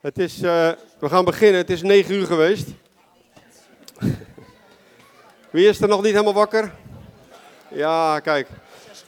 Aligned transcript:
Het 0.00 0.18
is, 0.18 0.42
uh, 0.42 0.70
we 0.98 1.08
gaan 1.08 1.24
beginnen. 1.24 1.60
Het 1.60 1.70
is 1.70 1.82
9 1.82 2.14
uur 2.14 2.26
geweest. 2.26 2.68
Wie 5.50 5.68
is 5.68 5.80
er 5.80 5.88
nog 5.88 6.02
niet 6.02 6.12
helemaal 6.12 6.34
wakker? 6.34 6.72
Ja, 7.68 8.20
kijk. 8.20 8.48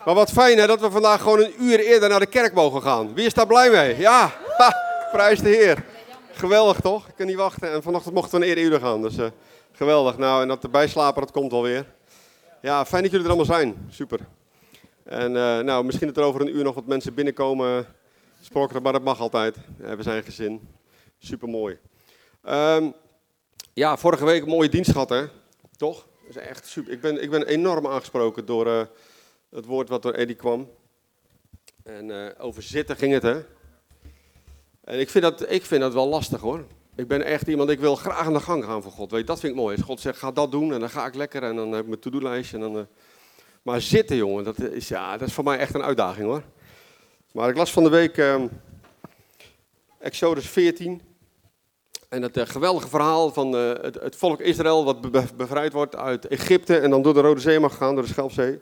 Maar 0.04 0.14
wat 0.14 0.30
fijn 0.30 0.58
hè, 0.58 0.66
dat 0.66 0.80
we 0.80 0.90
vandaag 0.90 1.22
gewoon 1.22 1.40
een 1.40 1.54
uur 1.58 1.79
eerder 1.79 2.08
naar 2.08 2.21
de 2.21 2.26
kerk 2.26 2.54
mogen 2.54 2.82
gaan. 2.82 3.14
Wie 3.14 3.26
is 3.26 3.34
daar 3.34 3.46
blij 3.46 3.71
mee? 3.71 3.98
Ja, 3.98 4.32
ha, 4.56 4.76
prijs 5.12 5.40
de 5.40 5.48
Heer. 5.48 5.84
Geweldig 6.33 6.81
toch? 6.81 7.09
Ik 7.09 7.15
kan 7.17 7.27
niet 7.27 7.37
wachten. 7.37 7.72
En 7.72 7.83
vanochtend 7.83 8.15
mochten 8.15 8.38
we 8.38 8.45
een 8.45 8.51
eerder 8.51 8.65
uur 8.65 8.81
gaan. 8.81 9.03
Dus 9.03 9.17
uh, 9.17 9.27
geweldig. 9.72 10.19
Nou, 10.19 10.43
en 10.43 10.49
dat 10.49 10.63
de 10.63 10.69
bijslapen, 10.69 11.22
dat 11.22 11.31
komt 11.31 11.51
wel 11.51 11.63
weer. 11.63 11.87
Ja, 12.63 12.85
fijn 12.85 13.03
dat 13.03 13.11
jullie 13.11 13.27
er 13.27 13.33
allemaal 13.33 13.54
zijn. 13.57 13.87
Super. 13.91 14.21
En 15.04 15.35
uh, 15.35 15.59
nou, 15.59 15.85
misschien 15.85 16.07
dat 16.07 16.16
er 16.16 16.23
over 16.23 16.41
een 16.41 16.57
uur 16.57 16.65
nog 16.65 16.75
wat 16.75 16.87
mensen 16.87 17.15
binnenkomen. 17.15 17.87
Sprokkelen, 18.41 18.83
maar 18.83 18.93
dat 18.93 19.02
mag 19.02 19.20
altijd. 19.20 19.57
we 19.77 20.02
zijn 20.02 20.23
gezin. 20.23 20.79
Super 21.23 21.48
mooi. 21.48 21.78
Um, 22.48 22.95
ja, 23.73 23.97
vorige 23.97 24.24
week 24.24 24.47
mooie 24.47 24.69
dienst 24.69 24.91
gehad, 24.91 25.09
hè? 25.09 25.27
Toch? 25.77 26.06
Dat 26.27 26.37
is 26.37 26.48
echt 26.48 26.66
super. 26.66 26.92
Ik 26.92 27.01
ben, 27.01 27.23
ik 27.23 27.30
ben 27.30 27.47
enorm 27.47 27.87
aangesproken 27.87 28.47
door 28.47 28.66
uh, 28.66 28.83
het 29.51 29.64
woord 29.64 29.88
wat 29.88 30.02
door 30.02 30.12
Eddie 30.12 30.37
kwam. 30.37 30.70
En 31.83 32.09
uh, 32.09 32.27
over 32.38 32.62
zitten 32.62 32.97
ging 32.97 33.12
het, 33.12 33.23
hè? 33.23 33.41
En 34.84 35.01
ik 35.01 35.11
vind, 35.11 35.25
dat, 35.25 35.51
ik 35.51 35.64
vind 35.64 35.80
dat 35.80 35.92
wel 35.92 36.09
lastig, 36.09 36.41
hoor. 36.41 36.64
Ik 36.97 37.09
ben 37.09 37.23
echt 37.23 37.47
iemand, 37.47 37.70
ik 37.70 37.80
wil 37.80 37.97
graag 37.97 38.27
aan 38.27 38.33
de 38.33 38.41
gang 38.41 38.64
gaan 38.64 38.83
voor 38.83 38.92
God. 38.92 39.11
Weet 39.11 39.27
dat 39.27 39.41
vind 39.41 39.52
ik 39.52 39.59
mooi. 39.59 39.77
Als 39.77 39.84
God 39.84 40.00
zegt, 40.00 40.19
ga 40.19 40.33
dat 40.33 40.50
doen 40.50 40.73
en 40.73 40.80
dan 40.80 40.91
ga 40.91 41.06
ik 41.06 41.14
lekker 41.14 41.42
en 41.42 41.56
dan 41.56 41.73
heb 41.73 41.80
ik 41.80 41.89
mijn 41.89 42.00
to-do-lijstje. 42.00 42.56
En 42.56 42.62
dan, 42.62 42.77
uh... 42.77 42.83
Maar 43.62 43.80
zitten, 43.80 44.16
jongen, 44.16 44.45
dat 44.45 44.59
is, 44.59 44.89
ja, 44.89 45.16
dat 45.16 45.28
is 45.28 45.34
voor 45.34 45.45
mij 45.45 45.59
echt 45.59 45.75
een 45.75 45.83
uitdaging, 45.83 46.27
hoor. 46.27 46.42
Maar 47.33 47.48
ik 47.48 47.56
las 47.56 47.73
van 47.73 47.83
de 47.83 47.89
week 47.89 48.16
um, 48.16 48.50
Exodus 49.98 50.48
14. 50.48 51.09
En 52.10 52.23
het 52.23 52.37
uh, 52.37 52.46
geweldige 52.46 52.88
verhaal 52.88 53.32
van 53.32 53.55
uh, 53.55 53.73
het, 53.80 53.95
het, 53.95 54.16
volk 54.16 54.41
Israël 54.41 54.84
wat 54.84 55.00
be 55.00 55.25
bevrijd 55.36 55.72
wordt 55.72 55.97
uit 55.97 56.27
Egypte 56.27 56.78
en 56.78 56.91
dan 56.91 57.02
door 57.02 57.14
de 57.14 57.20
Rode 57.20 57.41
Zee 57.41 57.61
mag 57.61 57.77
gaan, 57.77 57.94
door 57.94 58.05
de 58.05 58.08
Schelpzee. 58.08 58.61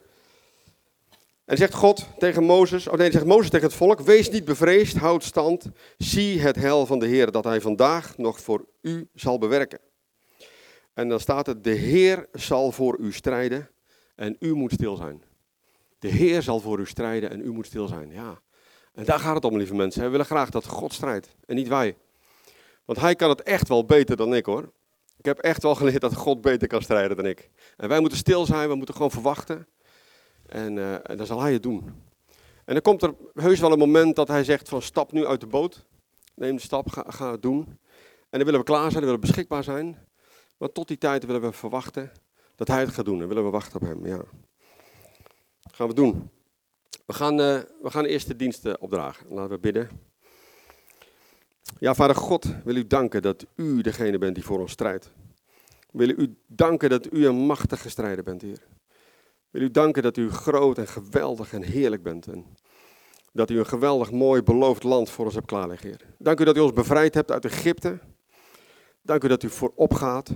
En 1.44 1.56
zegt 1.56 1.74
God 1.74 2.06
tegen 2.18 2.44
Mozes, 2.44 2.88
oh 2.88 2.94
nee, 2.94 3.10
zegt 3.10 3.24
Mozes 3.24 3.50
tegen 3.50 3.66
het 3.66 3.76
volk, 3.76 4.00
wees 4.00 4.30
niet 4.30 4.44
bevreesd, 4.44 4.96
houd 4.96 5.24
stand, 5.24 5.66
zie 5.98 6.40
het 6.40 6.56
hel 6.56 6.86
van 6.86 6.98
de 6.98 7.06
Heer 7.06 7.30
dat 7.30 7.44
hij 7.44 7.60
vandaag 7.60 8.16
nog 8.16 8.40
voor 8.40 8.64
u 8.82 9.08
zal 9.14 9.38
bewerken. 9.38 9.78
En 10.94 11.08
dan 11.08 11.20
staat 11.20 11.46
het, 11.46 11.64
de 11.64 11.74
Heer 11.74 12.26
zal 12.32 12.72
voor 12.72 12.98
u 12.98 13.12
strijden 13.12 13.70
en 14.14 14.36
u 14.38 14.54
moet 14.54 14.72
stil 14.72 14.96
zijn. 14.96 15.22
De 15.98 16.08
Heer 16.08 16.42
zal 16.42 16.60
voor 16.60 16.78
u 16.78 16.86
strijden 16.86 17.30
en 17.30 17.40
u 17.40 17.52
moet 17.52 17.66
stil 17.66 17.86
zijn, 17.86 18.10
ja. 18.10 18.40
En 18.94 19.04
daar 19.04 19.18
gaat 19.18 19.34
het 19.34 19.44
om, 19.44 19.56
lieve 19.56 19.74
mensen. 19.74 20.02
We 20.02 20.08
willen 20.08 20.26
graag 20.26 20.50
dat 20.50 20.66
God 20.66 20.92
strijdt 20.92 21.36
en 21.46 21.54
niet 21.54 21.68
wij. 21.68 21.96
Want 22.88 23.00
hij 23.00 23.14
kan 23.14 23.28
het 23.28 23.42
echt 23.42 23.68
wel 23.68 23.84
beter 23.84 24.16
dan 24.16 24.34
ik 24.34 24.46
hoor. 24.46 24.72
Ik 25.16 25.24
heb 25.24 25.38
echt 25.38 25.62
wel 25.62 25.74
geleerd 25.74 26.00
dat 26.00 26.14
God 26.14 26.40
beter 26.40 26.68
kan 26.68 26.82
strijden 26.82 27.16
dan 27.16 27.26
ik. 27.26 27.50
En 27.76 27.88
wij 27.88 28.00
moeten 28.00 28.18
stil 28.18 28.46
zijn, 28.46 28.68
we 28.68 28.74
moeten 28.74 28.94
gewoon 28.94 29.10
verwachten. 29.10 29.66
En, 30.46 30.76
uh, 30.76 31.10
en 31.10 31.16
dan 31.16 31.26
zal 31.26 31.40
hij 31.40 31.52
het 31.52 31.62
doen. 31.62 32.02
En 32.64 32.72
dan 32.72 32.82
komt 32.82 33.02
er 33.02 33.14
heus 33.34 33.60
wel 33.60 33.72
een 33.72 33.78
moment 33.78 34.16
dat 34.16 34.28
hij 34.28 34.44
zegt 34.44 34.68
van 34.68 34.82
stap 34.82 35.12
nu 35.12 35.26
uit 35.26 35.40
de 35.40 35.46
boot. 35.46 35.84
Neem 36.34 36.56
de 36.56 36.62
stap, 36.62 36.90
ga, 36.90 37.04
ga 37.08 37.30
het 37.30 37.42
doen. 37.42 37.78
En 38.30 38.38
dan 38.38 38.44
willen 38.44 38.60
we 38.60 38.66
klaar 38.66 38.90
zijn, 38.90 38.92
dan 38.92 39.02
willen 39.02 39.20
we 39.20 39.26
beschikbaar 39.26 39.64
zijn. 39.64 39.98
Maar 40.56 40.72
tot 40.72 40.88
die 40.88 40.98
tijd 40.98 41.26
willen 41.26 41.40
we 41.40 41.52
verwachten 41.52 42.12
dat 42.54 42.68
hij 42.68 42.80
het 42.80 42.94
gaat 42.94 43.04
doen. 43.04 43.22
En 43.22 43.28
willen 43.28 43.44
we 43.44 43.50
wachten 43.50 43.80
op 43.80 43.86
hem, 43.86 44.06
ja. 44.06 44.22
Gaan 45.72 45.88
we 45.88 45.94
doen. 45.94 46.30
We 47.06 47.12
gaan, 47.12 47.40
uh, 47.40 47.58
we 47.82 47.90
gaan 47.90 48.04
eerst 48.04 48.26
de 48.26 48.36
diensten 48.36 48.80
opdragen. 48.80 49.26
Laten 49.28 49.50
we 49.50 49.58
bidden. 49.58 50.07
Ja, 51.78 51.94
Vader 51.94 52.16
God, 52.16 52.46
wil 52.64 52.76
u 52.76 52.86
danken 52.86 53.22
dat 53.22 53.46
u 53.56 53.80
degene 53.80 54.18
bent 54.18 54.34
die 54.34 54.44
voor 54.44 54.60
ons 54.60 54.72
strijdt. 54.72 55.10
Wil 55.92 56.08
u 56.08 56.36
danken 56.46 56.90
dat 56.90 57.12
u 57.12 57.26
een 57.26 57.36
machtige 57.36 57.90
strijder 57.90 58.24
bent, 58.24 58.42
Heer. 58.42 58.66
Wil 59.50 59.62
u 59.62 59.70
danken 59.70 60.02
dat 60.02 60.16
u 60.16 60.30
groot 60.30 60.78
en 60.78 60.88
geweldig 60.88 61.52
en 61.52 61.62
heerlijk 61.62 62.02
bent. 62.02 62.26
En 62.26 62.46
dat 63.32 63.50
u 63.50 63.58
een 63.58 63.66
geweldig 63.66 64.10
mooi 64.10 64.42
beloofd 64.42 64.82
land 64.82 65.10
voor 65.10 65.24
ons 65.24 65.34
hebt 65.34 65.46
klaarlegd, 65.46 65.82
Heer. 65.82 66.00
Dank 66.18 66.40
u 66.40 66.44
dat 66.44 66.56
u 66.56 66.60
ons 66.60 66.72
bevrijd 66.72 67.14
hebt 67.14 67.30
uit 67.30 67.44
Egypte. 67.44 67.98
Dank 69.02 69.24
u 69.24 69.28
dat 69.28 69.42
u 69.42 69.50
voorop 69.50 69.94
gaat. 69.94 70.30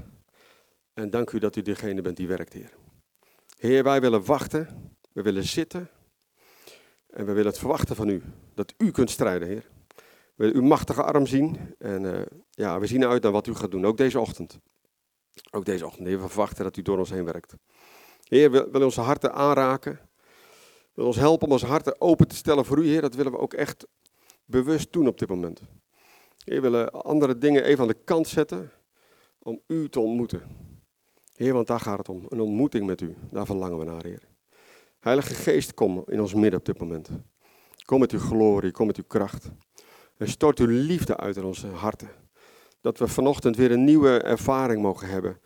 En 0.94 1.10
dank 1.10 1.30
u 1.30 1.38
dat 1.38 1.56
u 1.56 1.62
degene 1.62 2.02
bent 2.02 2.16
die 2.16 2.28
werkt, 2.28 2.52
Heer. 2.52 2.72
Heer, 3.58 3.82
wij 3.82 4.00
willen 4.00 4.24
wachten. 4.24 4.68
We 5.12 5.22
willen 5.22 5.44
zitten. 5.44 5.88
En 7.06 7.26
we 7.26 7.32
willen 7.32 7.50
het 7.50 7.58
verwachten 7.58 7.96
van 7.96 8.08
u. 8.08 8.22
Dat 8.54 8.74
u 8.78 8.90
kunt 8.90 9.10
strijden, 9.10 9.48
Heer. 9.48 9.70
Uw 10.50 10.62
machtige 10.62 11.02
arm 11.02 11.26
zien. 11.26 11.74
En 11.78 12.02
uh, 12.02 12.20
ja, 12.50 12.80
we 12.80 12.86
zien 12.86 13.04
uit 13.04 13.22
naar 13.22 13.32
wat 13.32 13.46
u 13.46 13.54
gaat 13.54 13.70
doen. 13.70 13.84
Ook 13.84 13.96
deze 13.96 14.20
ochtend. 14.20 14.58
Ook 15.50 15.64
deze 15.64 15.86
ochtend. 15.86 16.06
Heer, 16.06 16.20
we 16.20 16.28
verwachten 16.28 16.64
dat 16.64 16.76
u 16.76 16.82
door 16.82 16.98
ons 16.98 17.10
heen 17.10 17.24
werkt. 17.24 17.54
Heer, 18.22 18.50
wil, 18.50 18.70
wil 18.70 18.82
onze 18.82 19.00
harten 19.00 19.32
aanraken. 19.32 20.00
Wil 20.94 21.06
ons 21.06 21.16
helpen 21.16 21.46
om 21.46 21.52
onze 21.52 21.66
harten 21.66 22.00
open 22.00 22.28
te 22.28 22.36
stellen 22.36 22.64
voor 22.64 22.78
u, 22.78 22.86
Heer. 22.86 23.00
Dat 23.00 23.14
willen 23.14 23.32
we 23.32 23.38
ook 23.38 23.54
echt 23.54 23.86
bewust 24.44 24.92
doen 24.92 25.06
op 25.06 25.18
dit 25.18 25.28
moment. 25.28 25.60
Heer, 26.44 26.62
we 26.62 26.70
willen 26.70 26.90
andere 26.90 27.38
dingen 27.38 27.64
even 27.64 27.82
aan 27.82 27.88
de 27.88 28.02
kant 28.04 28.28
zetten 28.28 28.70
om 29.38 29.60
u 29.66 29.88
te 29.88 30.00
ontmoeten. 30.00 30.42
Heer, 31.34 31.52
want 31.52 31.66
daar 31.66 31.80
gaat 31.80 31.98
het 31.98 32.08
om. 32.08 32.26
Een 32.28 32.40
ontmoeting 32.40 32.86
met 32.86 33.00
u. 33.00 33.14
Daar 33.30 33.46
verlangen 33.46 33.78
we 33.78 33.84
naar, 33.84 34.04
Heer. 34.04 34.22
Heilige 35.00 35.34
Geest, 35.34 35.74
kom 35.74 36.04
in 36.06 36.20
ons 36.20 36.34
midden 36.34 36.58
op 36.58 36.64
dit 36.64 36.78
moment. 36.78 37.08
Kom 37.84 38.00
met 38.00 38.12
uw 38.12 38.18
glorie, 38.18 38.70
kom 38.70 38.86
met 38.86 38.96
uw 38.96 39.04
kracht. 39.06 39.50
Stort 40.18 40.58
uw 40.58 40.66
liefde 40.66 41.16
uit 41.16 41.36
in 41.36 41.44
onze 41.44 41.66
harten. 41.66 42.10
Dat 42.80 42.98
we 42.98 43.08
vanochtend 43.08 43.56
weer 43.56 43.70
een 43.70 43.84
nieuwe 43.84 44.18
ervaring 44.18 44.82
mogen 44.82 45.08
hebben. 45.08 45.40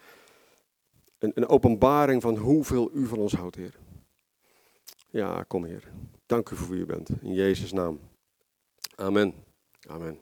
Een, 1.18 1.32
een 1.34 1.48
openbaring 1.48 2.22
van 2.22 2.36
hoeveel 2.36 2.90
u 2.94 3.06
van 3.06 3.18
ons 3.18 3.32
houdt, 3.32 3.56
Heer. 3.56 3.74
Ja, 5.10 5.42
kom 5.42 5.64
Heer. 5.64 5.82
Dank 6.26 6.50
u 6.50 6.56
voor 6.56 6.68
wie 6.68 6.80
u 6.80 6.86
bent. 6.86 7.08
In 7.20 7.32
Jezus' 7.32 7.72
naam. 7.72 8.00
Amen. 8.94 9.34
Amen. 9.88 10.18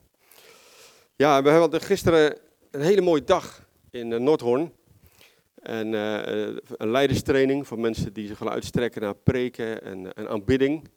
Ja, 1.16 1.43
we 1.43 1.50
hadden 1.50 1.81
gisteren 1.81 2.38
een 2.71 2.81
hele 2.81 3.00
mooie 3.00 3.25
dag 3.25 3.69
in 3.91 4.12
eh, 4.12 4.21
Noordhoorn. 4.21 4.72
En 5.55 5.93
uh, 5.93 6.56
een 6.76 6.91
leiderstraining 6.91 7.66
voor 7.66 7.78
mensen 7.78 8.12
die 8.12 8.26
zich 8.26 8.38
willen 8.38 8.55
uitstrekken 8.55 9.03
naar 9.03 9.15
preken 9.15 9.82
en, 9.82 10.15
en 10.15 10.28
aanbidding. 10.28 10.88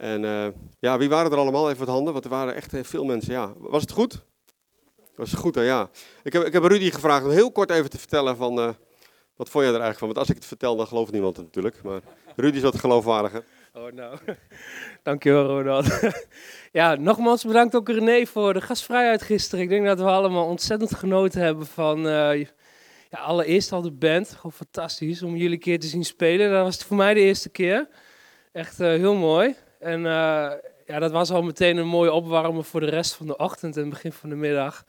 En 0.00 0.22
uh, 0.22 0.46
ja, 0.78 0.98
wie 0.98 1.08
waren 1.08 1.32
er 1.32 1.38
allemaal? 1.38 1.70
Even 1.70 1.86
wat 1.86 1.94
handen, 1.94 2.12
want 2.12 2.24
er 2.24 2.30
waren 2.30 2.54
echt 2.54 2.74
veel 2.82 3.04
mensen. 3.04 3.32
Ja, 3.32 3.52
was 3.58 3.82
het 3.82 3.90
goed? 3.90 4.24
Was 5.16 5.30
het 5.30 5.40
goed, 5.40 5.54
ja. 5.54 5.90
Ik 6.22 6.32
heb, 6.32 6.44
ik 6.44 6.52
heb 6.52 6.62
Rudy 6.62 6.90
gevraagd 6.90 7.24
om 7.24 7.30
heel 7.30 7.52
kort 7.52 7.70
even 7.70 7.90
te 7.90 7.98
vertellen 7.98 8.36
van, 8.36 8.58
uh, 8.58 8.68
wat 9.36 9.48
vond 9.48 9.64
jij 9.64 9.74
er 9.74 9.80
eigenlijk 9.80 9.98
van? 9.98 10.06
Want 10.06 10.18
als 10.18 10.28
ik 10.28 10.34
het 10.34 10.44
vertel, 10.44 10.76
dan 10.76 10.86
gelooft 10.86 11.12
niemand 11.12 11.36
het 11.36 11.44
natuurlijk. 11.44 11.82
Maar 11.82 12.00
Rudy 12.36 12.56
is 12.56 12.62
wat 12.62 12.78
geloofwaardiger. 12.78 13.44
Oh, 13.72 13.92
nou. 13.92 14.18
Dankjewel, 15.02 15.46
Ronald. 15.46 16.00
ja, 16.72 16.94
nogmaals 16.94 17.44
bedankt 17.44 17.74
ook 17.74 17.88
René 17.88 18.26
voor 18.26 18.52
de 18.52 18.60
gastvrijheid 18.60 19.22
gisteren. 19.22 19.64
Ik 19.64 19.70
denk 19.70 19.86
dat 19.86 19.98
we 19.98 20.04
allemaal 20.04 20.46
ontzettend 20.46 20.94
genoten 20.94 21.40
hebben 21.40 21.66
van... 21.66 22.00
Ja, 23.10 23.18
allereerst 23.18 23.72
al 23.72 23.82
de 23.82 23.92
band. 23.92 24.30
Gewoon 24.30 24.52
fantastisch 24.52 25.22
om 25.22 25.36
jullie 25.36 25.52
een 25.52 25.58
keer 25.58 25.78
te 25.78 25.86
zien 25.86 26.04
spelen. 26.04 26.50
Dat 26.50 26.64
was 26.64 26.84
voor 26.84 26.96
mij 26.96 27.14
de 27.14 27.20
eerste 27.20 27.48
keer. 27.48 27.88
Echt 28.52 28.78
heel 28.78 29.14
mooi. 29.14 29.56
En 29.80 29.98
uh, 29.98 30.50
ja, 30.86 30.98
dat 30.98 31.10
was 31.10 31.30
al 31.30 31.42
meteen 31.42 31.76
een 31.76 31.86
mooie 31.86 32.12
opwarmen 32.12 32.64
voor 32.64 32.80
de 32.80 32.90
rest 32.90 33.14
van 33.14 33.26
de 33.26 33.36
ochtend 33.36 33.76
en 33.76 33.88
begin 33.88 34.12
van 34.12 34.28
de 34.28 34.34
middag. 34.34 34.84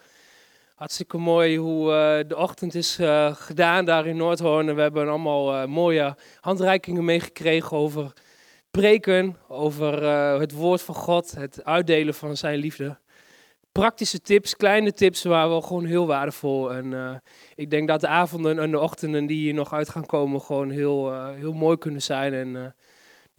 Hartstikke 0.75 1.18
mooi 1.18 1.57
hoe 1.57 1.91
uh, 1.91 2.29
de 2.29 2.38
ochtend 2.38 2.75
is 2.75 3.00
uh, 3.00 3.35
gedaan 3.35 3.85
daar 3.85 4.06
in 4.06 4.18
Noordhoorn. 4.18 4.69
En 4.69 4.75
we 4.75 4.81
hebben 4.81 5.07
allemaal 5.07 5.68
mooie 5.68 6.16
handreikingen 6.40 7.06
meegekregen 7.06 7.78
over 7.78 8.13
preken, 8.72 9.38
over 9.47 10.03
het 10.40 10.51
woord 10.51 10.81
van 10.81 10.96
God, 10.96 11.31
het 11.31 11.63
uitdelen 11.66 12.13
van 12.13 12.38
zijn 12.38 12.59
liefde. 12.59 12.97
Praktische 13.72 14.22
tips, 14.22 14.56
kleine 14.56 14.94
tips 14.94 15.24
waren 15.24 15.50
wel 15.50 15.62
gewoon 15.62 15.86
heel 15.86 16.07
waardevol. 16.07 16.74
En 16.74 17.21
ik 17.56 17.69
denk 17.69 17.88
dat 17.88 18.01
de 18.01 18.07
avonden 18.07 18.60
en 18.60 18.71
de 18.71 18.80
ochtenden 18.80 19.25
die 19.25 19.38
hier 19.38 19.54
nog 19.54 19.74
uit 19.74 19.89
gaan 19.89 20.06
komen 20.06 20.42
gewoon 20.42 20.69
heel, 20.69 21.13
heel 21.33 21.54
mooi 21.54 21.77
kunnen 21.77 22.01
zijn. 22.01 22.33
En 22.33 22.75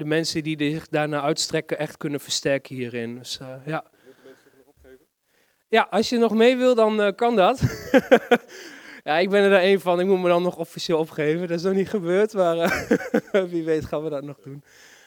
de 0.03 0.09
mensen 0.09 0.43
die 0.43 0.73
zich 0.73 0.89
daarna 0.89 1.23
uitstrekken 1.23 1.79
echt 1.79 1.97
kunnen 1.97 2.21
versterken 2.21 2.75
hierin. 2.75 3.19
Dus 3.19 3.39
uh, 3.43 3.55
ja. 3.67 3.85
Ja, 5.69 5.87
als 5.91 6.09
je 6.09 6.19
nog 6.19 6.35
mee 6.35 6.57
wil, 6.57 6.75
dan 6.75 7.01
uh, 7.01 7.09
kan 7.17 7.37
dat. 7.37 7.61
ja, 9.05 9.19
ik 9.19 9.31
ben 9.31 9.43
er 9.43 9.51
daar 9.51 9.61
één 9.61 9.81
van. 9.81 10.01
Ik 10.01 10.07
moet 10.07 10.23
me 10.23 10.29
dan 10.29 10.43
nog 10.43 10.57
officieel 10.57 10.99
opgeven. 10.99 11.49
Dat 11.49 11.59
is 11.59 11.63
nog 11.63 11.75
niet 11.75 11.89
gebeurd, 11.89 12.33
maar 12.33 12.57
uh, 12.57 13.45
wie 13.53 13.65
weet 13.65 13.85
gaan 13.85 14.03
we 14.03 14.11
dat 14.11 14.25
nog 14.25 14.39
doen. 14.41 14.65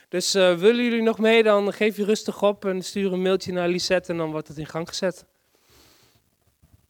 Dus 0.10 0.34
willen 0.34 0.84
jullie 0.84 1.02
nog 1.02 1.20
mee, 1.20 1.44
dan 1.44 1.74
geef 1.74 1.98
je 1.98 2.06
rustig 2.06 2.44
op 2.44 2.66
en 2.66 2.82
stuur 2.82 3.14
een 3.14 3.22
mailtje 3.22 3.52
naar 3.52 3.68
Lisette 3.68 4.12
en 4.12 4.18
dan 4.18 4.32
wordt 4.32 4.48
het 4.48 4.58
in 4.58 4.66
gang 4.66 4.88
gezet. 4.88 5.26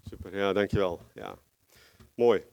Super, 0.09 0.37
ja, 0.37 0.53
dankjewel. 0.53 1.01
Ja. 1.13 1.35
Mooi. 2.15 2.43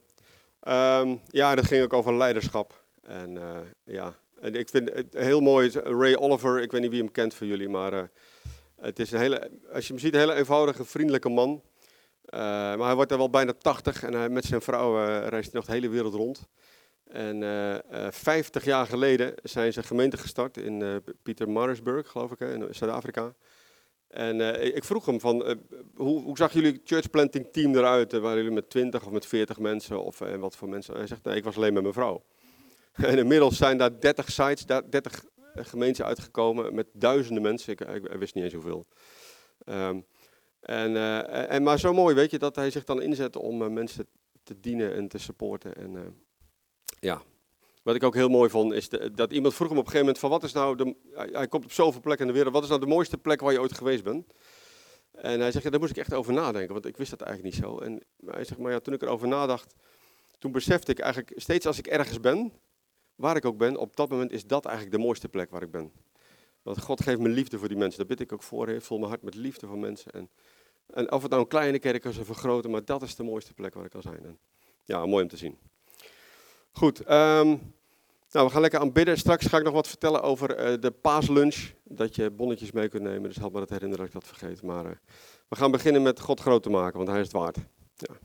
Um, 0.67 1.21
ja, 1.27 1.55
dat 1.55 1.65
ging 1.65 1.83
ook 1.83 1.93
over 1.93 2.13
leiderschap. 2.13 2.83
En 3.01 3.39
ja, 3.83 4.15
en 4.43 4.55
ik 4.55 4.69
vind 4.69 4.93
het 4.93 5.13
heel 5.13 5.41
mooi, 5.41 5.69
Ray 5.83 6.15
Oliver, 6.15 6.61
ik 6.61 6.71
weet 6.71 6.81
niet 6.81 6.89
wie 6.89 6.99
hem 6.99 7.11
kent 7.11 7.33
van 7.33 7.47
jullie, 7.47 7.69
maar 7.69 7.93
uh, 7.93 8.01
Het 8.75 8.99
is 8.99 9.11
een 9.11 9.19
hele, 9.19 9.51
als 9.73 9.87
je 9.87 9.93
hem 9.93 10.01
ziet, 10.01 10.13
een 10.13 10.19
hele 10.19 10.33
eenvoudige, 10.33 10.85
vriendelijke 10.85 11.29
man. 11.29 11.49
Uh, 11.49 12.39
maar 12.39 12.85
hij 12.85 12.95
wordt 12.95 13.11
er 13.11 13.17
wel 13.17 13.29
bijna 13.29 13.53
80 13.53 14.03
en 14.03 14.13
hij, 14.13 14.29
met 14.29 14.45
zijn 14.45 14.61
vrouw 14.61 14.97
uh, 14.97 15.27
reist 15.27 15.51
hij 15.51 15.59
nog 15.59 15.65
de 15.65 15.71
hele 15.71 15.89
wereld 15.89 16.13
rond. 16.13 16.47
En 17.03 17.41
uh, 17.41 18.07
50 18.09 18.65
jaar 18.65 18.85
geleden 18.85 19.33
zijn 19.43 19.73
ze 19.73 19.79
een 19.79 19.85
gemeente 19.85 20.17
gestart 20.17 20.57
in 20.57 21.03
Pietermaritzburg, 21.23 22.07
geloof 22.07 22.31
ik, 22.31 22.39
in 22.39 22.67
Zuid-Afrika. 22.71 23.33
En 24.07 24.63
ik 24.75 24.83
vroeg 24.83 25.05
hem 25.05 25.19
van, 25.19 25.57
hoe, 25.95 26.21
hoe, 26.21 26.37
zag 26.37 26.53
jullie 26.53 26.81
church 26.83 27.09
planting 27.09 27.47
team 27.51 27.75
eruit? 27.75 28.11
waren 28.11 28.37
jullie 28.37 28.51
met 28.51 28.69
20 28.69 29.05
of 29.05 29.11
met 29.11 29.25
40 29.25 29.59
mensen 29.59 30.03
of 30.03 30.19
wat 30.39 30.55
voor 30.55 30.69
mensen? 30.69 30.95
hij 30.95 31.07
zegt, 31.07 31.23
nee, 31.23 31.35
ik 31.35 31.43
was 31.43 31.55
alleen 31.55 31.73
met 31.73 31.81
mijn 31.81 31.93
vrouw. 31.93 32.23
En 33.11 33.17
inmiddels 33.17 33.57
zijn 33.57 33.77
daar 33.77 33.99
30 33.99 34.31
sites, 34.31 34.65
30 34.65 35.23
gemeenten 35.53 36.05
uitgekomen 36.05 36.75
met 36.75 36.87
duizenden 36.93 37.43
mensen. 37.43 37.71
Ik, 37.71 37.81
ik, 37.81 38.11
wist 38.19 38.35
niet 38.35 38.43
eens 38.43 38.53
hoeveel. 38.53 38.85
Um, 39.65 40.05
en, 40.59 40.91
uh, 40.91 41.51
en, 41.51 41.63
maar 41.63 41.79
zo 41.79 41.93
mooi, 41.93 42.15
weet 42.15 42.31
je, 42.31 42.39
dat 42.39 42.55
hij 42.55 42.71
zich 42.71 42.83
dan 42.83 43.01
inzet 43.01 43.35
om 43.35 43.73
mensen 43.73 44.07
te 44.43 44.59
dienen 44.59 44.95
en 44.95 45.07
te 45.07 45.17
supporten. 45.17 45.75
En 45.75 46.23
ja, 46.99 47.21
wat 47.83 47.95
ik 47.95 48.03
ook 48.03 48.15
heel 48.15 48.29
mooi 48.29 48.49
vond, 48.49 48.73
is 48.73 48.89
dat 49.13 49.31
iemand 49.31 49.53
vroeg 49.53 49.69
hem 49.69 49.77
op 49.77 49.85
een 49.85 49.91
gegeven 49.91 49.99
moment 49.99 50.19
van 50.19 50.29
wat 50.29 50.43
is 50.43 50.51
nou, 50.51 50.75
de, 50.75 50.95
hij, 51.13 51.29
hij, 51.31 51.47
komt 51.47 51.63
op 51.63 51.71
zoveel 51.71 52.01
plekken 52.01 52.25
in 52.25 52.31
de 52.31 52.37
wereld, 52.37 52.53
wat 52.53 52.63
is 52.63 52.69
nou 52.69 52.81
de 52.81 52.87
mooiste 52.87 53.17
plek 53.17 53.41
waar 53.41 53.51
je 53.51 53.61
ooit 53.61 53.77
geweest 53.77 54.03
bent? 54.03 54.25
En 55.11 55.39
hij 55.39 55.51
zegt, 55.51 55.63
ja, 55.63 55.69
daar 55.69 55.79
moest 55.79 55.91
ik 55.91 55.97
echt 55.97 56.13
over 56.13 56.33
nadenken, 56.33 56.73
want 56.73 56.85
ik 56.85 56.97
wist 56.97 57.09
dat 57.09 57.21
eigenlijk 57.21 57.55
niet 57.55 57.65
zo. 57.65 57.77
En 57.77 58.03
hij 58.25 58.43
zegt, 58.43 58.59
maar 58.59 58.71
ja, 58.71 58.79
toen 58.79 58.93
ik 58.93 59.01
erover 59.01 59.27
nadacht, 59.27 59.73
toen 60.39 60.51
besefte 60.51 60.91
ik 60.91 60.99
eigenlijk, 60.99 61.33
steeds 61.35 61.65
als 61.65 61.77
ik 61.77 61.87
ergens 61.87 62.19
ben, 62.19 62.53
waar 63.15 63.35
ik 63.35 63.45
ook 63.45 63.57
ben, 63.57 63.77
op 63.77 63.95
dat 63.95 64.09
moment 64.09 64.31
is 64.31 64.45
dat 64.45 64.65
eigenlijk 64.65 64.95
de 64.95 65.01
mooiste 65.03 65.29
plek 65.29 65.51
waar 65.51 65.61
ik 65.61 65.71
ben. 65.71 65.91
Want 66.61 66.81
God 66.81 67.03
geeft 67.03 67.19
me 67.19 67.29
liefde 67.29 67.57
voor 67.57 67.67
die 67.67 67.77
mensen. 67.77 67.97
Daar 67.97 68.07
bid 68.07 68.19
ik 68.19 68.33
ook 68.33 68.43
voor. 68.43 68.81
Vul 68.81 68.97
mijn 68.97 69.09
hart 69.09 69.21
met 69.21 69.35
liefde 69.35 69.67
voor 69.67 69.77
mensen. 69.77 70.11
En, 70.11 70.29
en 70.93 71.11
of 71.11 71.21
het 71.21 71.31
nou 71.31 71.43
een 71.43 71.49
kleine 71.49 71.79
kerk 71.79 72.05
is 72.05 72.17
of 72.17 72.29
een 72.29 72.35
grote, 72.35 72.69
maar 72.69 72.85
dat 72.85 73.01
is 73.01 73.15
de 73.15 73.23
mooiste 73.23 73.53
plek 73.53 73.73
waar 73.73 73.85
ik 73.85 73.91
kan 73.91 74.01
zijn. 74.01 74.25
En, 74.25 74.37
ja, 74.83 75.05
mooi 75.05 75.23
om 75.23 75.29
te 75.29 75.37
zien. 75.37 75.57
Goed, 76.71 76.99
um, 76.99 77.73
nou, 78.31 78.45
we 78.45 78.49
gaan 78.49 78.61
lekker 78.61 78.79
aanbidden. 78.79 79.17
Straks 79.17 79.45
ga 79.45 79.57
ik 79.57 79.63
nog 79.63 79.73
wat 79.73 79.87
vertellen 79.87 80.21
over 80.21 80.73
uh, 80.73 80.81
de 80.81 80.91
paaslunch. 80.91 81.71
Dat 81.83 82.15
je 82.15 82.31
bonnetjes 82.31 82.71
mee 82.71 82.89
kunt 82.89 83.03
nemen. 83.03 83.23
Dus 83.23 83.35
help 83.35 83.53
me 83.53 83.59
dat 83.59 83.69
herinneren 83.69 84.05
dat 84.05 84.15
ik 84.15 84.21
dat 84.21 84.37
vergeet. 84.37 84.61
Maar 84.61 84.85
uh, 84.85 84.91
we 85.47 85.55
gaan 85.55 85.71
beginnen 85.71 86.01
met 86.01 86.19
God 86.19 86.39
groot 86.39 86.63
te 86.63 86.69
maken, 86.69 86.97
want 86.97 87.09
hij 87.09 87.19
is 87.19 87.25
het 87.25 87.35
waard. 87.35 87.57
Ja. 87.95 88.15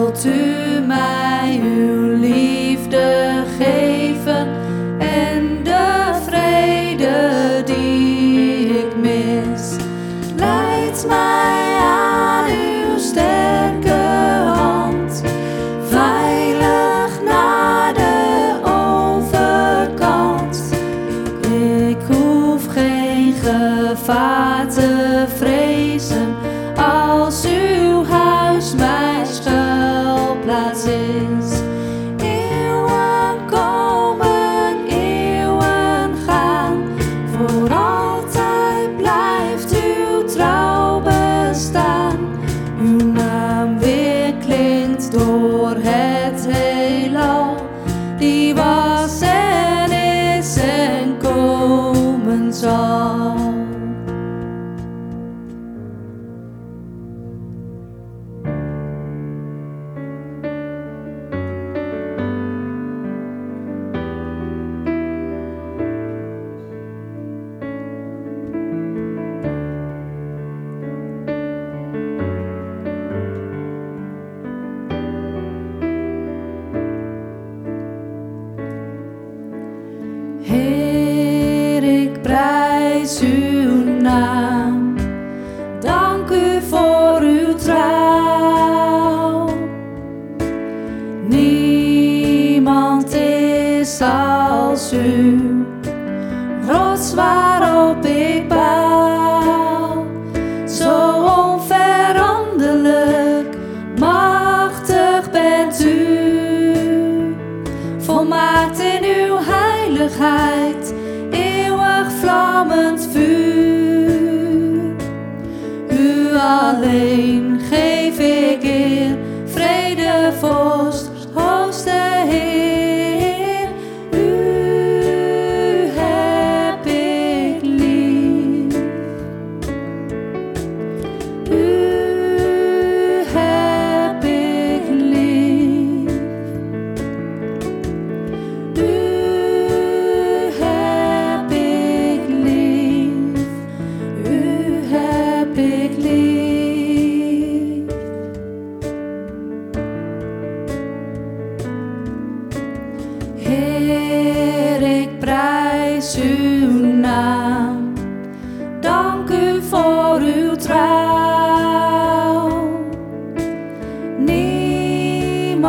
Wilt 0.00 0.24
u 0.24 0.80
mij 0.86 1.60
uw 1.62 1.99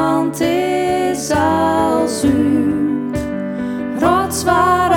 Niemand 0.01 0.39
is 0.39 1.31
als 1.31 2.23
u, 2.23 2.69
rots 3.99 4.43
waarop 4.43 4.90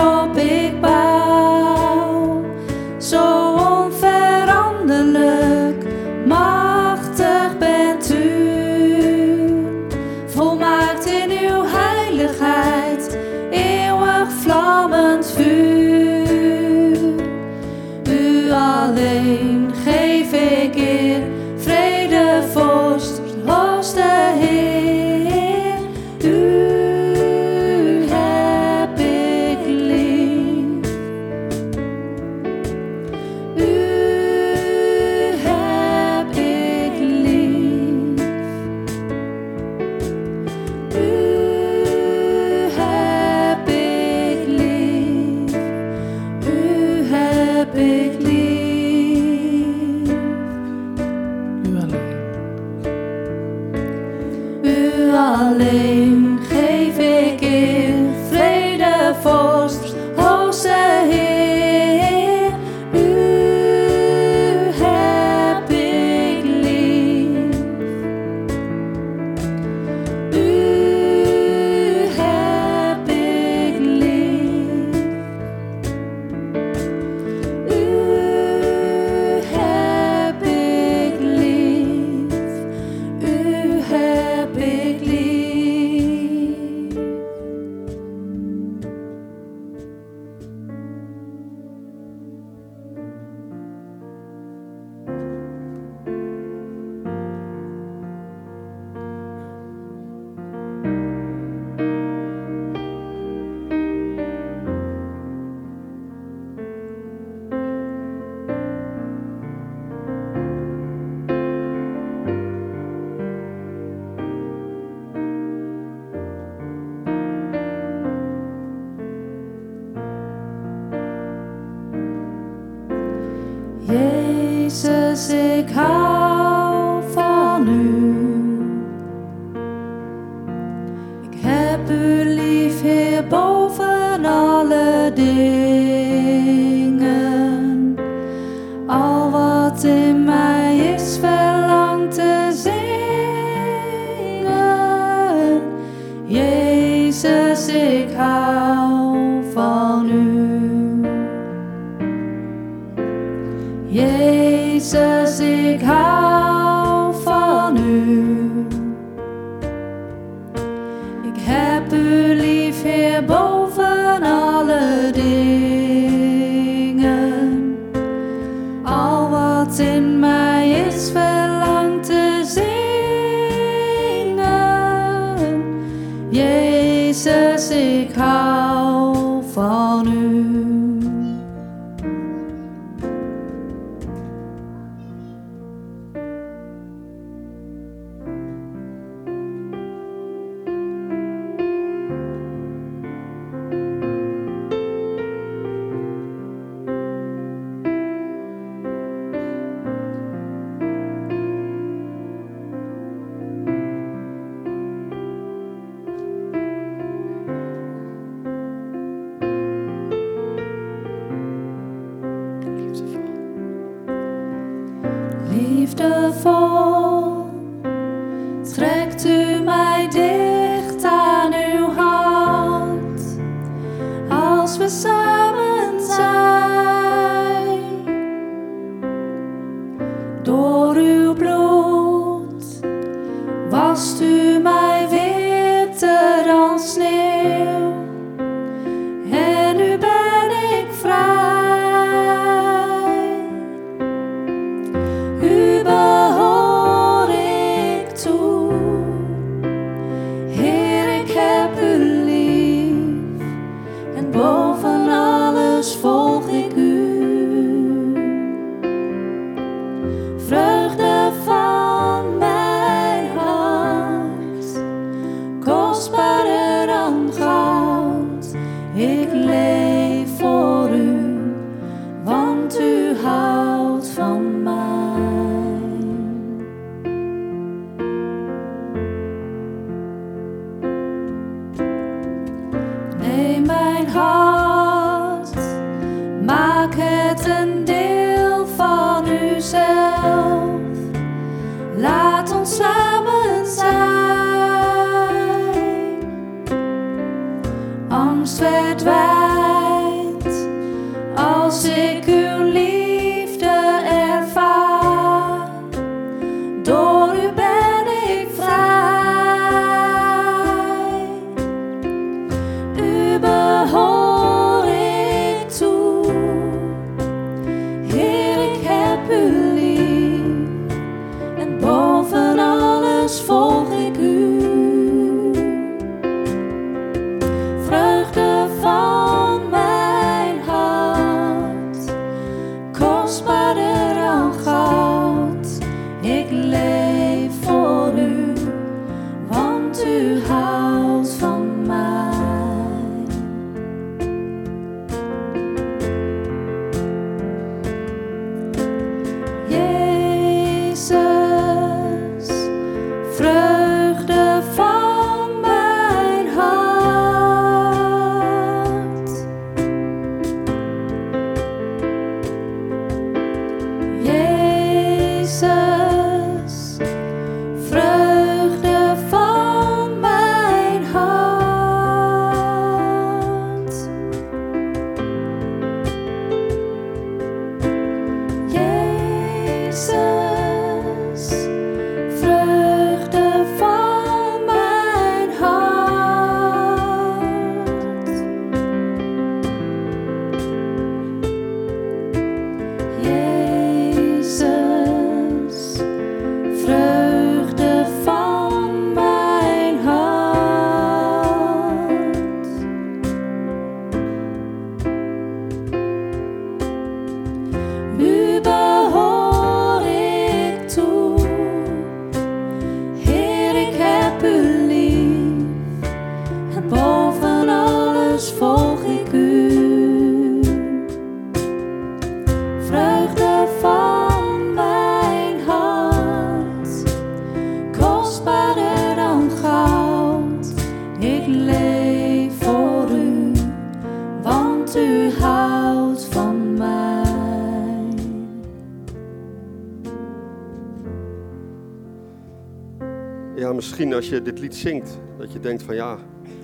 je 444.35 444.43
dit 444.43 444.59
lied 444.59 444.75
zingt, 444.75 445.19
dat 445.39 445.53
je 445.53 445.61
denkt 445.61 445.83
van 445.83 445.95
ja, 445.95 446.19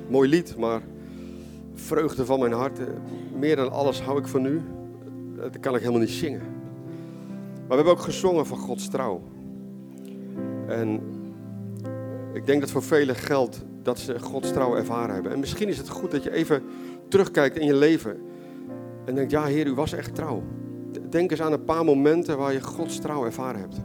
mooi 0.08 0.28
lied, 0.28 0.56
maar 0.56 0.80
vreugde 1.74 2.24
van 2.24 2.38
mijn 2.38 2.52
hart, 2.52 2.78
eh, 2.78 2.86
meer 3.38 3.56
dan 3.56 3.72
alles 3.72 4.02
hou 4.02 4.18
ik 4.18 4.26
van 4.26 4.46
u. 4.46 4.56
Eh, 4.56 5.42
Dat 5.42 5.60
kan 5.60 5.74
ik 5.74 5.80
helemaal 5.80 6.00
niet 6.00 6.10
zingen. 6.10 6.40
Maar 6.40 7.68
we 7.68 7.74
hebben 7.74 7.92
ook 7.92 8.00
gezongen 8.00 8.46
van 8.46 8.58
Gods 8.58 8.88
trouw. 8.88 9.22
En 10.66 11.00
ik 12.32 12.46
denk 12.46 12.60
dat 12.60 12.70
voor 12.70 12.82
velen 12.82 13.14
geldt 13.14 13.64
dat 13.82 13.98
ze 13.98 14.20
Gods 14.20 14.52
trouw 14.52 14.76
ervaren 14.76 15.14
hebben. 15.14 15.32
En 15.32 15.38
misschien 15.38 15.68
is 15.68 15.78
het 15.78 15.88
goed 15.88 16.10
dat 16.10 16.22
je 16.22 16.32
even 16.32 16.62
terugkijkt 17.08 17.58
in 17.58 17.66
je 17.66 17.74
leven 17.74 18.16
en 19.04 19.14
denkt, 19.14 19.30
ja 19.30 19.44
Heer, 19.44 19.66
u 19.66 19.74
was 19.74 19.92
echt 19.92 20.14
trouw. 20.14 20.42
Denk 21.10 21.30
eens 21.30 21.42
aan 21.42 21.52
een 21.52 21.64
paar 21.64 21.84
momenten 21.84 22.38
waar 22.38 22.52
je 22.52 22.60
Gods 22.62 22.98
trouw 23.00 23.24
ervaren 23.24 23.60
hebt. 23.60 23.76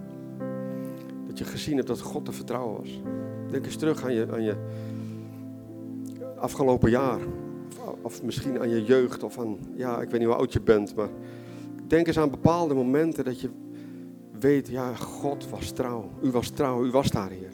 Dat 1.28 1.38
je 1.38 1.43
gezien 1.43 1.76
hebt 1.76 1.88
dat 1.88 2.02
God 2.02 2.26
te 2.26 2.32
vertrouwen 2.32 2.82
was. 2.82 3.02
Denk 3.56 3.68
eens 3.68 3.76
terug 3.76 4.04
aan 4.04 4.13
je, 4.13 4.28
aan 4.32 4.44
je 4.44 4.56
afgelopen 6.38 6.89
jaar. 6.89 7.20
Of, 7.86 7.96
of 8.02 8.24
misschien 8.24 8.60
aan 8.60 8.70
je 8.70 8.84
jeugd 8.84 9.24
of 9.24 9.39
aan, 9.39 9.58
ja, 9.76 10.02
ik 10.02 10.10
weet 10.10 10.20
niet 10.20 10.30
hoe 10.30 10.38
oud 10.38 10.54
je 10.54 10.62
bent. 10.62 10.96
Maar 10.96 11.10
denk 11.88 12.08
eens 12.08 12.20
aan 12.20 12.30
bepaalde 12.30 12.74
momenten 12.74 13.24
dat 13.24 13.41
je 13.41 13.50
weet, 14.39 14.68
ja, 14.68 14.96
God 14.96 15.50
was 15.50 15.72
trouw. 15.72 16.10
U 16.24 16.32
was 16.32 16.50
trouw, 16.50 16.86
u 16.86 16.91
was 16.91 17.10
daar, 17.10 17.30
Heer. 17.30 17.52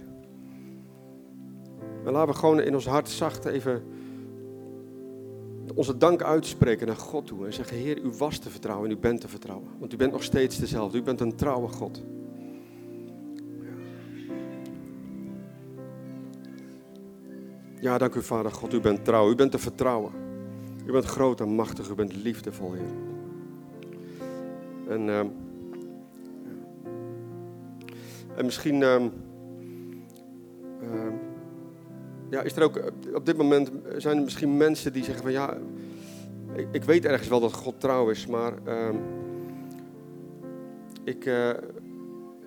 En 2.06 2.12
laten 2.12 2.34
we 2.34 2.40
gewoon 2.40 2.62
in 2.62 2.74
ons 2.74 2.88
hart 2.88 3.10
zacht 3.10 3.46
even 3.46 3.84
onze 5.76 5.98
dank 5.98 6.22
uitspreken 6.22 6.88
naar 6.88 6.96
God 6.96 7.28
toe. 7.28 7.46
En 7.46 7.54
zeggen, 7.54 7.78
Heer, 7.78 8.02
u 8.02 8.12
was 8.18 8.38
te 8.38 8.50
vertrouwen 8.50 8.90
en 8.90 8.96
u 8.96 9.00
bent 9.00 9.22
te 9.22 9.28
vertrouwen. 9.28 9.68
Want 9.80 9.94
u 9.94 9.98
bent 9.98 10.12
nog 10.12 10.24
steeds 10.24 10.60
dezelfde. 10.60 10.98
U 10.98 11.04
bent 11.04 11.20
een 11.20 11.36
trouwe 11.36 11.68
God. 11.68 12.04
Ja, 17.82 17.98
dank 17.98 18.15
u 18.15 18.22
Vader 18.22 18.52
God, 18.52 18.74
u 18.74 18.80
bent 18.80 19.06
trouw, 19.06 19.30
u 19.30 19.36
bent 19.36 19.52
te 19.52 19.60
vertrouwen. 19.60 20.12
U 20.86 20.91
bent 20.91 21.06
groot 21.06 21.39
en 21.39 21.50
machtig, 21.50 21.89
u 21.89 21.94
bent 21.94 22.15
liefdevol, 22.15 22.74
Heer. 22.74 22.94
En 24.88 25.10
ehm, 25.10 25.28
En 28.36 28.46
misschien 28.46 28.84
ehm, 28.84 29.08
ehm, 30.82 31.13
ja, 32.30 32.41
is 32.41 32.56
er 32.56 32.63
ook 32.63 32.78
eh, 32.78 33.15
op 33.15 33.26
dit 33.26 33.38
moment 33.38 33.72
zijn 33.98 34.17
er 34.17 34.24
misschien 34.24 34.58
mensen 34.58 34.94
die 34.94 35.04
zeggen 35.04 35.24
van 35.24 35.32
ja, 35.32 35.58
ik, 36.56 36.67
ik 36.72 36.84
weet 36.84 37.06
ergens 37.06 37.28
wel 37.28 37.39
dat 37.39 37.54
God 37.54 37.80
trouw 37.80 38.10
is, 38.10 38.28
maar 38.28 38.54
ik, 41.04 41.26
eh, 41.26 41.50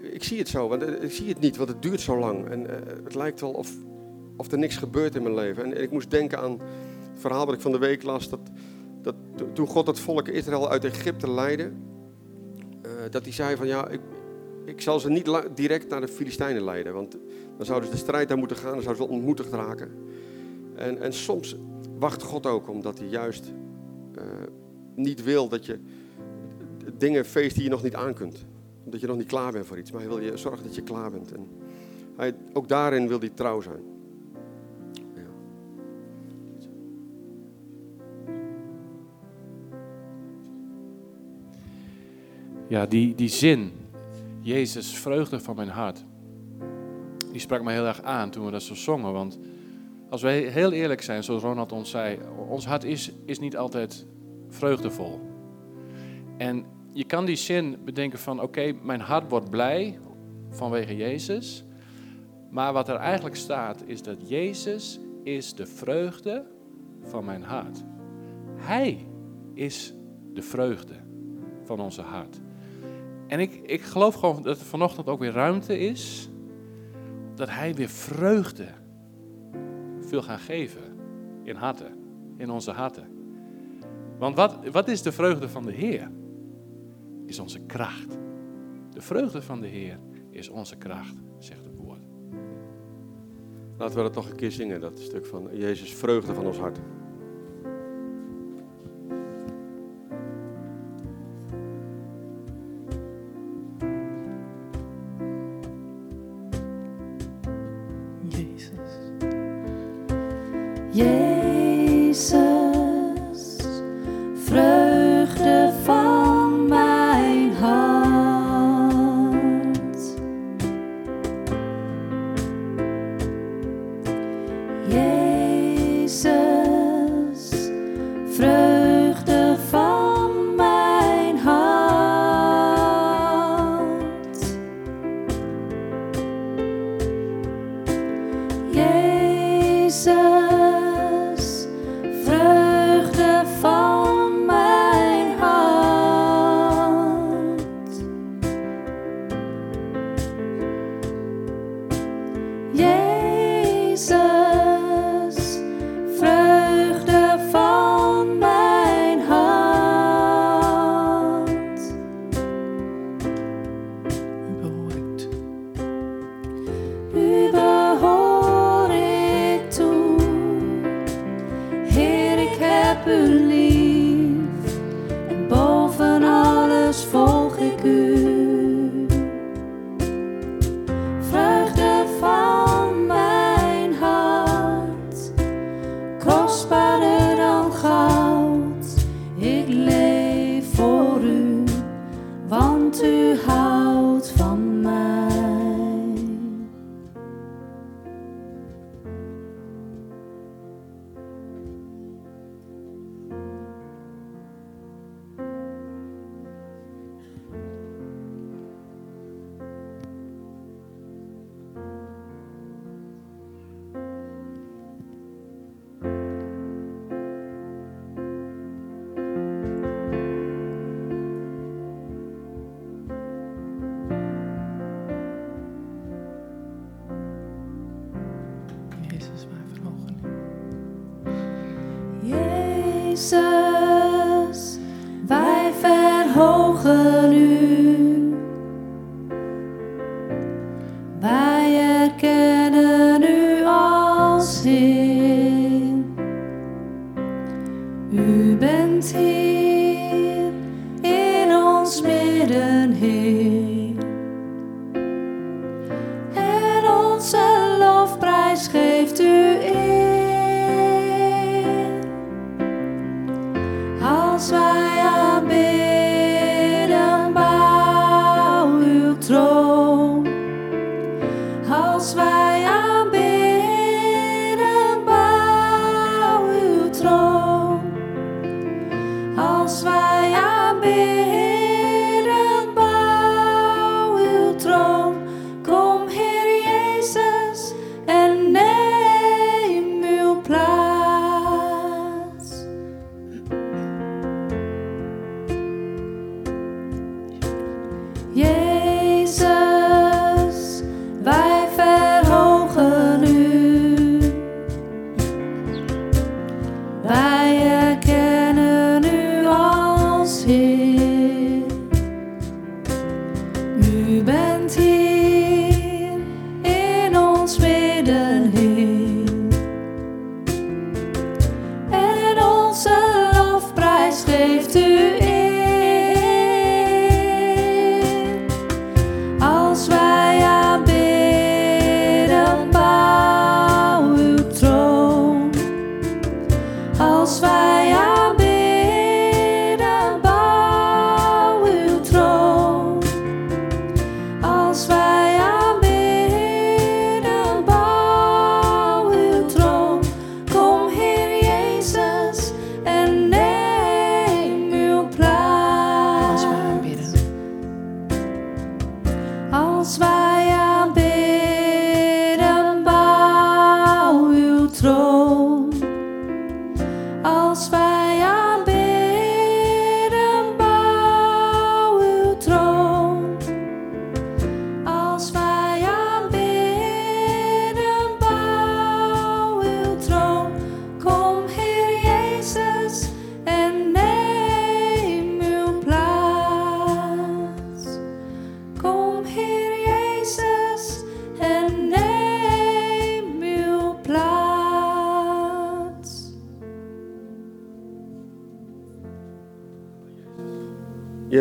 ik 0.00 0.24
zie 0.24 0.38
het 0.38 0.48
zo, 0.48 0.68
want 0.68 0.82
eh, 0.82 1.02
ik 1.02 1.12
zie 1.12 1.28
het 1.28 1.40
niet, 1.40 1.56
want 1.56 1.68
het 1.68 1.82
duurt 1.82 2.00
zo 2.00 2.18
lang. 2.18 2.48
En 2.48 2.66
het 3.04 3.14
lijkt 3.14 3.40
wel 3.40 3.52
of, 3.52 3.72
of 4.36 4.52
er 4.52 4.58
niks 4.58 4.76
gebeurt 4.76 5.14
in 5.14 5.22
mijn 5.22 5.34
leven. 5.34 5.64
En, 5.64 5.82
ik 5.82 5.90
moest 5.90 6.10
denken 6.10 6.38
aan 6.38 6.50
het 6.50 7.20
verhaal 7.20 7.46
wat 7.46 7.54
ik 7.54 7.60
van 7.60 7.72
de 7.72 7.78
week 7.78 8.02
las, 8.02 8.28
dat, 8.28 8.40
dat 9.02 9.14
to- 9.36 9.52
toen 9.52 9.66
God 9.66 9.86
het 9.86 10.00
volk 10.00 10.28
Israël 10.28 10.70
uit 10.70 10.84
Egypte 10.84 11.30
leidde, 11.30 11.70
eh, 12.82 12.90
dat 13.10 13.22
hij 13.22 13.32
zei 13.32 13.56
van 13.56 13.66
ja, 13.66 13.88
ik, 13.88 14.00
ik 14.64 14.80
zal 14.80 15.00
ze 15.00 15.10
niet 15.10 15.30
direct 15.54 15.88
naar 15.88 16.00
de 16.00 16.08
Filistijnen 16.08 16.64
leiden, 16.64 16.92
want 16.94 17.16
dan 17.56 17.66
zouden 17.66 17.88
ze 17.88 17.94
de 17.94 18.00
strijd 18.00 18.28
daar 18.28 18.38
moeten 18.38 18.56
gaan, 18.56 18.72
dan 18.72 18.82
zouden 18.82 19.04
ze 19.04 19.12
ontmoedigd 19.12 19.52
raken. 19.52 19.90
En, 20.74 21.00
en 21.00 21.12
soms 21.12 21.56
wacht 21.98 22.22
God 22.22 22.46
ook, 22.46 22.68
omdat 22.68 22.98
hij 22.98 23.08
juist 23.08 23.52
eh, 24.14 24.24
niet 24.94 25.22
wil 25.24 25.48
dat 25.48 25.66
je 25.66 25.78
dingen 26.98 27.24
feest 27.24 27.54
die 27.54 27.64
je 27.64 27.70
nog 27.70 27.82
niet 27.82 27.94
aan 27.94 28.14
kunt. 28.14 28.44
Omdat 28.84 29.00
je 29.00 29.06
nog 29.06 29.16
niet 29.16 29.26
klaar 29.26 29.52
bent 29.52 29.66
voor 29.66 29.78
iets. 29.78 29.90
Maar 29.90 30.00
hij 30.00 30.08
wil 30.08 30.20
je 30.20 30.36
zorgen 30.36 30.64
dat 30.64 30.74
je 30.74 30.82
klaar 30.82 31.10
bent. 31.10 31.32
En 31.32 31.46
hij, 32.16 32.34
ook 32.52 32.68
daarin 32.68 33.08
wil 33.08 33.18
hij 33.18 33.28
trouw 33.28 33.60
zijn. 33.60 33.93
Ja, 42.74 42.86
die, 42.86 43.14
die 43.14 43.28
zin, 43.28 43.72
Jezus, 44.40 44.98
vreugde 44.98 45.40
van 45.40 45.56
mijn 45.56 45.68
hart, 45.68 46.04
die 47.30 47.40
sprak 47.40 47.62
me 47.62 47.72
heel 47.72 47.86
erg 47.86 48.02
aan 48.02 48.30
toen 48.30 48.44
we 48.44 48.50
dat 48.50 48.62
zo 48.62 48.74
zongen. 48.74 49.12
Want 49.12 49.38
als 50.10 50.22
wij 50.22 50.38
heel 50.38 50.72
eerlijk 50.72 51.02
zijn, 51.02 51.24
zoals 51.24 51.42
Ronald 51.42 51.72
ons 51.72 51.90
zei, 51.90 52.18
ons 52.48 52.66
hart 52.66 52.84
is, 52.84 53.12
is 53.24 53.38
niet 53.38 53.56
altijd 53.56 54.06
vreugdevol. 54.48 55.20
En 56.36 56.64
je 56.92 57.04
kan 57.04 57.24
die 57.24 57.36
zin 57.36 57.76
bedenken 57.84 58.18
van, 58.18 58.40
oké, 58.40 58.72
mijn 58.82 59.00
hart 59.00 59.30
wordt 59.30 59.50
blij 59.50 59.98
vanwege 60.50 60.96
Jezus. 60.96 61.64
Maar 62.50 62.72
wat 62.72 62.88
er 62.88 62.96
eigenlijk 62.96 63.36
staat, 63.36 63.82
is 63.86 64.02
dat 64.02 64.28
Jezus 64.28 65.00
is 65.22 65.54
de 65.54 65.66
vreugde 65.66 66.44
van 67.02 67.24
mijn 67.24 67.42
hart. 67.42 67.84
Hij 68.56 69.06
is 69.52 69.94
de 70.32 70.42
vreugde 70.42 70.94
van 71.64 71.80
onze 71.80 72.02
hart. 72.02 72.42
En 73.34 73.40
ik, 73.40 73.60
ik 73.62 73.82
geloof 73.82 74.14
gewoon 74.14 74.42
dat 74.42 74.60
er 74.60 74.66
vanochtend 74.66 75.08
ook 75.08 75.18
weer 75.18 75.32
ruimte 75.32 75.78
is. 75.78 76.28
Dat 77.34 77.50
hij 77.50 77.74
weer 77.74 77.88
vreugde 77.88 78.66
wil 80.10 80.22
gaan 80.22 80.38
geven 80.38 80.82
in 81.42 81.56
harten, 81.56 81.98
in 82.36 82.50
onze 82.50 82.70
harten. 82.70 83.08
Want 84.18 84.36
wat, 84.36 84.68
wat 84.72 84.88
is 84.88 85.02
de 85.02 85.12
vreugde 85.12 85.48
van 85.48 85.62
de 85.62 85.72
Heer? 85.72 86.10
Is 87.26 87.38
onze 87.38 87.60
kracht. 87.60 88.18
De 88.90 89.00
vreugde 89.00 89.42
van 89.42 89.60
de 89.60 89.66
Heer 89.66 89.98
is 90.30 90.48
onze 90.48 90.76
kracht, 90.76 91.16
zegt 91.38 91.64
het 91.64 91.76
woord. 91.76 92.06
Laten 93.78 93.96
we 93.96 94.02
dat 94.02 94.14
nog 94.14 94.30
een 94.30 94.36
keer 94.36 94.52
zingen, 94.52 94.80
dat 94.80 94.98
stuk 94.98 95.26
van 95.26 95.48
Jezus, 95.52 95.94
vreugde 95.94 96.34
van 96.34 96.46
ons 96.46 96.58
hart. 96.58 96.78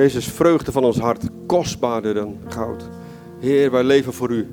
Jezus, 0.04 0.28
vreugde 0.28 0.72
van 0.72 0.84
ons 0.84 0.98
hart, 0.98 1.24
kostbaarder 1.46 2.14
dan 2.14 2.38
goud. 2.48 2.90
Heer, 3.40 3.72
wij 3.72 3.84
leven 3.84 4.14
voor 4.14 4.32
u. 4.32 4.48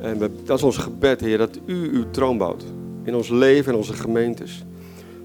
En 0.00 0.18
dat 0.44 0.58
is 0.58 0.62
ons 0.62 0.76
gebed, 0.76 1.20
Heer, 1.20 1.38
dat 1.38 1.58
u 1.64 1.90
uw 1.92 2.10
troon 2.10 2.38
bouwt. 2.38 2.64
In 3.04 3.14
ons 3.14 3.28
leven 3.28 3.72
en 3.72 3.78
onze 3.78 3.92
gemeentes. 3.92 4.64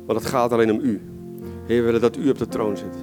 Want 0.05 0.19
het 0.19 0.29
gaat 0.29 0.51
alleen 0.51 0.71
om 0.71 0.79
u. 0.79 1.01
Heer, 1.65 1.79
we 1.79 1.85
willen 1.85 2.01
dat 2.01 2.17
u 2.17 2.29
op 2.29 2.37
de 2.37 2.47
troon 2.47 2.77
zit. 2.77 2.95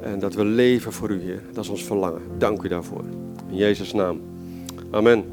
En 0.00 0.18
dat 0.18 0.34
we 0.34 0.44
leven 0.44 0.92
voor 0.92 1.10
u, 1.10 1.20
Heer. 1.20 1.42
Dat 1.52 1.64
is 1.64 1.70
ons 1.70 1.84
verlangen. 1.84 2.22
Dank 2.38 2.62
u 2.62 2.68
daarvoor. 2.68 3.04
In 3.50 3.56
Jezus' 3.56 3.92
naam. 3.92 4.20
Amen. 4.90 5.24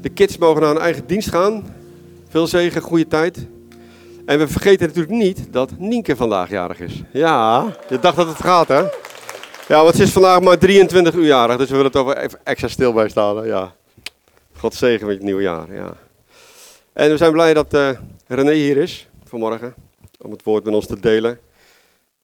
De 0.00 0.08
kids 0.08 0.38
mogen 0.38 0.60
naar 0.60 0.72
hun 0.72 0.82
eigen 0.82 1.06
dienst 1.06 1.30
gaan. 1.30 1.64
Veel 2.28 2.46
zegen, 2.46 2.82
goede 2.82 3.06
tijd. 3.06 3.46
En 4.26 4.38
we 4.38 4.48
vergeten 4.48 4.86
natuurlijk 4.86 5.14
niet 5.14 5.52
dat 5.52 5.78
Nienke 5.78 6.16
vandaag 6.16 6.50
jarig 6.50 6.80
is. 6.80 7.02
Ja, 7.12 7.76
je 7.88 7.98
dacht 7.98 8.16
dat 8.16 8.26
het 8.26 8.42
gaat, 8.42 8.68
hè? 8.68 8.80
Ja, 9.68 9.82
want 9.82 9.94
ze 9.94 10.02
is 10.02 10.12
vandaag 10.12 10.40
maar 10.40 10.58
23 10.58 11.14
uur 11.14 11.26
jarig, 11.26 11.56
dus 11.56 11.68
we 11.68 11.76
willen 11.76 11.90
het 11.90 12.00
over 12.00 12.16
even 12.16 12.40
extra 12.44 12.68
stil 12.68 12.92
bij 12.92 13.08
staan. 13.08 13.46
Ja. 13.46 13.74
God 14.56 14.74
zegen 14.74 15.06
met 15.06 15.14
het 15.14 15.24
nieuwe 15.24 15.42
jaar, 15.42 15.74
ja. 15.74 15.96
En 16.92 17.10
we 17.10 17.16
zijn 17.16 17.32
blij 17.32 17.54
dat 17.54 17.74
eh, 17.74 17.90
René 18.26 18.52
hier 18.52 18.76
is 18.76 19.08
vanmorgen, 19.24 19.74
om 20.20 20.30
het 20.30 20.42
woord 20.42 20.64
met 20.64 20.74
ons 20.74 20.86
te 20.86 21.00
delen. 21.00 21.38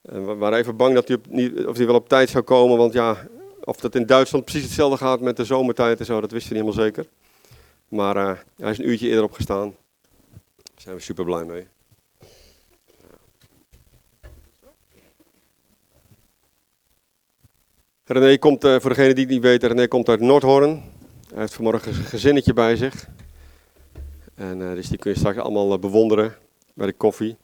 En 0.03 0.27
we 0.27 0.35
waren 0.35 0.59
even 0.59 0.77
bang 0.77 0.95
dat 0.95 1.09
hij, 1.09 1.17
niet, 1.29 1.67
of 1.67 1.77
hij 1.77 1.87
wel 1.87 1.95
op 1.95 2.09
tijd 2.09 2.31
zou 2.31 2.45
komen, 2.45 2.77
want 2.77 2.93
ja, 2.93 3.17
of 3.65 3.77
dat 3.77 3.95
in 3.95 4.07
Duitsland 4.07 4.45
precies 4.45 4.65
hetzelfde 4.65 4.97
gaat 4.97 5.21
met 5.21 5.37
de 5.37 5.45
zomertijd 5.45 5.99
en 5.99 6.05
zo, 6.05 6.21
dat 6.21 6.31
wisten 6.31 6.53
we 6.53 6.63
niet 6.63 6.75
helemaal 6.75 6.93
zeker. 6.93 7.11
Maar 7.89 8.17
eh, 8.17 8.39
hij 8.57 8.71
is 8.71 8.79
een 8.79 8.89
uurtje 8.89 9.09
eerder 9.09 9.25
opgestaan. 9.25 9.75
Daar 10.57 10.83
zijn 10.83 10.95
we 10.97 11.03
super 11.03 11.25
blij 11.25 11.45
mee. 11.45 11.67
René 18.13 18.39
komt, 18.39 18.65
eh, 18.65 18.77
voor 18.81 18.91
degene 18.91 19.15
die 19.15 19.25
het 19.25 19.33
niet 19.33 19.43
weet, 19.43 19.63
René 19.63 19.89
komt 19.89 20.09
uit 20.09 20.21
Noordhoorn. 20.21 20.83
Hij 21.31 21.41
heeft 21.41 21.55
vanmorgen 21.55 21.93
een 21.93 22.05
gezinnetje 22.05 22.53
bij 22.53 22.77
zich. 22.77 23.09
En 24.35 24.69
eh, 24.69 24.75
dus 24.75 24.89
die 24.89 24.99
kun 24.99 25.11
je 25.11 25.17
straks 25.17 25.39
allemaal 25.39 25.73
eh, 25.73 25.79
bewonderen 25.79 26.35
bij 26.75 26.87
de 26.87 26.93
koffie. 26.93 27.37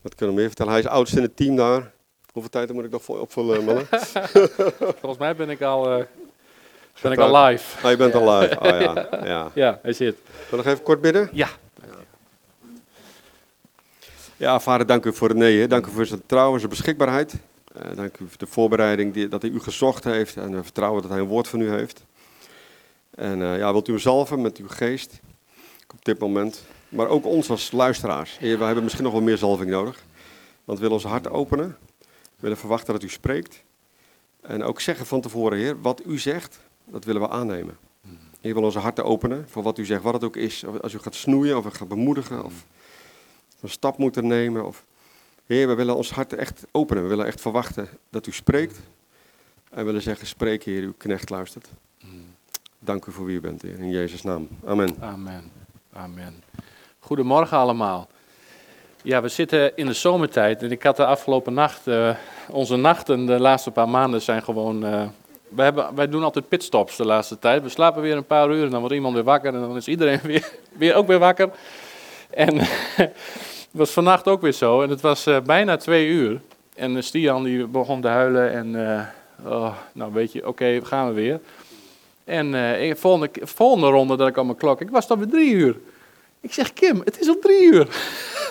Wat 0.00 0.14
kunnen 0.14 0.34
we 0.34 0.40
meer 0.40 0.46
vertellen? 0.48 0.72
Hij 0.72 0.80
is 0.80 0.86
oudste 0.86 1.16
in 1.16 1.22
het 1.22 1.36
team 1.36 1.56
daar. 1.56 1.92
Hoeveel 2.32 2.50
tijd 2.50 2.72
moet 2.72 2.84
ik 2.84 2.90
nog 2.90 3.02
voor 3.02 3.20
opvullen, 3.20 3.64
mannen? 3.64 3.86
Volgens 5.00 5.18
mij 5.18 5.36
ben 5.36 5.50
ik 5.50 5.62
al, 5.62 5.98
eh, 5.98 6.04
ben 7.02 7.12
ik 7.12 7.18
al 7.18 7.44
live. 7.44 7.84
Ah, 7.86 7.90
je 7.90 7.96
bent 7.96 8.14
al 8.14 8.38
live. 8.38 8.60
Oh, 8.60 8.80
ja. 8.80 9.08
Ja. 9.24 9.50
Ja, 9.54 9.78
hij 9.82 9.92
zit. 9.92 10.16
Zal 10.48 10.58
ik 10.58 10.64
nog 10.64 10.74
even 10.74 10.84
kort 10.84 11.00
bidden? 11.00 11.28
Ja. 11.32 11.48
Ja, 14.36 14.60
vader, 14.60 14.86
dank 14.86 15.04
u 15.04 15.14
voor 15.14 15.28
René. 15.28 15.58
hè. 15.58 15.66
Dank 15.66 15.86
u 15.86 15.90
voor 15.90 16.06
zijn 16.06 16.22
trouw 16.26 16.52
en 16.52 16.58
zijn 16.58 16.70
beschikbaarheid. 16.70 17.34
Eh, 17.74 17.96
dank 17.96 18.18
u 18.18 18.28
voor 18.28 18.38
de 18.38 18.46
voorbereiding 18.46 19.12
die, 19.12 19.28
dat 19.28 19.42
hij 19.42 19.50
u 19.50 19.60
gezocht 19.60 20.04
heeft. 20.04 20.36
En 20.36 20.56
we 20.56 20.62
vertrouwen 20.62 21.02
dat 21.02 21.10
hij 21.10 21.20
een 21.20 21.26
woord 21.26 21.48
van 21.48 21.60
u 21.60 21.70
heeft. 21.70 22.04
En 23.10 23.42
eh, 23.42 23.58
ja, 23.58 23.72
wilt 23.72 23.88
u 23.88 23.92
hem 23.92 24.00
zalven 24.00 24.40
met 24.40 24.56
uw 24.56 24.68
geest 24.68 25.20
op 25.92 26.04
dit 26.04 26.18
moment. 26.18 26.64
Maar 26.88 27.08
ook 27.08 27.24
ons 27.24 27.50
als 27.50 27.72
luisteraars. 27.72 28.38
Heer, 28.38 28.58
we 28.58 28.64
hebben 28.64 28.82
misschien 28.82 29.04
nog 29.04 29.12
wel 29.12 29.22
meer 29.22 29.36
zalving 29.36 29.70
nodig. 29.70 30.02
Want 30.64 30.78
we 30.78 30.84
willen 30.84 31.02
ons 31.02 31.12
hart 31.12 31.28
openen. 31.28 31.76
We 31.98 32.40
willen 32.40 32.56
verwachten 32.56 32.92
dat 32.92 33.02
u 33.02 33.08
spreekt. 33.08 33.62
En 34.40 34.62
ook 34.62 34.80
zeggen 34.80 35.06
van 35.06 35.20
tevoren, 35.20 35.58
Heer, 35.58 35.80
wat 35.80 36.02
u 36.06 36.18
zegt, 36.18 36.58
dat 36.84 37.04
willen 37.04 37.20
we 37.20 37.28
aannemen. 37.28 37.76
Heer, 38.40 38.54
wil 38.54 38.62
onze 38.62 38.78
harten 38.78 39.04
openen 39.04 39.46
voor 39.48 39.62
wat 39.62 39.78
u 39.78 39.84
zegt, 39.84 40.02
wat 40.02 40.14
het 40.14 40.24
ook 40.24 40.36
is. 40.36 40.64
Als 40.80 40.92
u 40.92 40.98
gaat 40.98 41.14
snoeien 41.14 41.56
of 41.56 41.74
gaat 41.74 41.88
bemoedigen 41.88 42.44
of 42.44 42.52
een 43.64 43.70
stap 43.70 43.98
moeten 43.98 44.26
nemen. 44.26 44.66
Of... 44.66 44.84
Heer, 45.46 45.68
we 45.68 45.74
willen 45.74 45.96
ons 45.96 46.10
hart 46.10 46.32
echt 46.32 46.64
openen. 46.70 47.02
We 47.02 47.08
willen 47.08 47.26
echt 47.26 47.40
verwachten 47.40 47.88
dat 48.10 48.26
u 48.26 48.32
spreekt. 48.32 48.80
En 49.70 49.76
we 49.78 49.84
willen 49.84 50.02
zeggen, 50.02 50.26
spreek 50.26 50.62
Heer, 50.62 50.82
uw 50.82 50.94
knecht 50.96 51.30
luistert. 51.30 51.68
Dank 52.78 53.04
u 53.04 53.12
voor 53.12 53.24
wie 53.24 53.36
u 53.36 53.40
bent, 53.40 53.62
Heer. 53.62 53.78
In 53.78 53.90
Jezus' 53.90 54.22
naam. 54.22 54.48
Amen. 54.64 54.96
Amen. 55.00 55.50
Amen. 55.92 56.42
Goedemorgen 56.98 57.56
allemaal. 57.56 58.08
Ja, 59.02 59.22
we 59.22 59.28
zitten 59.28 59.76
in 59.76 59.86
de 59.86 59.92
zomertijd 59.92 60.62
en 60.62 60.70
ik 60.70 60.82
had 60.82 60.96
de 60.96 61.06
afgelopen 61.06 61.54
nacht, 61.54 61.86
eh, 61.86 62.16
onze 62.48 62.76
nachten 62.76 63.26
de 63.26 63.40
laatste 63.40 63.70
paar 63.70 63.88
maanden 63.88 64.22
zijn 64.22 64.42
gewoon, 64.42 64.84
eh, 64.84 65.02
wij, 65.48 65.64
hebben, 65.64 65.94
wij 65.94 66.08
doen 66.08 66.22
altijd 66.22 66.48
pitstops 66.48 66.96
de 66.96 67.04
laatste 67.04 67.38
tijd. 67.38 67.62
We 67.62 67.68
slapen 67.68 68.02
weer 68.02 68.16
een 68.16 68.26
paar 68.26 68.50
uur 68.50 68.64
en 68.64 68.70
dan 68.70 68.80
wordt 68.80 68.94
iemand 68.94 69.14
weer 69.14 69.24
wakker 69.24 69.54
en 69.54 69.60
dan 69.60 69.76
is 69.76 69.88
iedereen 69.88 70.20
weer, 70.32 70.50
weer 70.72 70.94
ook 70.94 71.06
weer 71.06 71.18
wakker. 71.18 71.50
En 72.30 72.56
was 73.74 73.90
vannacht 73.90 74.28
ook 74.28 74.40
weer 74.40 74.52
zo 74.52 74.82
en 74.82 74.90
het 74.90 75.00
was 75.00 75.26
eh, 75.26 75.40
bijna 75.40 75.76
twee 75.76 76.06
uur. 76.06 76.40
En 76.74 76.96
eh, 76.96 77.02
Stian 77.02 77.42
die 77.44 77.66
begon 77.66 78.00
te 78.00 78.08
huilen 78.08 78.52
en, 78.52 78.90
eh, 78.90 79.52
oh, 79.52 79.74
nou 79.92 80.12
weet 80.12 80.32
je, 80.32 80.46
oké, 80.46 80.80
gaan 80.84 81.08
we 81.08 81.12
weer. 81.14 81.40
En 82.24 82.54
ik- 82.80 82.96
volgende, 82.96 83.30
volgende 83.42 83.86
ronde 83.86 84.16
dat 84.16 84.28
ik 84.28 84.38
aan 84.38 84.46
mijn 84.46 84.58
klok, 84.58 84.80
ik 84.80 84.90
was 84.90 85.06
dan 85.06 85.18
weer 85.18 85.28
drie 85.28 85.52
uur. 85.52 85.76
Ik 86.40 86.52
zeg, 86.52 86.72
Kim, 86.72 87.00
het 87.04 87.20
is 87.20 87.28
al 87.28 87.38
drie 87.40 87.62
uur. 87.72 87.86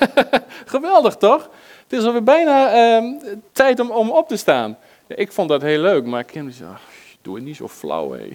Geweldig 0.65 1.15
toch? 1.15 1.49
Het 1.87 1.99
is 1.99 2.05
alweer 2.05 2.23
bijna 2.23 2.71
ehm, 2.73 3.05
tijd 3.51 3.79
om, 3.79 3.91
om 3.91 4.11
op 4.11 4.27
te 4.27 4.37
staan. 4.37 4.77
Ik 5.07 5.31
vond 5.31 5.49
dat 5.49 5.61
heel 5.61 5.79
leuk, 5.81 6.05
maar 6.05 6.23
Kim 6.23 6.51
zei, 6.51 6.69
"Ach, 6.73 6.81
doe 7.21 7.35
het 7.35 7.43
niet 7.43 7.55
zo 7.55 7.67
flauw, 7.67 8.11
hé. 8.11 8.27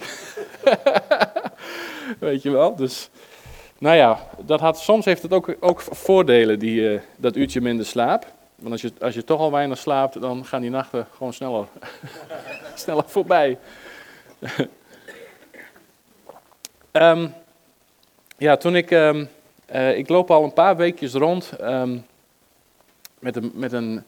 Weet 2.19 2.43
je 2.43 2.51
wel, 2.51 2.77
dus... 2.77 3.09
Nou 3.79 3.97
ja, 3.97 4.27
dat 4.45 4.61
had, 4.61 4.79
soms 4.79 5.05
heeft 5.05 5.23
het 5.23 5.33
ook, 5.33 5.57
ook 5.61 5.81
voordelen, 5.81 6.59
die, 6.59 6.95
eh, 6.95 7.01
dat 7.17 7.37
uurtje 7.37 7.61
minder 7.61 7.87
slaap. 7.87 8.27
Want 8.55 8.73
als 8.73 8.81
je, 8.81 8.93
als 9.01 9.15
je 9.15 9.25
toch 9.25 9.41
al 9.41 9.53
weinig 9.53 9.79
slaapt, 9.79 10.21
dan 10.21 10.45
gaan 10.45 10.61
die 10.61 10.71
nachten 10.71 11.07
gewoon 11.17 11.33
sneller, 11.33 11.67
sneller 12.75 13.05
voorbij. 13.07 13.59
Ehm, 16.91 17.29
ja, 18.39 18.57
toen 18.57 18.77
ik... 18.77 18.91
ehm, 18.91 19.25
eh, 19.67 19.99
ik 19.99 20.09
loop 20.09 20.31
al 20.31 20.45
een 20.45 20.53
paar 20.53 20.77
weekjes 20.77 21.13
rond 21.13 21.53
ehm, 21.53 21.99
met, 23.19 23.37
een, 23.37 23.51
met, 23.55 23.73
een, 23.73 24.05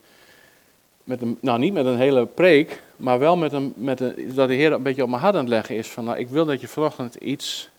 met 1.04 1.22
een... 1.22 1.38
Nou, 1.40 1.58
niet 1.58 1.72
met 1.72 1.86
een 1.86 1.96
hele 1.96 2.26
preek, 2.26 2.82
maar 2.96 3.18
wel 3.18 3.36
met 3.36 3.52
een, 3.52 3.72
met 3.76 4.00
een... 4.00 4.32
Dat 4.34 4.48
de 4.48 4.54
Heer 4.54 4.72
een 4.72 4.82
beetje 4.82 5.02
op 5.02 5.08
mijn 5.08 5.22
hart 5.22 5.34
aan 5.34 5.40
het 5.40 5.48
leggen 5.48 5.76
is 5.76 5.88
van... 5.88 6.04
Nou, 6.04 6.18
ik 6.18 6.28
wil 6.28 6.44
dat 6.44 6.60
je 6.60 6.68
vanochtend 6.68 7.14
iets 7.14 7.70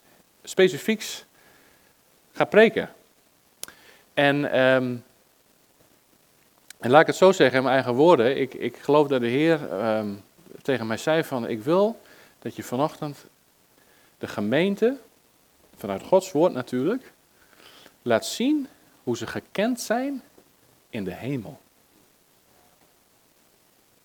specifieks 0.43 1.25
gaat 2.31 2.49
preken. 2.49 2.89
En, 4.13 4.51
ehm, 4.51 4.95
en 6.79 6.89
laat 6.89 7.01
ik 7.01 7.07
het 7.07 7.15
zo 7.15 7.31
zeggen 7.31 7.57
in 7.57 7.63
mijn 7.63 7.75
eigen 7.75 7.93
woorden. 7.93 8.37
Ik, 8.37 8.53
ik 8.53 8.77
geloof 8.77 9.07
dat 9.07 9.21
de 9.21 9.27
Heer 9.27 9.69
ehm, 9.69 10.13
tegen 10.61 10.87
mij 10.87 10.97
zei 10.97 11.23
van... 11.23 11.47
Ik 11.47 11.63
wil 11.63 12.01
dat 12.39 12.55
je 12.55 12.63
vanochtend 12.63 13.25
de 14.17 14.27
gemeente, 14.27 14.97
vanuit 15.75 16.03
Gods 16.03 16.31
woord 16.31 16.53
natuurlijk 16.53 17.11
laat 18.01 18.25
zien 18.25 18.67
hoe 19.03 19.17
ze 19.17 19.27
gekend 19.27 19.81
zijn 19.81 20.21
in 20.89 21.03
de 21.03 21.13
hemel. 21.13 21.59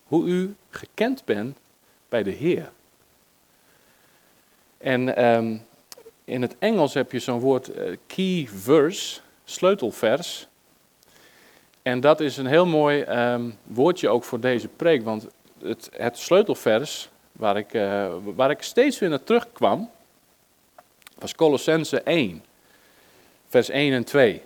Hoe 0.03 0.27
u 0.27 0.55
gekend 0.69 1.25
bent 1.25 1.57
bij 2.09 2.23
de 2.23 2.31
Heer. 2.31 2.71
En 4.77 5.15
ehm, 5.15 5.57
in 6.27 6.41
het 6.41 6.55
Engels 6.59 6.93
heb 6.93 7.11
je 7.11 7.19
zo'n 7.19 7.39
woord 7.39 7.69
eh, 7.69 7.95
key 8.07 8.47
verse, 8.53 9.19
sleutelvers. 9.45 10.47
En 11.81 11.99
dat 11.99 12.19
is 12.19 12.37
een 12.37 12.45
heel 12.45 12.65
mooi 12.65 13.01
ehm, 13.01 13.49
woordje 13.63 14.09
ook 14.09 14.23
voor 14.23 14.39
deze 14.39 14.67
preek, 14.67 15.03
want 15.03 15.27
het, 15.63 15.89
het 15.91 16.17
sleutelvers 16.17 17.09
waar 17.31 17.57
ik, 17.57 17.73
eh, 17.73 18.13
waar 18.23 18.49
ik 18.49 18.61
steeds 18.61 18.99
weer 18.99 19.09
naar 19.09 19.23
terugkwam, 19.23 19.89
was 21.19 21.35
Colossense 21.35 22.01
1 22.01 22.43
vers 23.47 23.69
1 23.69 23.93
en 23.93 24.03
2. 24.03 24.41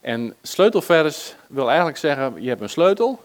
En 0.00 0.34
sleutelvers 0.42 1.34
wil 1.46 1.68
eigenlijk 1.68 1.98
zeggen, 1.98 2.42
je 2.42 2.48
hebt 2.48 2.60
een 2.60 2.68
sleutel, 2.68 3.20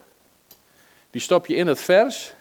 die 1.10 1.22
stop 1.22 1.46
je 1.46 1.56
in 1.56 1.68
het 1.68 1.82
vers 1.82 2.34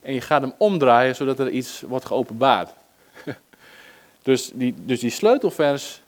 en 0.00 0.14
je 0.14 0.20
gaat 0.20 0.42
hem 0.42 0.54
omdraaien 0.58 1.16
zodat 1.16 1.38
er 1.38 1.50
iets 1.50 1.80
wordt 1.80 2.04
geopenbaard. 2.04 2.78
dus, 4.22 4.50
die, 4.54 4.74
dus 4.84 5.00
die 5.00 5.10
sleutelvers, 5.10 6.02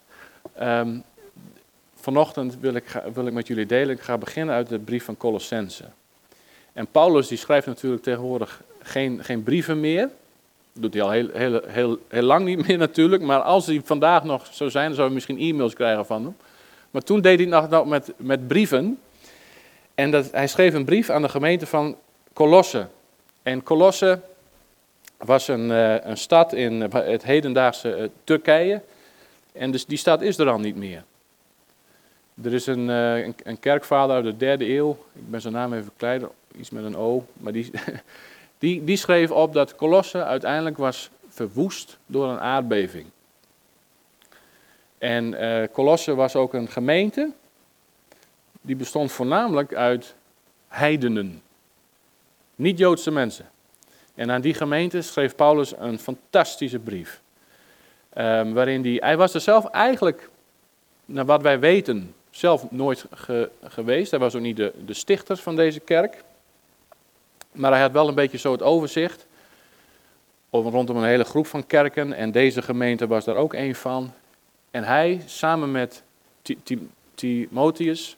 ehm, 0.54 0.98
vanochtend 1.94 2.56
wil 2.60 2.74
ik, 2.74 3.02
wil 3.14 3.26
ik 3.26 3.32
met 3.32 3.46
jullie 3.46 3.66
delen. 3.66 3.94
Ik 3.94 4.02
ga 4.02 4.18
beginnen 4.18 4.54
uit 4.54 4.68
de 4.68 4.78
brief 4.78 5.04
van 5.04 5.16
Colossense. 5.16 5.84
En 6.72 6.86
Paulus 6.86 7.28
die 7.28 7.38
schrijft 7.38 7.66
natuurlijk 7.66 8.02
tegenwoordig 8.02 8.62
geen, 8.82 9.24
geen 9.24 9.42
brieven 9.42 9.80
meer. 9.80 10.10
Dat 10.72 10.82
doet 10.82 10.94
hij 10.94 11.02
al 11.02 11.10
heel, 11.10 11.28
heel, 11.66 11.98
heel, 12.08 12.22
lang 12.22 12.44
niet 12.44 12.66
meer 12.66 12.78
natuurlijk. 12.78 13.22
Maar 13.22 13.40
als 13.40 13.66
hij 13.66 13.80
vandaag 13.84 14.24
nog 14.24 14.48
zou 14.50 14.70
zijn, 14.70 14.86
dan 14.86 14.94
zou 14.94 15.08
je 15.08 15.14
misschien 15.14 15.38
e-mails 15.38 15.74
krijgen 15.74 16.06
van 16.06 16.24
hem. 16.24 16.36
Maar 16.90 17.02
toen 17.02 17.20
deed 17.20 17.38
hij 17.38 17.48
nog 17.48 17.86
met, 17.86 18.12
met 18.16 18.48
brieven. 18.48 18.98
En 19.94 20.10
dat, 20.10 20.30
hij 20.30 20.48
schreef 20.48 20.74
een 20.74 20.84
brief 20.84 21.10
aan 21.10 21.22
de 21.22 21.28
gemeente 21.28 21.66
van 21.66 21.96
Colosse. 22.32 22.86
En 23.42 23.62
Colosse 23.62 24.20
was 25.24 25.48
een, 25.48 25.70
eh, 25.70 26.04
een 26.04 26.16
stad 26.16 26.52
in 26.52 26.82
eh, 26.82 27.06
het 27.06 27.22
hedendaagse 27.22 27.94
eh, 27.94 28.08
Turkije. 28.24 28.82
En 29.52 29.70
dus 29.70 29.86
die 29.86 29.98
stad 29.98 30.22
is 30.22 30.38
er 30.38 30.48
al 30.48 30.58
niet 30.58 30.76
meer. 30.76 31.04
Er 32.42 32.54
is 32.54 32.66
een, 32.66 32.88
een, 32.88 33.34
een 33.42 33.60
kerkvader 33.60 34.16
uit 34.16 34.24
de 34.24 34.36
derde 34.36 34.74
eeuw, 34.74 34.90
ik 35.12 35.30
ben 35.30 35.40
zijn 35.40 35.52
naam 35.52 35.72
even 35.72 35.90
kwijt, 35.96 36.24
iets 36.56 36.70
met 36.70 36.84
een 36.84 36.96
O, 36.96 37.26
maar 37.32 37.52
die, 37.52 37.70
die, 38.58 38.84
die 38.84 38.96
schreef 38.96 39.30
op 39.30 39.52
dat 39.52 39.74
Colosse 39.74 40.24
uiteindelijk 40.24 40.76
was 40.76 41.10
verwoest 41.28 41.98
door 42.06 42.28
een 42.28 42.40
aardbeving. 42.40 43.06
En 44.98 45.34
eh 45.34 45.68
Colosse 45.72 46.14
was 46.14 46.36
ook 46.36 46.54
een 46.54 46.68
gemeente, 46.68 47.32
die 48.60 48.76
bestond 48.76 49.12
voornamelijk 49.12 49.74
uit 49.74 50.14
heidenen, 50.68 51.42
niet-Joodse 52.54 53.10
mensen. 53.10 53.46
En 54.14 54.30
aan 54.30 54.40
die 54.40 54.54
gemeente 54.54 55.02
schreef 55.02 55.34
Paulus 55.34 55.72
een 55.78 55.98
fantastische 55.98 56.78
brief. 56.78 57.20
Ehm, 58.12 58.52
waarin 58.52 58.82
die, 58.82 58.98
hij 59.00 59.16
was 59.16 59.34
er 59.34 59.40
zelf 59.40 59.66
eigenlijk, 59.66 60.30
naar 61.04 61.24
wat 61.24 61.42
wij 61.42 61.58
weten, 61.58 62.14
zelf 62.30 62.70
nooit 62.70 63.04
ge- 63.14 63.50
geweest. 63.64 64.10
Hij 64.10 64.20
was 64.20 64.34
ook 64.34 64.42
niet 64.42 64.56
de, 64.56 64.72
de 64.84 64.94
stichter 64.94 65.36
van 65.36 65.56
deze 65.56 65.80
kerk. 65.80 66.22
Maar 67.52 67.70
hij 67.72 67.80
had 67.80 67.92
wel 67.92 68.08
een 68.08 68.14
beetje 68.14 68.38
zo 68.38 68.52
het 68.52 68.62
overzicht. 68.62 69.26
Over, 70.50 70.70
rondom 70.72 70.96
een 70.96 71.04
hele 71.04 71.24
groep 71.24 71.46
van 71.46 71.66
kerken. 71.66 72.12
En 72.12 72.30
deze 72.30 72.62
gemeente 72.62 73.06
was 73.06 73.24
daar 73.24 73.36
ook 73.36 73.52
een 73.54 73.74
van. 73.74 74.12
En 74.70 74.84
hij, 74.84 75.22
samen 75.26 75.70
met 75.70 76.02
Ti- 76.42 76.58
Ti- 76.62 76.88
Timotheus, 77.14 78.16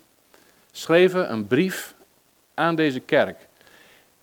schreven 0.72 1.32
een 1.32 1.46
brief 1.46 1.94
aan 2.54 2.74
deze 2.74 3.00
kerk. 3.00 3.36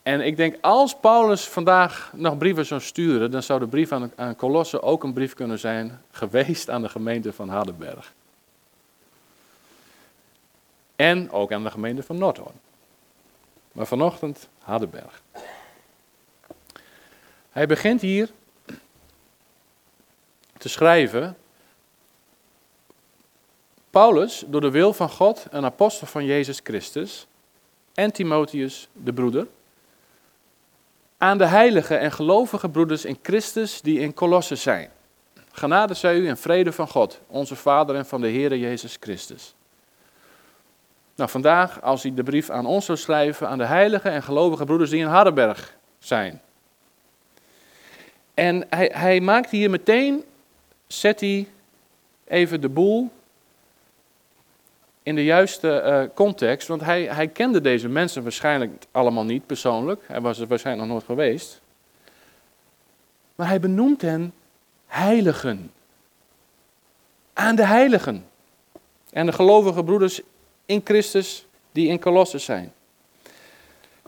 En 0.03 0.21
ik 0.21 0.37
denk, 0.37 0.57
als 0.61 0.95
Paulus 0.99 1.47
vandaag 1.47 2.11
nog 2.15 2.37
brieven 2.37 2.65
zou 2.65 2.81
sturen, 2.81 3.31
dan 3.31 3.43
zou 3.43 3.59
de 3.59 3.67
brief 3.67 3.91
aan, 3.91 4.11
aan 4.15 4.35
Colosse 4.35 4.81
ook 4.81 5.03
een 5.03 5.13
brief 5.13 5.33
kunnen 5.33 5.59
zijn 5.59 6.01
geweest 6.11 6.69
aan 6.69 6.81
de 6.81 6.89
gemeente 6.89 7.33
van 7.33 7.49
Hardenberg. 7.49 8.13
En 10.95 11.31
ook 11.31 11.51
aan 11.51 11.63
de 11.63 11.71
gemeente 11.71 12.03
van 12.03 12.17
Noordhoorn. 12.17 12.59
Maar 13.71 13.87
vanochtend 13.87 14.47
Hardenberg. 14.59 15.21
Hij 17.51 17.67
begint 17.67 18.01
hier 18.01 18.29
te 20.57 20.69
schrijven. 20.69 21.37
Paulus, 23.89 24.43
door 24.47 24.61
de 24.61 24.71
wil 24.71 24.93
van 24.93 25.09
God, 25.09 25.45
een 25.49 25.65
apostel 25.65 26.07
van 26.07 26.25
Jezus 26.25 26.59
Christus. 26.63 27.27
En 27.93 28.11
Timotheus, 28.11 28.87
de 28.93 29.13
broeder 29.13 29.47
aan 31.21 31.37
de 31.37 31.45
heilige 31.45 31.95
en 31.95 32.11
gelovige 32.11 32.69
broeders 32.69 33.05
in 33.05 33.19
Christus 33.21 33.81
die 33.81 33.99
in 33.99 34.13
Colosse 34.13 34.55
zijn. 34.55 34.89
Genade 35.51 35.93
zij 35.93 36.15
u 36.15 36.27
en 36.27 36.37
vrede 36.37 36.71
van 36.71 36.87
God, 36.87 37.21
onze 37.27 37.55
Vader 37.55 37.95
en 37.95 38.05
van 38.05 38.21
de 38.21 38.27
Heere 38.27 38.59
Jezus 38.59 38.97
Christus. 38.99 39.55
Nou, 41.15 41.29
vandaag, 41.29 41.81
als 41.81 42.03
hij 42.03 42.13
de 42.13 42.23
brief 42.23 42.49
aan 42.49 42.65
ons 42.65 42.85
zou 42.85 42.97
schrijven, 42.97 43.47
aan 43.47 43.57
de 43.57 43.65
heilige 43.65 44.09
en 44.09 44.23
gelovige 44.23 44.65
broeders 44.65 44.89
die 44.89 44.99
in 44.99 45.07
Hardenberg 45.07 45.75
zijn. 45.99 46.41
En 48.33 48.65
hij, 48.69 48.91
hij 48.93 49.19
maakt 49.19 49.49
hier 49.49 49.69
meteen, 49.69 50.23
zet 50.87 51.19
hij 51.19 51.47
even 52.27 52.61
de 52.61 52.69
boel 52.69 53.11
in 55.03 55.15
de 55.15 55.23
juiste 55.23 55.79
eh, 55.79 56.03
context, 56.13 56.67
want 56.67 56.81
hij, 56.81 57.03
hij 57.03 57.27
kende 57.27 57.61
deze 57.61 57.87
mensen 57.87 58.23
waarschijnlijk 58.23 58.83
allemaal 58.91 59.23
niet 59.23 59.45
persoonlijk. 59.45 60.03
Hij 60.07 60.21
was 60.21 60.39
er 60.39 60.47
waarschijnlijk 60.47 60.87
nog 60.87 60.97
nooit 60.97 61.09
geweest. 61.09 61.61
Maar 63.35 63.47
hij 63.47 63.59
benoemt 63.59 64.01
hen 64.01 64.33
heiligen. 64.85 65.71
Aan 67.33 67.55
de 67.55 67.65
heiligen. 67.65 68.25
En 69.11 69.25
de 69.25 69.31
gelovige 69.31 69.83
broeders 69.83 70.21
in 70.65 70.81
Christus 70.83 71.45
die 71.71 71.87
in 71.87 71.99
Colosse 71.99 72.37
zijn. 72.37 72.73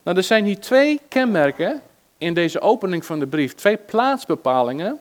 Nou, 0.03 0.17
er 0.17 0.23
zijn 0.23 0.45
hier 0.45 0.59
twee 0.59 0.99
kenmerken 1.07 1.81
in 2.17 2.33
deze 2.33 2.59
opening 2.59 3.05
van 3.05 3.19
de 3.19 3.27
brief. 3.27 3.53
Twee 3.53 3.77
plaatsbepalingen 3.77 4.99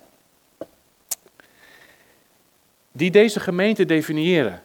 die 2.92 3.10
deze 3.10 3.40
gemeente 3.40 3.84
definiëren 3.84 4.62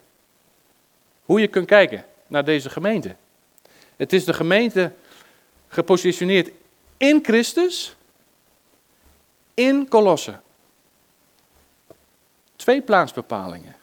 hoe 1.27 1.39
je 1.39 1.47
kunt 1.47 1.67
kijken 1.67 2.05
naar 2.27 2.45
deze 2.45 2.69
gemeente. 2.69 3.15
Het 3.95 4.13
is 4.13 4.25
de 4.25 4.33
gemeente 4.33 4.93
gepositioneerd 5.67 6.51
in 6.97 7.19
Christus, 7.23 7.95
in 9.53 9.87
Colosse. 9.87 10.39
Twee 12.55 12.81
plaatsbepalingen. 12.81 13.75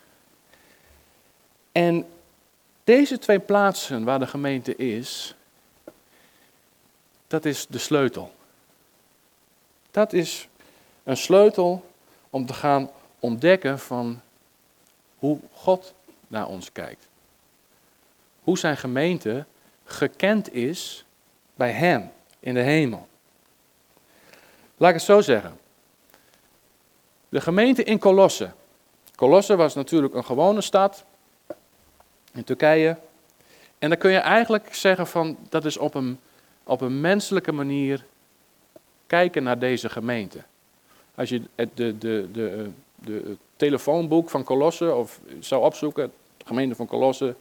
En 1.72 2.06
deze 2.84 3.18
twee 3.18 3.38
plaatsen 3.38 4.04
waar 4.04 4.18
de 4.18 4.26
gemeente 4.26 4.76
is, 4.76 5.34
dat 7.26 7.44
is 7.44 7.66
de 7.66 7.78
sleutel. 7.78 8.34
Dat 9.90 10.12
is 10.12 10.48
een 11.02 11.16
sleutel 11.16 11.90
om 12.30 12.46
te 12.46 12.54
gaan 12.54 12.90
ontdekken 13.18 13.78
van 13.78 14.20
hoe 15.18 15.38
God 15.52 15.94
naar 16.28 16.46
ons 16.46 16.72
kijkt 16.72 17.06
hoe 18.44 18.58
zijn 18.58 18.76
gemeente 18.76 19.44
gekend 19.84 20.52
is 20.54 21.04
bij 21.54 21.70
Hem 21.70 22.10
in 22.40 22.54
de 22.54 22.60
hemel. 22.60 23.08
Laat 24.76 24.88
ik 24.88 24.96
het 24.96 25.04
zo 25.04 25.20
zeggen. 25.20 25.58
De 27.28 27.40
gemeente 27.40 27.84
in 27.84 27.98
Colosse. 27.98 28.50
Colosse 29.16 29.56
was 29.56 29.74
natuurlijk 29.74 30.14
een 30.14 30.24
gewone 30.24 30.60
stad 30.60 31.04
in 32.32 32.44
Turkije. 32.44 32.96
En 33.78 33.88
dan 33.88 33.98
kun 33.98 34.10
je 34.10 34.18
eigenlijk 34.18 34.74
zeggen 34.74 35.06
van 35.06 35.36
dat 35.48 35.64
is 35.64 35.76
op 35.76 35.94
een, 35.94 36.18
op 36.64 36.80
een 36.80 37.00
menselijke 37.00 37.52
manier 37.52 38.04
kijken 39.06 39.42
naar 39.42 39.58
deze 39.58 39.88
gemeente. 39.88 40.42
Als 41.14 41.28
je 41.28 41.42
het 41.54 41.76
de, 41.76 41.98
de, 41.98 42.28
de, 42.32 42.70
de 42.94 43.36
telefoonboek 43.56 44.30
van 44.30 44.44
Colosse 44.44 44.94
of 44.94 45.20
zou 45.40 45.62
opzoeken, 45.62 46.12
de 46.36 46.46
gemeente 46.46 46.74
van 46.74 46.86
Colosse, 46.86 47.34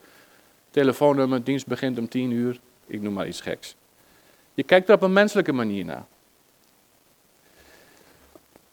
telefoonnummer, 0.73 1.43
dienst 1.43 1.67
begint 1.67 1.97
om 1.97 2.07
tien 2.07 2.31
uur, 2.31 2.59
ik 2.87 3.01
noem 3.01 3.13
maar 3.13 3.27
iets 3.27 3.41
geks. 3.41 3.75
Je 4.53 4.63
kijkt 4.63 4.89
er 4.89 4.95
op 4.95 5.01
een 5.01 5.13
menselijke 5.13 5.51
manier 5.51 5.85
naar. 5.85 6.05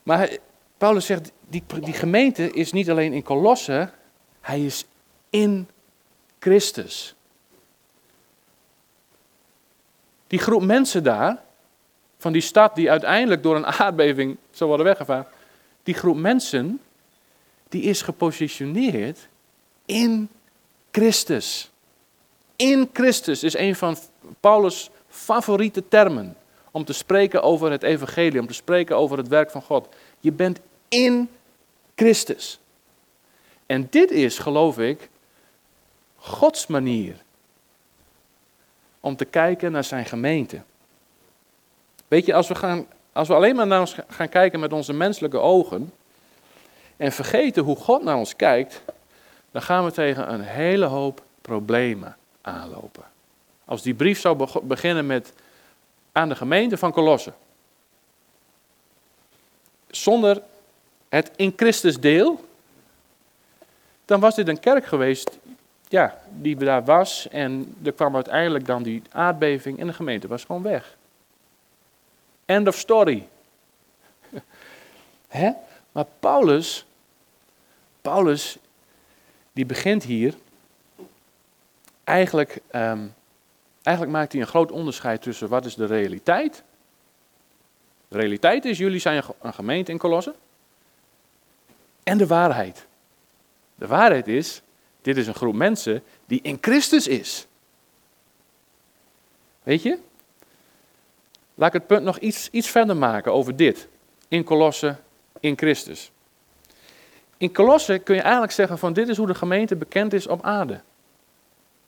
Maar 0.03 0.36
Paulus 0.78 1.07
zegt, 1.07 1.32
die, 1.48 1.62
die 1.80 1.92
gemeente 1.92 2.51
is 2.51 2.72
niet 2.72 2.90
alleen 2.90 3.12
in 3.12 3.22
Colosse, 3.22 3.90
hij 4.40 4.64
is 4.64 4.84
in 5.30 5.68
Christus. 6.38 7.14
Die 10.26 10.38
groep 10.38 10.62
mensen 10.62 11.03
daar, 11.03 11.42
van 12.18 12.32
die 12.32 12.42
stad 12.42 12.74
die 12.74 12.90
uiteindelijk 12.90 13.42
door 13.42 13.57
een 13.57 13.66
aardbeving 13.66 14.36
zou 14.51 14.68
worden 14.68 14.86
weggevaagd, 14.86 15.28
die 15.82 15.94
groep 15.94 16.16
mensen, 16.16 16.80
die 17.68 17.82
is 17.82 18.03
gepositioneerd 18.03 19.28
in 19.84 20.28
Christus. 20.90 21.70
In 22.61 22.91
Christus 22.93 23.43
is 23.43 23.55
een 23.55 23.77
van 23.77 23.97
Paulus' 24.41 24.91
favoriete 25.09 25.89
termen 25.89 26.37
om 26.71 26.85
te 26.85 26.93
spreken 26.93 27.43
over 27.43 27.71
het 27.71 27.83
evangelie, 27.83 28.41
om 28.41 28.47
te 28.47 28.55
spreken 28.55 28.97
over 28.97 29.19
het 29.19 29.29
werk 29.29 29.51
van 29.51 29.63
God. 29.63 29.89
Je 30.19 30.33
bent 30.33 30.61
in 30.89 31.31
Christus. 31.95 32.59
En 33.67 33.87
dit 33.91 34.11
is, 34.11 34.39
geloof 34.39 34.79
ik, 34.79 35.09
Gods 36.17 36.67
manier 36.67 37.17
om 39.01 39.17
te 39.17 39.25
kijken 39.25 39.73
naar 39.73 39.85
zijn 39.85 40.05
gemeente. 40.05 40.63
Weet 42.09 42.27
je, 42.27 42.35
als 42.35 42.49
we, 42.49 42.55
gaan, 42.55 42.87
als 43.13 43.29
we 43.29 43.35
alleen 43.35 43.57
maar 43.57 43.67
naar 43.67 43.81
ons 43.81 43.97
gaan 44.09 44.29
kijken 44.29 44.61
met 44.61 44.73
onze 44.73 44.93
menselijke 44.93 45.39
ogen 45.39 45.93
en 46.97 47.13
vergeten 47.13 47.63
hoe 47.63 47.77
God 47.77 48.03
naar 48.03 48.17
ons 48.17 48.37
kijkt, 48.37 48.83
dan 49.51 49.63
gaan 49.63 49.85
we 49.85 49.93
tegen 49.93 50.33
een 50.33 50.45
hele 50.45 50.87
hoop 50.87 51.23
problemen 51.41 52.19
aanlopen. 52.41 53.05
Als 53.64 53.82
die 53.82 53.95
brief 53.95 54.20
zou 54.20 54.36
beg- 54.36 54.62
beginnen 54.62 55.07
met 55.07 55.32
aan 56.12 56.28
de 56.28 56.36
gemeente 56.36 56.76
van 56.76 56.93
Colosse. 56.93 57.32
zonder 59.91 60.43
het 61.09 61.30
in 61.36 61.53
Christus 61.57 62.01
deel, 62.01 62.45
dan 64.05 64.20
was 64.20 64.34
dit 64.34 64.49
een 64.49 64.61
kerk 64.61 64.86
geweest 64.86 65.38
ja, 65.88 66.20
die 66.28 66.57
daar 66.57 66.84
was. 66.84 67.28
En 67.28 67.76
er 67.82 67.93
kwam 67.93 68.14
uiteindelijk 68.14 68.66
dan 68.66 68.82
die 68.82 69.03
aardbeving 69.11 69.78
en 69.78 69.86
de 69.86 69.93
gemeente 69.93 70.28
was 70.28 70.45
gewoon 70.45 70.62
weg. 70.62 70.97
End 72.45 72.68
of 72.68 72.76
story. 72.76 73.28
Hè? 75.28 75.51
Maar 75.93 76.07
Paulus, 76.20 76.84
Paulus, 78.01 78.57
die 79.53 79.66
begint 79.66 80.03
hier, 80.03 80.34
eigenlijk, 82.11 82.61
ehm, 82.71 83.07
eigenlijk 83.83 84.17
maakt 84.17 84.33
hij 84.33 84.41
een 84.41 84.47
groot 84.47 84.71
onderscheid 84.71 85.23
tussen 85.23 85.49
wat 85.49 85.65
is 85.65 85.75
de 85.75 85.87
realiteit. 85.87 86.63
De 88.09 88.17
realiteit 88.17 88.65
is, 88.65 88.79
jullie 88.79 89.01
zijn 89.01 89.23
een 89.43 89.55
gemeente 89.55 89.91
in 89.91 89.99
Colosse. 89.99 90.35
En 92.03 92.19
de 92.19 92.27
waarheid. 92.27 92.87
De 93.75 93.87
waarheid 93.87 94.29
is, 94.29 94.63
dit 95.03 95.17
is 95.17 95.27
een 95.27 95.35
groep 95.35 95.55
mensen 95.55 96.03
die 96.27 96.41
in 96.43 96.59
Christus 96.61 97.07
is. 97.07 97.47
Weet 99.63 99.83
je? 99.83 99.99
Laat 101.55 101.75
ik 101.75 101.81
het 101.81 101.87
punt 101.87 102.03
nog 102.03 102.19
iets, 102.19 102.49
iets 102.51 102.69
verder 102.69 102.97
maken 102.97 103.33
over 103.33 103.57
dit. 103.57 103.89
In 104.29 104.45
Colosse, 104.45 104.97
in 105.41 105.57
Christus. 105.57 106.11
In 107.37 107.53
Colosse 107.53 107.99
kun 107.99 108.15
je 108.15 108.21
eigenlijk 108.21 108.53
zeggen 108.53 108.79
van 108.79 108.93
dit 108.93 109.09
is 109.09 109.17
hoe 109.17 109.27
de 109.27 109.35
gemeente 109.35 109.77
bekend 109.77 110.13
is 110.13 110.27
op 110.27 110.43
aarde. 110.43 110.81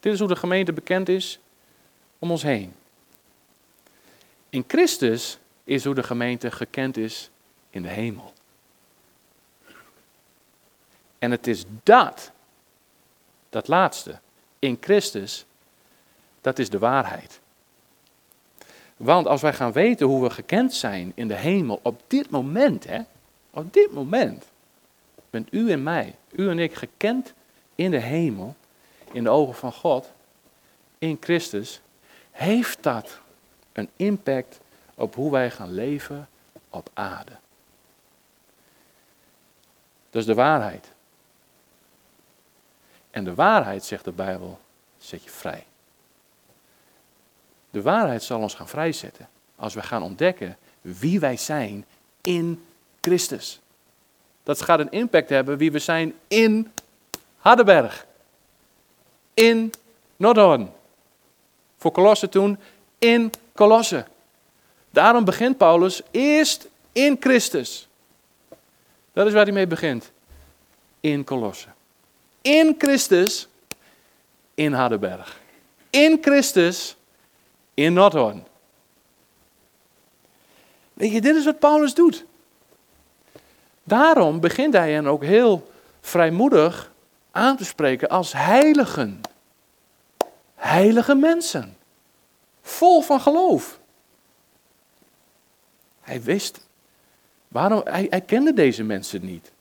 Dit 0.03 0.12
is 0.12 0.18
hoe 0.18 0.28
de 0.28 0.36
gemeente 0.36 0.72
bekend 0.72 1.09
is 1.09 1.38
om 2.18 2.30
ons 2.30 2.42
heen. 2.42 2.72
In 4.50 4.64
Christus 4.66 5.38
is 5.64 5.84
hoe 5.84 5.94
de 5.94 6.03
gemeente 6.03 6.50
gekend 6.50 6.96
is 6.96 7.30
in 7.70 7.82
de 7.82 7.88
hemel. 7.88 8.32
En 11.18 11.30
het 11.30 11.46
is 11.46 11.64
dat, 11.82 12.30
dat 13.48 13.68
laatste, 13.68 14.18
in 14.59 14.76
Christus, 14.80 15.44
dat 16.40 16.59
is 16.59 16.70
de 16.70 16.78
waarheid. 16.78 17.40
Want 18.96 19.26
als 19.26 19.42
wij 19.42 19.53
gaan 19.53 19.72
weten 19.72 20.07
hoe 20.07 20.22
we 20.22 20.30
gekend 20.30 20.74
zijn 20.74 21.12
in 21.14 21.28
de 21.28 21.36
hemel 21.36 21.80
op 21.82 22.03
dit 22.07 22.30
moment, 22.30 22.84
hè, 22.84 23.00
op 23.50 23.72
dit 23.72 23.92
moment, 23.92 24.44
bent 25.30 25.48
u 25.53 25.70
en 25.70 25.82
mij, 25.82 26.14
u 26.32 26.48
en 26.48 26.59
ik 26.59 26.74
gekend 26.74 27.32
in 27.74 27.90
de 27.90 28.00
hemel, 28.00 28.57
in 29.12 29.24
de 29.24 29.30
ogen 29.30 29.54
van 29.54 29.72
God, 29.72 30.12
in 30.98 31.16
Christus, 31.20 31.80
heeft 32.30 32.82
dat 32.82 33.20
een 33.72 33.88
impact 33.96 34.60
op 34.94 35.14
hoe 35.14 35.30
wij 35.30 35.50
gaan 35.50 35.72
leven 35.72 36.28
op 36.70 36.90
aarde. 36.94 37.32
Dat 40.10 40.20
is 40.20 40.26
de 40.26 40.34
waarheid. 40.34 40.92
En 43.10 43.24
de 43.24 43.34
waarheid, 43.34 43.84
zegt 43.84 44.04
de 44.04 44.12
Bijbel, 44.12 44.60
zet 44.98 45.24
je 45.24 45.30
vrij. 45.30 45.66
De 47.70 47.82
waarheid 47.82 48.22
zal 48.22 48.40
ons 48.40 48.54
gaan 48.54 48.68
vrijzetten 48.68 49.28
als 49.56 49.74
we 49.74 49.82
gaan 49.82 50.02
ontdekken 50.02 50.56
wie 50.80 51.20
wij 51.20 51.36
zijn 51.36 51.84
in 52.20 52.64
Christus. 53.00 53.60
Dat 54.42 54.62
gaat 54.62 54.78
een 54.78 54.90
impact 54.90 55.28
hebben 55.28 55.58
wie 55.58 55.72
we 55.72 55.78
zijn 55.78 56.14
in 56.28 56.72
Hardenberg, 57.36 58.06
in 59.35 59.72
Noordhoorn. 60.16 60.72
Voor 61.78 61.93
Colosse 61.93 62.28
toen 62.28 62.59
in 62.99 63.33
Colosse. 63.55 64.05
Daarom 64.91 65.24
begint 65.24 65.57
Paulus 65.57 66.03
eerst 66.11 66.68
in 66.93 67.16
Christus. 67.20 67.89
Dat 69.12 69.26
is 69.26 69.33
waar 69.33 69.45
hij 69.45 69.53
mee 69.53 69.66
begint. 69.66 70.11
In 71.01 71.24
Colosse. 71.24 71.68
In 72.41 72.74
Christus 72.78 73.49
in 74.55 74.72
Hardenberg. 74.72 75.41
In 75.91 76.18
Christus 76.20 76.97
in 77.74 77.93
Noordhoorn. 77.93 78.45
Weet 80.93 81.12
je, 81.12 81.20
dit 81.20 81.37
is 81.37 81.45
wat 81.45 81.59
Paulus 81.59 81.95
doet. 81.95 82.24
Daarom 83.85 84.41
begint 84.41 84.72
hij 84.74 84.93
hen 84.93 85.07
ook 85.07 85.22
heel 85.22 85.70
vrijmoedig 86.01 86.91
aan 87.33 87.57
te 87.57 87.64
spreken 87.64 88.09
als 88.09 88.33
heiligen. 88.33 89.20
Heilige 90.55 91.14
mensen. 91.14 91.76
Vol 92.62 93.03
van 93.03 93.20
geloof. 93.20 93.80
Hij 96.01 96.22
wist, 96.22 96.66
waarom, 97.49 97.80
hij, 97.85 98.07
hij 98.11 98.20
kende 98.20 98.55
deze 98.55 98.83
mensen 98.83 99.24
niet. 99.24 99.53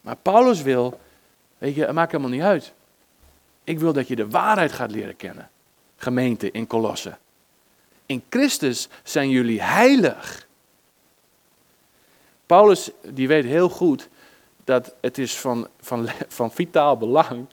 Maar 0.00 0.16
Paulus 0.16 0.62
wil, 0.62 1.00
weet 1.58 1.74
je, 1.74 1.84
het 1.84 1.92
maakt 1.92 2.10
helemaal 2.10 2.32
niet 2.32 2.42
uit. 2.42 2.72
Ik 3.64 3.78
wil 3.78 3.92
dat 3.92 4.08
je 4.08 4.16
de 4.16 4.28
waarheid 4.28 4.72
gaat 4.72 4.90
leren 4.90 5.16
kennen. 5.16 5.50
Gemeente 5.96 6.50
in 6.50 6.66
Kolossen. 6.66 7.18
In 8.06 8.22
Christus 8.28 8.88
zijn 9.02 9.30
jullie 9.30 9.62
heilig. 9.62 10.48
Paulus 12.46 12.90
die 13.02 13.28
weet 13.28 13.44
heel 13.44 13.68
goed 13.68 14.08
dat 14.64 14.94
het 15.00 15.18
is 15.18 15.38
van, 15.38 15.68
van, 15.80 16.08
van 16.28 16.52
vitaal 16.52 16.96
belang 16.96 17.46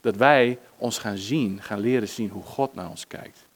dat 0.00 0.16
wij 0.16 0.58
ons 0.76 0.98
gaan 0.98 1.16
zien, 1.16 1.62
gaan 1.62 1.80
leren 1.80 2.08
zien 2.08 2.28
hoe 2.28 2.42
God 2.42 2.74
naar 2.74 2.88
ons 2.90 3.06
kijkt. 3.06 3.46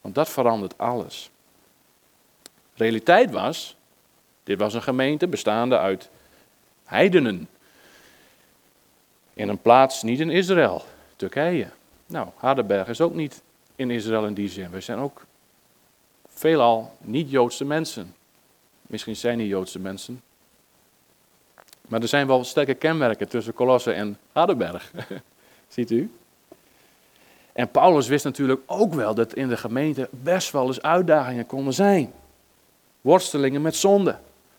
Want 0.00 0.14
dat 0.14 0.28
verandert 0.28 0.78
alles. 0.78 1.30
Realiteit 2.74 3.30
was, 3.30 3.76
dit 4.42 4.58
was 4.58 4.74
een 4.74 4.82
gemeente 4.82 5.28
bestaande 5.28 5.78
uit 5.78 6.10
heidenen. 6.84 7.48
In 9.34 9.48
een 9.48 9.58
plaats 9.58 10.02
niet 10.02 10.20
in 10.20 10.30
Israël, 10.30 10.84
Turkije. 11.16 11.68
Nou, 12.06 12.28
Hardenberg 12.36 12.88
is 12.88 13.00
ook 13.00 13.14
niet 13.14 13.42
in 13.76 13.90
Israël 13.90 14.26
in 14.26 14.34
die 14.34 14.48
zin. 14.48 14.70
We 14.70 14.80
zijn 14.80 14.98
ook 14.98 15.26
veelal 16.28 16.96
niet-Joodse 17.00 17.64
mensen. 17.64 18.14
Misschien 18.82 19.16
zijn 19.16 19.38
die 19.38 19.48
Joodse 19.48 19.78
mensen. 19.78 20.22
Maar 21.88 22.00
er 22.00 22.08
zijn 22.08 22.26
wel 22.26 22.44
sterke 22.44 22.74
kenmerken 22.74 23.28
tussen 23.28 23.54
Colosse 23.54 23.92
en 23.92 24.18
Hardenberg. 24.32 24.92
Ziet 25.68 25.90
u? 25.90 26.10
En 27.52 27.68
Paulus 27.70 28.08
wist 28.08 28.24
natuurlijk 28.24 28.60
ook 28.66 28.94
wel 28.94 29.14
dat 29.14 29.34
in 29.34 29.48
de 29.48 29.56
gemeente 29.56 30.08
best 30.10 30.52
wel 30.52 30.66
eens 30.66 30.82
uitdagingen 30.82 31.46
konden 31.46 31.74
zijn. 31.74 32.12
Worstelingen 33.00 33.62
met 33.62 33.76
zonde. 33.76 34.18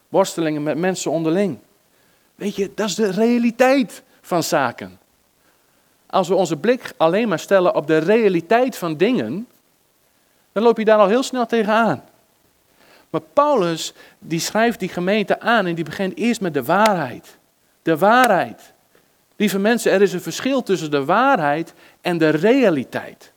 Worstelingen 0.10 0.64
met 0.64 0.78
mensen 0.78 1.12
onderling. 1.12 1.58
Weet 2.36 2.56
je, 2.56 2.72
dat 2.76 2.88
is 2.88 2.96
de 2.96 3.12
realiteit 3.12 4.04
van 4.22 4.44
zaken. 4.44 5.00
Als 6.06 6.28
we 6.28 6.36
onze 6.36 6.58
blik 6.58 6.94
alleen 6.98 7.28
maar 7.28 7.40
stellen 7.40 7.76
op 7.76 7.88
de 7.88 7.98
realiteit 7.98 8.78
van 8.78 8.98
dingen, 8.98 9.48
dan 10.52 10.64
loop 10.64 10.78
je 10.78 10.86
daar 10.86 11.00
al 11.00 11.08
heel 11.08 11.24
snel 11.24 11.46
tegenaan. 11.46 12.04
Maar 13.18 13.28
Paulus, 13.34 13.94
die 14.20 14.40
schrijft 14.40 14.80
die 14.80 14.90
gemeente 14.90 15.40
aan 15.40 15.66
en 15.66 15.76
die 15.76 15.84
begint 15.84 16.18
eerst 16.18 16.42
met 16.42 16.54
de 16.54 16.64
waarheid. 16.64 17.38
De 17.82 17.98
waarheid. 17.98 18.74
Lieve 19.36 19.60
mensen, 19.60 19.92
er 19.92 20.02
is 20.02 20.14
een 20.14 20.22
verschil 20.22 20.64
tussen 20.64 20.92
de 20.92 21.06
waarheid 21.06 21.74
en 22.02 22.18
de 22.18 22.30
realiteit. 22.30 23.32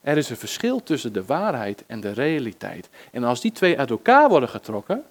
Er 0.00 0.16
is 0.16 0.30
een 0.30 0.36
verschil 0.36 0.82
tussen 0.82 1.12
de 1.12 1.24
waarheid 1.24 1.84
en 1.86 2.00
de 2.00 2.12
realiteit. 2.12 2.88
En 3.10 3.24
als 3.24 3.40
die 3.40 3.52
twee 3.52 3.78
uit 3.78 3.90
elkaar 3.90 4.28
worden 4.28 4.48
getrokken, 4.48 5.04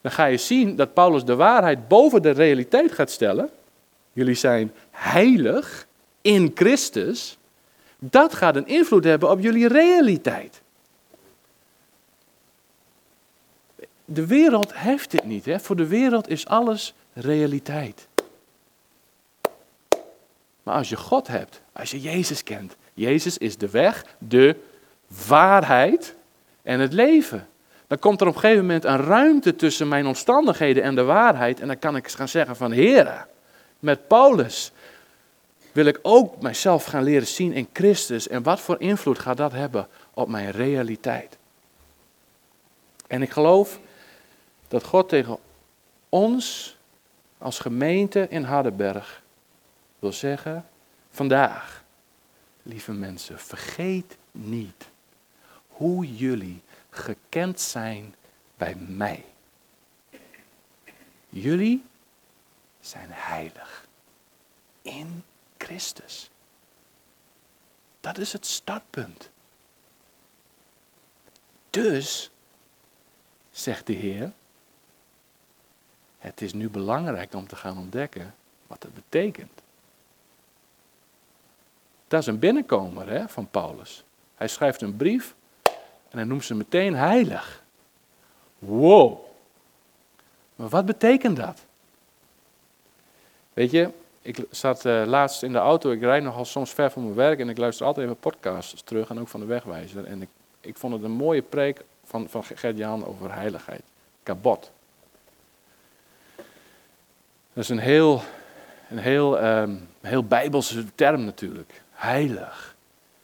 dan 0.00 0.12
ga 0.12 0.24
je 0.24 0.36
zien 0.36 0.76
dat 0.76 0.94
Paulus 0.94 1.24
de 1.24 1.36
waarheid 1.36 1.88
boven 1.88 2.22
de 2.22 2.30
realiteit 2.30 2.92
gaat 2.92 3.10
stellen. 3.10 3.50
Jullie 4.12 4.34
zijn 4.34 4.72
heilig 4.90 5.86
in 6.20 6.50
Christus. 6.54 7.38
Dat 8.04 8.34
gaat 8.34 8.56
een 8.56 8.66
invloed 8.66 9.04
hebben 9.04 9.30
op 9.30 9.40
jullie 9.40 9.68
realiteit. 9.68 10.60
De 14.04 14.26
wereld 14.26 14.74
heeft 14.74 15.10
dit 15.10 15.24
niet. 15.24 15.44
Hè? 15.44 15.60
Voor 15.60 15.76
de 15.76 15.86
wereld 15.86 16.28
is 16.28 16.46
alles 16.46 16.94
realiteit. 17.12 18.08
Maar 20.62 20.74
als 20.74 20.88
je 20.88 20.96
God 20.96 21.26
hebt, 21.26 21.60
als 21.72 21.90
je 21.90 22.00
Jezus 22.00 22.42
kent, 22.42 22.76
Jezus 22.94 23.38
is 23.38 23.56
de 23.56 23.70
weg, 23.70 24.04
de 24.18 24.56
waarheid 25.26 26.14
en 26.62 26.80
het 26.80 26.92
leven. 26.92 27.48
Dan 27.86 27.98
komt 27.98 28.20
er 28.20 28.26
op 28.26 28.34
een 28.34 28.40
gegeven 28.40 28.66
moment 28.66 28.84
een 28.84 29.04
ruimte 29.04 29.56
tussen 29.56 29.88
mijn 29.88 30.06
omstandigheden 30.06 30.82
en 30.82 30.94
de 30.94 31.02
waarheid. 31.02 31.60
En 31.60 31.66
dan 31.66 31.78
kan 31.78 31.96
ik 31.96 32.08
gaan 32.08 32.28
zeggen 32.28 32.56
van 32.56 32.70
Heer, 32.70 33.26
met 33.78 34.06
Paulus 34.06 34.72
wil 35.72 35.86
ik 35.86 35.98
ook 36.02 36.42
mijzelf 36.42 36.84
gaan 36.84 37.02
leren 37.02 37.26
zien 37.26 37.52
in 37.52 37.68
Christus. 37.72 38.28
En 38.28 38.42
wat 38.42 38.60
voor 38.60 38.80
invloed 38.80 39.18
gaat 39.18 39.36
dat 39.36 39.52
hebben 39.52 39.88
op 40.14 40.28
mijn 40.28 40.50
realiteit? 40.50 41.38
En 43.06 43.22
ik 43.22 43.30
geloof 43.30 43.80
dat 44.68 44.84
God 44.84 45.08
tegen 45.08 45.38
ons 46.08 46.76
als 47.38 47.58
gemeente 47.58 48.26
in 48.28 48.42
Hardenberg 48.42 49.22
wil 49.98 50.12
zeggen, 50.12 50.66
vandaag, 51.10 51.84
lieve 52.62 52.92
mensen, 52.92 53.38
vergeet 53.38 54.16
niet 54.30 54.88
hoe 55.68 56.14
jullie 56.16 56.62
gekend 56.90 57.60
zijn 57.60 58.14
bij 58.56 58.74
mij. 58.74 59.24
Jullie 61.28 61.84
zijn 62.80 63.08
heilig 63.10 63.86
in 64.82 65.24
Christus. 65.62 66.30
Dat 68.00 68.18
is 68.18 68.32
het 68.32 68.46
startpunt. 68.46 69.30
Dus, 71.70 72.30
zegt 73.50 73.86
de 73.86 73.92
Heer, 73.92 74.32
het 76.18 76.40
is 76.40 76.52
nu 76.52 76.70
belangrijk 76.70 77.34
om 77.34 77.46
te 77.46 77.56
gaan 77.56 77.78
ontdekken 77.78 78.34
wat 78.66 78.82
het 78.82 78.94
betekent. 78.94 79.60
Dat 82.08 82.20
is 82.20 82.26
een 82.26 82.38
binnenkomer 82.38 83.08
hè, 83.08 83.28
van 83.28 83.48
Paulus. 83.50 84.04
Hij 84.34 84.48
schrijft 84.48 84.82
een 84.82 84.96
brief 84.96 85.34
en 86.08 86.18
hij 86.18 86.24
noemt 86.24 86.44
ze 86.44 86.54
meteen 86.54 86.94
heilig. 86.94 87.62
Wow. 88.58 89.18
Maar 90.56 90.68
wat 90.68 90.86
betekent 90.86 91.36
dat? 91.36 91.64
Weet 93.52 93.70
je, 93.70 93.90
ik 94.22 94.44
zat 94.50 94.84
uh, 94.84 95.02
laatst 95.06 95.42
in 95.42 95.52
de 95.52 95.58
auto, 95.58 95.90
ik 95.90 96.00
rijd 96.00 96.22
nogal 96.22 96.44
soms 96.44 96.70
ver 96.70 96.90
van 96.90 97.02
mijn 97.02 97.14
werk 97.14 97.38
en 97.38 97.48
ik 97.48 97.58
luister 97.58 97.86
altijd 97.86 98.06
even 98.06 98.18
podcasts 98.18 98.82
terug 98.82 99.08
en 99.08 99.20
ook 99.20 99.28
van 99.28 99.40
de 99.40 99.46
wegwijzer. 99.46 100.04
En 100.04 100.22
ik, 100.22 100.28
ik 100.60 100.76
vond 100.76 100.92
het 100.92 101.02
een 101.02 101.10
mooie 101.10 101.42
preek 101.42 101.84
van, 102.04 102.28
van 102.28 102.44
Gert-Jan 102.44 103.06
over 103.06 103.34
heiligheid. 103.34 103.82
Kabot. 104.22 104.70
Dat 107.52 107.64
is 107.64 107.68
een 107.68 107.78
heel, 107.78 108.22
een 108.90 108.98
heel, 108.98 109.44
um, 109.44 109.88
heel 110.00 110.24
bijbelse 110.24 110.84
term 110.94 111.24
natuurlijk. 111.24 111.82
Heilig. 111.90 112.74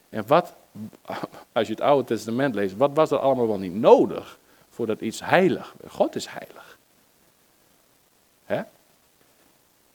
En 0.09 0.27
wat, 0.27 0.55
als 1.53 1.67
je 1.67 1.73
het 1.73 1.83
Oude 1.83 2.05
Testament 2.05 2.55
leest, 2.55 2.77
wat 2.77 2.91
was 2.95 3.11
er 3.11 3.19
allemaal 3.19 3.47
wel 3.47 3.59
niet 3.59 3.75
nodig 3.75 4.39
voordat 4.71 5.01
iets 5.01 5.21
heilig? 5.25 5.75
God 5.89 6.15
is 6.15 6.27
heilig. 6.27 6.79
Hè? 8.45 8.63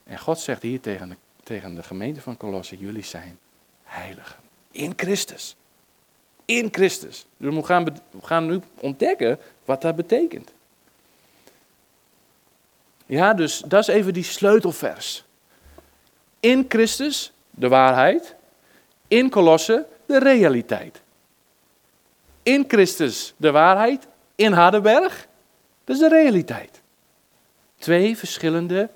En 0.03 0.19
God 0.19 0.39
zegt 0.39 0.61
hier 0.61 0.79
tegen 0.79 1.09
de, 1.09 1.15
tegen 1.43 1.75
de 1.75 1.83
gemeente 1.83 2.21
van 2.21 2.37
Colosse, 2.37 2.77
jullie 2.77 3.03
zijn 3.03 3.39
heiligen. 3.83 4.35
In 4.71 4.93
Christus. 4.95 5.55
In 6.45 6.67
Christus. 6.71 7.25
Dus 7.37 7.55
we 7.55 7.63
gaan, 7.63 7.83
we 7.83 8.21
gaan 8.21 8.45
nu 8.45 8.59
ontdekken 8.79 9.39
wat 9.65 9.81
dat 9.81 9.95
betekent. 9.95 10.51
Ja, 13.05 13.33
dus 13.33 13.63
dat 13.65 13.79
is 13.81 13.87
even 13.87 14.13
die 14.13 14.23
sleutelvers. 14.23 15.23
In 16.39 16.65
Christus, 16.67 17.31
de 17.49 17.67
waarheid. 17.67 18.35
In 19.07 19.29
Colosse, 19.29 19.85
de 20.05 20.19
realiteit. 20.19 21.01
In 22.43 22.65
Christus, 22.67 23.33
de 23.37 23.51
waarheid. 23.51 24.07
In 24.35 24.51
Hardenberg, 24.51 25.27
dat 25.83 25.95
is 25.95 26.01
de 26.01 26.09
realiteit. 26.09 26.81
Twee 27.77 28.17
verschillende 28.17 28.89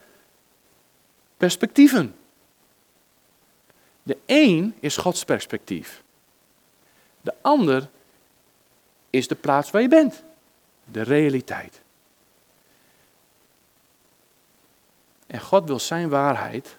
perspectieven. 1.38 2.16
De 4.04 4.18
een 4.26 4.76
is 4.80 4.98
Gods 4.98 5.24
perspectief. 5.24 6.04
De 7.22 7.34
ander 7.42 7.90
is 9.10 9.28
de 9.28 9.36
plaats 9.36 9.72
waar 9.72 9.82
je 9.82 9.88
bent. 9.88 10.24
De 10.86 11.02
realiteit. 11.02 11.82
En 15.28 15.40
God 15.40 15.68
wil 15.68 15.80
zijn 15.80 16.10
waarheid 16.10 16.78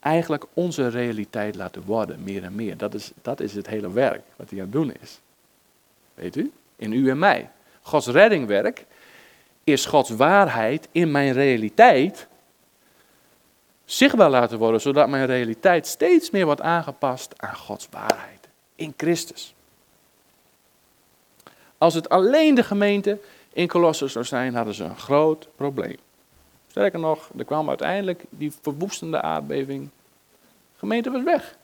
eigenlijk 0.00 0.46
onze 0.52 0.88
realiteit 0.88 1.54
laten 1.54 1.82
worden, 1.82 2.22
meer 2.22 2.44
en 2.44 2.54
meer. 2.54 2.76
Dat 2.76 2.94
is, 2.94 3.10
dat 3.22 3.40
is 3.40 3.54
het 3.54 3.66
hele 3.66 3.92
werk 3.92 4.22
wat 4.36 4.50
hij 4.50 4.58
aan 4.58 4.64
het 4.64 4.72
doen 4.72 4.92
is. 5.00 5.20
Weet 6.14 6.36
u? 6.36 6.52
In 6.76 6.92
u 6.92 7.10
en 7.10 7.18
mij. 7.18 7.50
Gods 7.82 8.06
reddingwerk 8.06 8.84
is 9.64 9.86
Gods 9.86 10.10
waarheid 10.10 10.88
in 10.92 11.10
mijn 11.10 11.32
realiteit 11.32 12.26
zichtbaar 13.86 14.30
laten 14.30 14.58
worden, 14.58 14.80
zodat 14.80 15.08
mijn 15.08 15.26
realiteit 15.26 15.86
steeds 15.86 16.30
meer 16.30 16.44
wordt 16.44 16.60
aangepast 16.60 17.34
aan 17.36 17.56
Gods 17.56 17.88
waarheid 17.90 18.48
in 18.74 18.94
Christus. 18.96 19.54
Als 21.78 21.94
het 21.94 22.08
alleen 22.08 22.54
de 22.54 22.62
gemeente 22.62 23.18
in 23.52 23.68
Colossus 23.68 24.12
zou 24.12 24.24
zijn, 24.24 24.54
hadden 24.54 24.74
ze 24.74 24.84
een 24.84 24.98
groot 24.98 25.48
probleem. 25.56 25.96
Sterker 26.70 26.98
nog, 26.98 27.30
er 27.38 27.44
kwam 27.44 27.68
uiteindelijk 27.68 28.24
die 28.30 28.52
verwoestende 28.62 29.22
aardbeving. 29.22 29.84
De 30.72 30.78
gemeente 30.78 31.10
was 31.10 31.22
weg. 31.22 31.56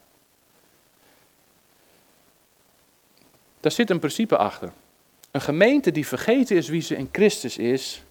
Daar 3.61 3.73
zit 3.73 3.91
een 3.91 3.99
principe 3.99 4.37
achter. 4.37 4.73
Een 5.31 5.41
gemeente 5.41 5.93
die 5.93 6.07
vergeten 6.07 6.57
is 6.57 6.69
wie 6.69 6.81
ze 6.81 6.97
in 6.97 7.09
Christus 7.13 7.59
is, 7.59 8.03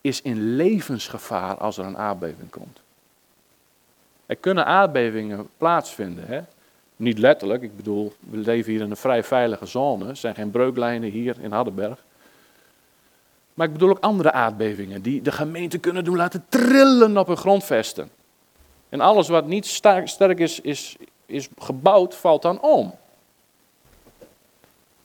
is 0.00 0.22
in 0.22 0.56
levensgevaar 0.56 1.56
als 1.56 1.78
er 1.78 1.84
een 1.84 1.98
aardbeving 1.98 2.50
komt. 2.50 2.80
Er 4.26 4.36
kunnen 4.36 4.66
aardbevingen 4.66 5.48
plaatsvinden. 5.56 6.26
Hè? 6.26 6.40
Niet 6.96 7.18
letterlijk, 7.18 7.62
ik 7.62 7.76
bedoel, 7.76 8.12
we 8.18 8.36
leven 8.36 8.72
hier 8.72 8.80
in 8.80 8.90
een 8.90 8.96
vrij 8.96 9.24
veilige 9.24 9.66
zone. 9.66 10.08
Er 10.08 10.16
zijn 10.16 10.34
geen 10.34 10.50
breuklijnen 10.50 11.10
hier 11.10 11.36
in 11.40 11.52
Hardenberg. 11.52 12.04
Maar 13.54 13.66
ik 13.66 13.72
bedoel 13.72 13.90
ook 13.90 14.00
andere 14.00 14.32
aardbevingen 14.32 15.02
die 15.02 15.22
de 15.22 15.32
gemeente 15.32 15.78
kunnen 15.78 16.04
doen 16.04 16.16
laten 16.16 16.44
trillen 16.48 17.18
op 17.18 17.26
hun 17.26 17.36
grondvesten. 17.36 18.10
En 18.88 19.00
alles 19.00 19.28
wat 19.28 19.46
niet 19.46 19.66
sterk 19.66 20.38
is, 20.38 20.60
is, 20.60 20.96
is 21.26 21.48
gebouwd, 21.58 22.14
valt 22.14 22.42
dan 22.42 22.60
om. 22.60 22.94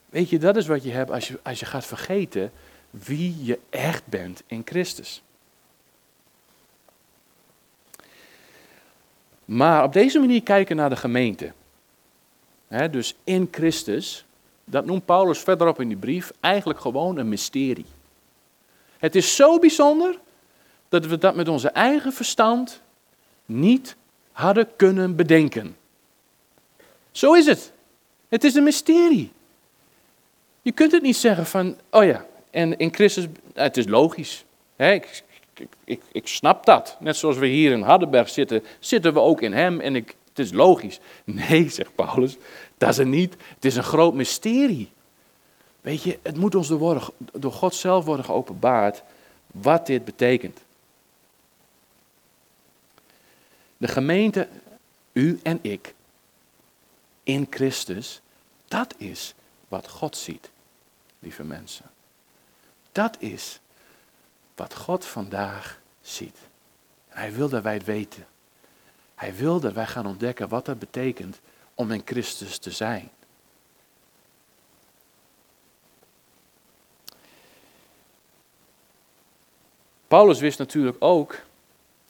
Weet 0.09 0.29
je, 0.29 0.39
dat 0.39 0.55
is 0.55 0.67
wat 0.67 0.83
je 0.83 0.91
hebt 0.91 1.11
als 1.11 1.27
je, 1.27 1.39
als 1.43 1.59
je 1.59 1.65
gaat 1.65 1.85
vergeten 1.85 2.51
wie 2.89 3.43
je 3.43 3.59
echt 3.69 4.05
bent 4.05 4.43
in 4.47 4.61
Christus. 4.65 5.21
Maar 9.51 9.83
op 9.83 9.93
deze 9.93 10.19
manier 10.19 10.43
kijken 10.43 10.75
naar 10.75 10.89
de 10.89 10.95
gemeente. 10.95 11.51
dus 12.91 13.15
in 13.23 13.47
Christus, 13.51 14.25
dat 14.63 14.85
noemt 14.85 15.05
Paulus 15.05 15.39
verderop 15.39 15.81
in 15.81 15.87
die 15.87 15.97
brief 15.97 16.31
eigenlijk 16.39 16.79
gewoon 16.79 17.17
een 17.17 17.29
mysterie. 17.29 17.85
Het 18.97 19.15
is 19.15 19.35
zo 19.35 19.59
bijzonder 19.59 20.19
dat 20.89 21.05
we 21.05 21.17
dat 21.17 21.35
met 21.35 21.47
onze 21.47 21.69
eigen 21.69 22.13
verstand 22.13 22.81
niet 23.45 23.95
hadden 24.31 24.67
kunnen 24.75 25.15
bedenken. 25.15 25.75
Zo 27.11 27.33
is 27.33 27.45
het. 27.45 27.71
Het 28.29 28.43
is 28.43 28.55
een 28.55 28.63
mysterie. 28.63 29.31
Je 30.61 30.71
kunt 30.71 30.91
het 30.91 31.01
niet 31.01 31.17
zeggen 31.17 31.45
van, 31.45 31.75
oh 31.89 32.03
ja, 32.03 32.25
en 32.49 32.77
in 32.77 32.93
Christus, 32.93 33.25
het 33.53 33.77
is 33.77 33.87
logisch. 33.87 34.45
ik, 34.75 35.23
ik, 35.61 35.69
ik, 35.83 36.01
ik, 36.11 36.27
snap 36.27 36.65
dat. 36.65 36.97
Net 36.99 37.17
zoals 37.17 37.37
we 37.37 37.47
hier 37.47 37.71
in 37.71 37.81
Hardenberg 37.81 38.29
zitten, 38.29 38.63
zitten 38.79 39.13
we 39.13 39.19
ook 39.19 39.41
in 39.41 39.53
Hem 39.53 39.79
en 39.79 39.95
ik, 39.95 40.15
het 40.29 40.39
is 40.39 40.51
logisch. 40.51 40.99
Nee, 41.23 41.69
zegt 41.79 41.95
Paulus, 41.95 42.37
dat 42.77 42.89
is 42.89 42.97
het 42.97 43.07
niet. 43.07 43.35
Het 43.55 43.65
is 43.65 43.75
een 43.75 43.83
groot 43.83 44.13
mysterie. 44.13 44.91
Weet 45.81 46.03
je, 46.03 46.19
het 46.21 46.37
moet 46.37 46.55
ons 46.55 46.67
door, 46.67 47.13
door 47.17 47.51
God 47.51 47.75
zelf 47.75 48.05
worden 48.05 48.25
geopenbaard 48.25 49.03
wat 49.47 49.85
dit 49.85 50.05
betekent. 50.05 50.59
De 53.77 53.87
gemeente, 53.87 54.47
u 55.13 55.39
en 55.43 55.59
ik, 55.61 55.93
in 57.23 57.47
Christus, 57.49 58.21
dat 58.67 58.93
is 58.97 59.33
wat 59.67 59.89
God 59.89 60.17
ziet, 60.17 60.49
lieve 61.19 61.43
mensen. 61.43 61.85
Dat 62.91 63.15
is 63.19 63.59
wat 64.61 64.75
God 64.75 65.05
vandaag 65.05 65.79
ziet. 66.01 66.37
Hij 67.07 67.33
wil 67.33 67.49
dat 67.49 67.63
wij 67.63 67.73
het 67.73 67.83
weten. 67.83 68.27
Hij 69.15 69.35
wil 69.35 69.59
dat 69.59 69.73
wij 69.73 69.87
gaan 69.87 70.05
ontdekken 70.05 70.49
wat 70.49 70.65
dat 70.65 70.79
betekent 70.79 71.39
om 71.75 71.91
in 71.91 72.01
Christus 72.05 72.57
te 72.57 72.71
zijn. 72.71 73.09
Paulus 80.07 80.39
wist 80.39 80.57
natuurlijk 80.57 80.97
ook 80.99 81.39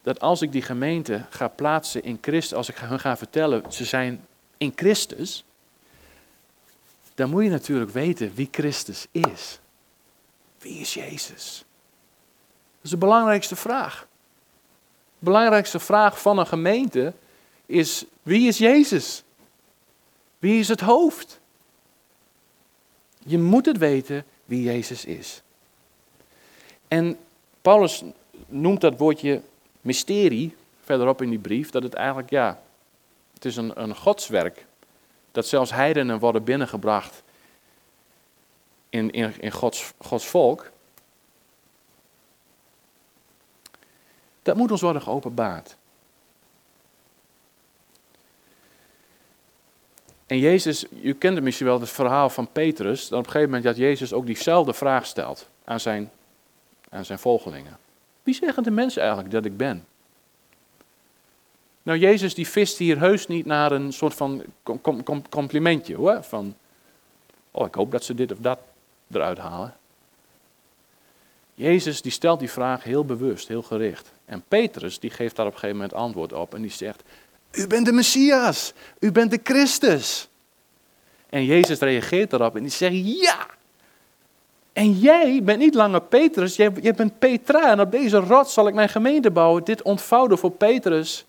dat 0.03 0.19
als 0.19 0.41
ik 0.41 0.51
die 0.51 0.61
gemeente 0.61 1.25
ga 1.29 1.47
plaatsen 1.47 2.03
in 2.03 2.17
Christus, 2.21 2.57
als 2.57 2.69
ik 2.69 2.77
hen 2.77 2.99
ga 2.99 3.17
vertellen, 3.17 3.71
ze 3.71 3.85
zijn 3.85 4.27
in 4.57 4.73
Christus, 4.75 5.43
dan 7.15 7.29
moet 7.29 7.43
je 7.43 7.49
natuurlijk 7.49 7.91
weten 7.91 8.33
wie 8.33 8.47
Christus 8.51 9.07
is. 9.11 9.59
Wie 10.57 10.79
is 10.79 10.93
Jezus? 10.93 11.65
Dat 12.81 12.91
is 12.91 12.99
de 12.99 13.05
belangrijkste 13.05 13.55
vraag. 13.55 14.07
De 15.19 15.25
belangrijkste 15.25 15.79
vraag 15.79 16.21
van 16.21 16.37
een 16.39 16.47
gemeente 16.47 17.13
is: 17.65 18.05
wie 18.23 18.47
is 18.47 18.57
Jezus? 18.57 19.23
Wie 20.39 20.59
is 20.59 20.67
het 20.67 20.79
hoofd? 20.79 21.39
Je 23.25 23.37
moet 23.37 23.65
het 23.65 23.77
weten 23.77 24.25
wie 24.45 24.63
Jezus 24.63 25.05
is. 25.05 25.41
En 26.87 27.17
Paulus 27.61 28.03
noemt 28.47 28.81
dat 28.81 28.97
woordje 28.97 29.41
mysterie 29.81 30.55
verderop 30.83 31.21
in 31.21 31.29
die 31.29 31.39
brief, 31.39 31.69
dat 31.69 31.83
het 31.83 31.93
eigenlijk, 31.93 32.29
ja, 32.29 32.61
het 33.33 33.45
is 33.45 33.55
een, 33.55 33.81
een 33.81 33.95
godswerk. 33.95 34.65
Dat 35.31 35.47
zelfs 35.47 35.71
heidenen 35.71 36.19
worden 36.19 36.43
binnengebracht 36.43 37.23
in, 38.89 39.11
in, 39.11 39.33
in 39.39 39.51
Gods, 39.51 39.93
Gods 39.97 40.25
volk. 40.25 40.71
Dat 44.41 44.55
moet 44.55 44.71
ons 44.71 44.81
worden 44.81 45.01
geopenbaard. 45.01 45.75
En 50.25 50.39
Jezus, 50.39 50.85
u 51.01 51.13
kent 51.13 51.41
misschien 51.41 51.67
wel 51.67 51.79
het 51.79 51.89
verhaal 51.89 52.29
van 52.29 52.51
Petrus, 52.51 53.07
dat 53.07 53.19
op 53.19 53.25
een 53.25 53.31
gegeven 53.31 53.53
moment 53.53 53.63
dat 53.63 53.77
Jezus 53.77 54.13
ook 54.13 54.25
diezelfde 54.25 54.73
vraag 54.73 55.05
stelt 55.05 55.49
aan 55.63 55.79
zijn, 55.79 56.11
aan 56.89 57.05
zijn 57.05 57.19
volgelingen. 57.19 57.77
Wie 58.23 58.33
zeggen 58.33 58.63
de 58.63 58.71
mensen 58.71 59.01
eigenlijk 59.01 59.31
dat 59.31 59.45
ik 59.45 59.57
ben? 59.57 59.85
Nou, 61.83 61.97
Jezus 61.97 62.33
die 62.33 62.47
vist 62.47 62.77
hier 62.77 62.99
heus 62.99 63.27
niet 63.27 63.45
naar 63.45 63.71
een 63.71 63.93
soort 63.93 64.13
van 64.13 64.43
com- 64.63 65.03
com- 65.03 65.29
complimentje 65.29 65.95
hoor. 65.95 66.23
Van, 66.23 66.55
oh 67.51 67.67
ik 67.67 67.75
hoop 67.75 67.91
dat 67.91 68.03
ze 68.03 68.13
dit 68.13 68.31
of 68.31 68.37
dat 68.37 68.59
eruit 69.11 69.37
halen. 69.37 69.75
Jezus 71.53 72.01
die 72.01 72.11
stelt 72.11 72.39
die 72.39 72.51
vraag 72.51 72.83
heel 72.83 73.05
bewust, 73.05 73.47
heel 73.47 73.61
gericht. 73.61 74.11
En 74.31 74.43
Petrus 74.47 74.99
die 74.99 75.09
geeft 75.09 75.35
daar 75.35 75.45
op 75.45 75.53
een 75.53 75.59
gegeven 75.59 75.81
moment 75.81 75.99
antwoord 75.99 76.33
op 76.33 76.53
en 76.53 76.61
die 76.61 76.71
zegt, 76.71 77.03
u 77.51 77.67
bent 77.67 77.85
de 77.85 77.91
Messias, 77.91 78.73
u 78.99 79.11
bent 79.11 79.31
de 79.31 79.39
Christus. 79.43 80.29
En 81.29 81.45
Jezus 81.45 81.79
reageert 81.79 82.29
daarop 82.29 82.55
en 82.55 82.61
die 82.61 82.71
zegt, 82.71 83.21
ja. 83.21 83.47
En 84.73 84.99
jij 84.99 85.43
bent 85.43 85.59
niet 85.59 85.73
langer 85.73 86.01
Petrus, 86.01 86.55
jij, 86.55 86.71
jij 86.81 86.93
bent 86.93 87.19
Petra 87.19 87.71
en 87.71 87.79
op 87.79 87.91
deze 87.91 88.17
rots 88.17 88.53
zal 88.53 88.67
ik 88.67 88.73
mijn 88.73 88.89
gemeente 88.89 89.31
bouwen. 89.31 89.63
Dit 89.63 89.81
ontvouwde 89.81 90.37
voor 90.37 90.51
Petrus 90.51 91.25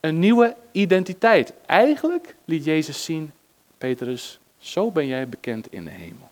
een 0.00 0.18
nieuwe 0.18 0.56
identiteit. 0.72 1.52
Eigenlijk 1.66 2.34
liet 2.44 2.64
Jezus 2.64 3.04
zien, 3.04 3.32
Petrus, 3.78 4.38
zo 4.58 4.90
ben 4.90 5.06
jij 5.06 5.28
bekend 5.28 5.72
in 5.72 5.84
de 5.84 5.90
hemel. 5.90 6.30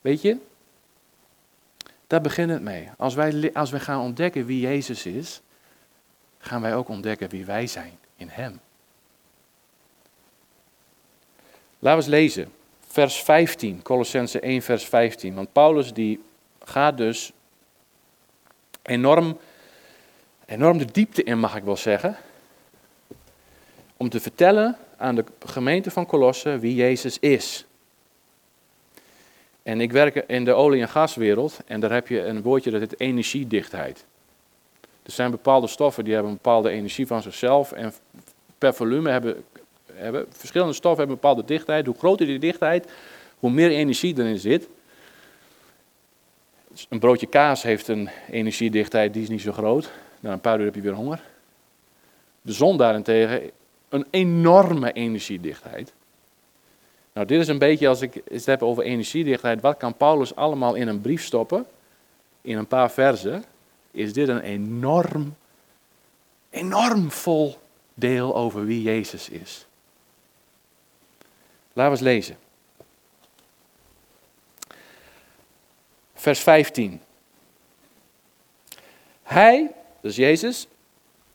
Weet 0.00 0.22
je, 0.22 0.38
daar 2.06 2.20
begint 2.20 2.50
het 2.50 2.62
mee. 2.62 2.88
Als 2.96 3.14
wij, 3.14 3.50
als 3.52 3.70
wij 3.70 3.80
gaan 3.80 4.00
ontdekken 4.00 4.46
wie 4.46 4.60
Jezus 4.60 5.06
is, 5.06 5.40
gaan 6.38 6.60
wij 6.60 6.74
ook 6.74 6.88
ontdekken 6.88 7.28
wie 7.28 7.44
wij 7.44 7.66
zijn 7.66 7.98
in 8.16 8.28
Hem. 8.28 8.60
Laten 11.78 11.98
we 11.98 12.04
eens 12.04 12.06
lezen. 12.06 12.52
Vers 12.88 13.22
15, 13.22 13.82
Colossense 13.82 14.40
1, 14.40 14.62
vers 14.62 14.84
15. 14.84 15.34
Want 15.34 15.52
Paulus 15.52 15.92
die 15.92 16.22
gaat 16.64 16.96
dus 16.96 17.32
enorm, 18.82 19.38
enorm 20.46 20.78
de 20.78 20.84
diepte 20.84 21.22
in, 21.22 21.38
mag 21.38 21.56
ik 21.56 21.62
wel 21.62 21.76
zeggen. 21.76 22.16
Om 23.96 24.08
te 24.08 24.20
vertellen 24.20 24.76
aan 24.96 25.14
de 25.14 25.24
gemeente 25.46 25.90
van 25.90 26.06
Colosse 26.06 26.58
wie 26.58 26.74
Jezus 26.74 27.18
is. 27.18 27.66
En 29.64 29.80
ik 29.80 29.92
werk 29.92 30.24
in 30.26 30.44
de 30.44 30.52
olie- 30.52 30.80
en 30.80 30.88
gaswereld 30.88 31.60
en 31.66 31.80
daar 31.80 31.92
heb 31.92 32.08
je 32.08 32.20
een 32.20 32.42
woordje 32.42 32.70
dat 32.70 32.80
heet 32.80 33.00
energiedichtheid. 33.00 34.04
Er 35.02 35.12
zijn 35.12 35.30
bepaalde 35.30 35.66
stoffen 35.66 36.04
die 36.04 36.12
hebben 36.12 36.30
een 36.30 36.38
bepaalde 36.42 36.70
energie 36.70 37.06
van 37.06 37.22
zichzelf 37.22 37.72
en 37.72 37.92
per 38.58 38.74
volume 38.74 39.10
hebben, 39.10 39.44
hebben 39.92 40.26
verschillende 40.30 40.72
stoffen 40.72 40.98
hebben 40.98 41.16
een 41.16 41.22
bepaalde 41.22 41.54
dichtheid. 41.54 41.86
Hoe 41.86 41.98
groter 41.98 42.26
die 42.26 42.38
dichtheid, 42.38 42.92
hoe 43.38 43.50
meer 43.50 43.70
energie 43.70 44.18
erin 44.18 44.38
zit. 44.38 44.68
Een 46.88 46.98
broodje 46.98 47.26
kaas 47.26 47.62
heeft 47.62 47.88
een 47.88 48.10
energiedichtheid 48.30 49.12
die 49.12 49.22
is 49.22 49.28
niet 49.28 49.40
zo 49.40 49.52
groot. 49.52 49.90
Na 50.20 50.32
een 50.32 50.40
paar 50.40 50.58
uur 50.58 50.64
heb 50.64 50.74
je 50.74 50.80
weer 50.80 50.92
honger. 50.92 51.20
De 52.42 52.52
zon 52.52 52.76
daarentegen 52.76 53.50
een 53.88 54.06
enorme 54.10 54.92
energiedichtheid. 54.92 55.92
Nou, 57.14 57.26
dit 57.26 57.40
is 57.40 57.48
een 57.48 57.58
beetje 57.58 57.88
als 57.88 58.00
ik 58.00 58.22
het 58.28 58.46
heb 58.46 58.62
over 58.62 58.84
energiedichtheid. 58.84 59.60
Wat 59.60 59.76
kan 59.76 59.96
Paulus 59.96 60.34
allemaal 60.34 60.74
in 60.74 60.88
een 60.88 61.00
brief 61.00 61.24
stoppen? 61.24 61.66
In 62.42 62.58
een 62.58 62.66
paar 62.66 62.90
versen. 62.90 63.44
Is 63.90 64.12
dit 64.12 64.28
een 64.28 64.40
enorm, 64.40 65.36
enorm 66.50 67.10
vol 67.10 67.58
deel 67.94 68.36
over 68.36 68.64
wie 68.64 68.82
Jezus 68.82 69.28
is. 69.28 69.66
Laten 71.72 71.92
we 71.92 71.98
eens 71.98 72.14
lezen. 72.14 72.36
Vers 76.14 76.40
15. 76.40 77.00
Hij, 79.22 79.70
dus 80.00 80.16
Jezus, 80.16 80.66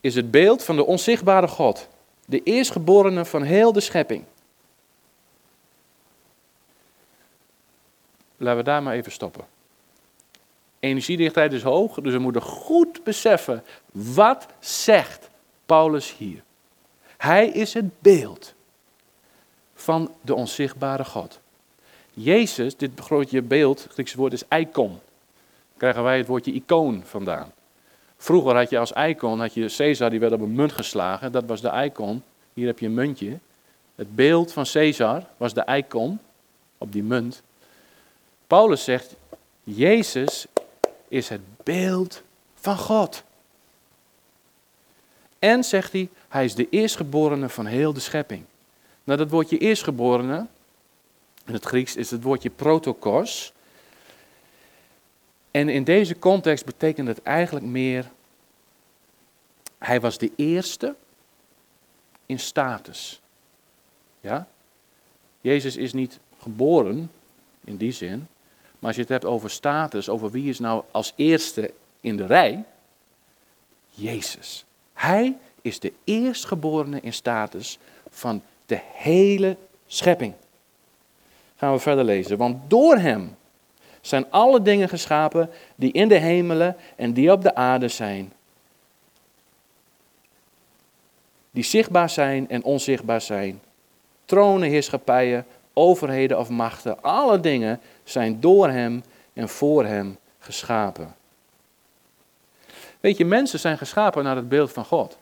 is 0.01 0.15
het 0.15 0.32
beeld 0.32 0.63
van 0.63 0.75
de 0.75 0.86
onzichtbare 0.86 1.47
God, 1.47 1.88
de 2.25 2.43
eerstgeborene 2.43 3.25
van 3.25 3.43
heel 3.43 3.73
de 3.73 3.80
schepping. 3.80 4.23
Laten 8.39 8.57
we 8.57 8.63
daar 8.63 8.83
maar 8.83 8.93
even 8.93 9.11
stoppen. 9.11 9.45
Energiedichtheid 10.79 11.53
is 11.53 11.61
hoog, 11.61 11.95
dus 12.01 12.13
we 12.13 12.19
moeten 12.19 12.41
goed 12.41 13.03
beseffen, 13.03 13.63
wat 13.91 14.45
zegt 14.59 15.29
Paulus 15.65 16.17
hier? 16.17 16.43
Hij 17.17 17.47
is 17.47 17.73
het 17.73 18.01
beeld 18.01 18.53
van 19.75 20.11
de 20.21 20.35
onzichtbare 20.35 21.05
God. 21.05 21.39
Jezus, 22.13 22.77
dit 22.77 22.91
grootje 22.99 23.41
beeld, 23.41 23.83
het 23.83 23.91
Griekse 23.91 24.17
woord 24.17 24.33
is 24.33 24.43
icon. 24.49 24.99
Krijgen 25.77 26.03
wij 26.03 26.17
het 26.17 26.27
woordje 26.27 26.53
icoon 26.53 27.01
vandaan. 27.05 27.51
Vroeger 28.17 28.55
had 28.55 28.69
je 28.69 28.79
als 28.79 28.91
icon, 28.91 29.39
had 29.39 29.53
je 29.53 29.73
Caesar, 29.77 30.09
die 30.09 30.19
werd 30.19 30.33
op 30.33 30.41
een 30.41 30.55
munt 30.55 30.71
geslagen, 30.71 31.31
dat 31.31 31.45
was 31.45 31.61
de 31.61 31.83
icon. 31.83 32.23
Hier 32.53 32.67
heb 32.67 32.79
je 32.79 32.85
een 32.85 32.93
muntje. 32.93 33.39
Het 33.95 34.15
beeld 34.15 34.53
van 34.53 34.65
Caesar 34.71 35.23
was 35.37 35.53
de 35.53 35.65
icon 35.65 36.19
op 36.77 36.91
die 36.91 37.03
munt. 37.03 37.41
Paulus 38.50 38.84
zegt, 38.84 39.16
Jezus 39.64 40.45
is 41.08 41.30
het 41.30 41.41
beeld 41.64 42.24
van 42.56 42.78
God. 42.78 43.24
En 45.39 45.64
zegt 45.64 45.91
hij, 45.91 46.10
hij 46.28 46.45
is 46.45 46.56
de 46.56 46.70
eerstgeborene 46.70 47.50
van 47.50 47.66
heel 47.66 47.93
de 47.93 48.00
schepping. 48.00 48.43
Nou, 49.04 49.20
dat 49.20 49.30
woordje 49.30 49.58
eerstgeborene, 49.58 50.45
in 51.45 51.54
het 51.54 51.66
Grieks 51.66 51.95
is 51.95 52.12
het 52.12 52.24
woordje 52.24 52.50
protokos. 52.50 53.54
En 55.52 55.70
in 55.70 55.84
deze 55.84 56.20
context 56.20 56.66
betekent 56.66 57.08
het 57.08 57.22
eigenlijk 57.22 57.66
meer, 57.66 58.12
hij 59.78 60.02
was 60.02 60.18
de 60.18 60.32
eerste 60.36 60.95
in 62.26 62.39
status. 62.39 63.22
Ja? 64.22 64.47
Jezus 65.41 65.76
is 65.76 65.93
niet 65.93 66.20
geboren 66.39 67.12
in 67.64 67.78
die 67.78 67.91
zin, 67.91 68.28
maar 68.80 68.88
als 68.88 68.95
je 68.95 69.01
het 69.01 69.11
hebt 69.11 69.25
over 69.25 69.49
status, 69.49 70.09
over 70.09 70.32
wie 70.32 70.49
is 70.49 70.59
nou 70.59 70.84
als 70.91 71.13
eerste 71.15 71.73
in 72.01 72.17
de 72.17 72.25
rij, 72.25 72.63
Jezus. 73.89 74.65
Hij 74.93 75.38
is 75.61 75.80
de 75.80 75.93
eerstgeborene 76.03 76.99
in 77.01 77.13
status 77.13 77.80
van 78.09 78.41
de 78.65 78.80
hele 78.93 79.57
schepping. 79.88 80.34
Gaan 81.57 81.73
we 81.73 81.80
verder 81.80 82.03
lezen. 82.03 82.38
Want 82.38 82.69
door 82.69 82.97
hem 82.97 83.38
zijn 84.01 84.32
alle 84.32 84.61
dingen 84.61 84.89
geschapen 84.89 85.49
die 85.75 85.91
in 85.91 86.07
de 86.07 86.17
hemelen 86.17 86.75
en 86.95 87.13
die 87.13 87.32
op 87.32 87.41
de 87.41 87.55
aarde 87.55 87.88
zijn. 87.88 88.34
Die 91.51 91.63
zichtbaar 91.63 92.09
zijn 92.09 92.49
en 92.49 92.63
onzichtbaar 92.63 93.21
zijn. 93.21 93.61
Tronen, 94.25 94.69
heerschappijen, 94.69 95.45
overheden 95.80 96.39
of 96.39 96.49
machten, 96.49 97.01
alle 97.01 97.39
dingen 97.39 97.80
zijn 98.03 98.39
door 98.39 98.69
hem 98.69 99.03
en 99.34 99.49
voor 99.49 99.86
hem 99.86 100.17
geschapen. 100.39 101.15
Weet 102.99 103.17
je, 103.17 103.25
mensen 103.25 103.59
zijn 103.59 103.77
geschapen 103.77 104.23
naar 104.23 104.36
het 104.36 104.49
beeld 104.49 104.71
van 104.71 104.86
God. 104.86 105.17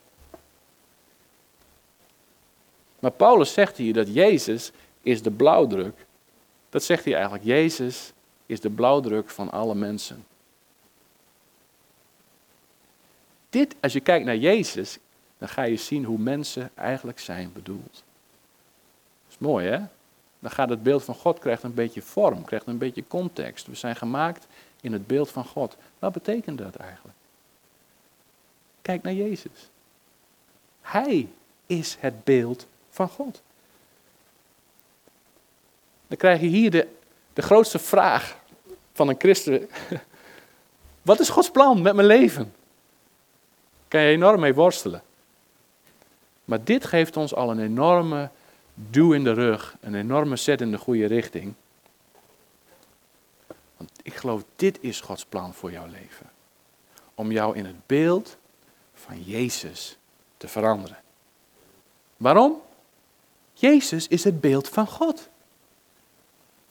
Maar 2.99 3.11
Paulus 3.11 3.53
zegt 3.53 3.77
hier 3.77 3.93
dat 3.93 4.13
Jezus 4.13 4.71
is 5.01 5.21
de 5.21 5.31
blauwdruk. 5.31 6.05
Dat 6.69 6.83
zegt 6.83 7.03
hij 7.03 7.13
eigenlijk. 7.13 7.43
Jezus 7.43 8.11
is 8.45 8.59
de 8.59 8.69
blauwdruk 8.69 9.29
van 9.29 9.51
alle 9.51 9.75
mensen. 9.75 10.25
Dit, 13.49 13.75
als 13.81 13.93
je 13.93 13.99
kijkt 13.99 14.25
naar 14.25 14.37
Jezus, 14.37 14.97
dan 15.37 15.49
ga 15.49 15.63
je 15.63 15.77
zien 15.77 16.03
hoe 16.03 16.17
mensen 16.17 16.69
eigenlijk 16.75 17.19
zijn 17.19 17.51
bedoeld. 17.53 17.93
Dat 17.93 19.29
is 19.29 19.37
mooi 19.37 19.67
hè? 19.67 19.79
Dan 20.39 20.51
gaat 20.51 20.69
het 20.69 20.83
beeld 20.83 21.03
van 21.03 21.15
God 21.15 21.39
krijgt 21.39 21.63
een 21.63 21.73
beetje 21.73 22.01
vorm, 22.01 22.45
krijgt 22.45 22.67
een 22.67 22.77
beetje 22.77 23.07
context. 23.07 23.67
We 23.67 23.75
zijn 23.75 23.95
gemaakt 23.95 24.47
in 24.81 24.93
het 24.93 25.07
beeld 25.07 25.29
van 25.29 25.45
God. 25.45 25.77
Wat 25.99 26.13
betekent 26.13 26.57
dat 26.57 26.75
eigenlijk? 26.75 27.17
Kijk 28.81 29.03
naar 29.03 29.13
Jezus. 29.13 29.69
Hij 30.81 31.27
is 31.65 31.97
het 31.99 32.23
beeld 32.23 32.67
van 32.89 33.09
God. 33.09 33.41
Dan 36.07 36.17
krijg 36.17 36.41
je 36.41 36.47
hier 36.47 36.71
de, 36.71 36.87
de 37.33 37.41
grootste 37.41 37.79
vraag 37.79 38.37
van 38.93 39.07
een 39.07 39.19
christen. 39.19 39.69
Wat 41.01 41.19
is 41.19 41.29
Gods 41.29 41.51
plan 41.51 41.81
met 41.81 41.95
mijn 41.95 42.07
leven? 42.07 42.53
Kan 43.87 44.01
je 44.01 44.07
enorm 44.07 44.39
mee 44.39 44.53
worstelen. 44.53 45.01
Maar 46.45 46.63
dit 46.63 46.85
geeft 46.85 47.17
ons 47.17 47.35
al 47.35 47.51
een 47.51 47.59
enorme 47.59 48.29
duw 48.77 49.13
in 49.13 49.23
de 49.23 49.33
rug, 49.33 49.75
een 49.79 49.95
enorme 49.95 50.35
zet 50.35 50.61
in 50.61 50.71
de 50.71 50.77
goede 50.77 51.05
richting. 51.05 51.53
Want 53.77 53.91
ik 54.01 54.13
geloof, 54.13 54.43
dit 54.55 54.77
is 54.81 55.01
Gods 55.01 55.25
plan 55.25 55.53
voor 55.53 55.71
jouw 55.71 55.87
leven. 55.87 56.29
Om 57.15 57.31
jou 57.31 57.55
in 57.55 57.65
het 57.65 57.87
beeld 57.87 58.37
van 58.93 59.23
Jezus 59.23 59.97
te 60.37 60.47
veranderen. 60.47 60.97
Waarom? 62.17 62.61
Jezus 63.53 64.07
is 64.07 64.23
het 64.23 64.41
beeld 64.41 64.69
van 64.69 64.87
God. 64.87 65.29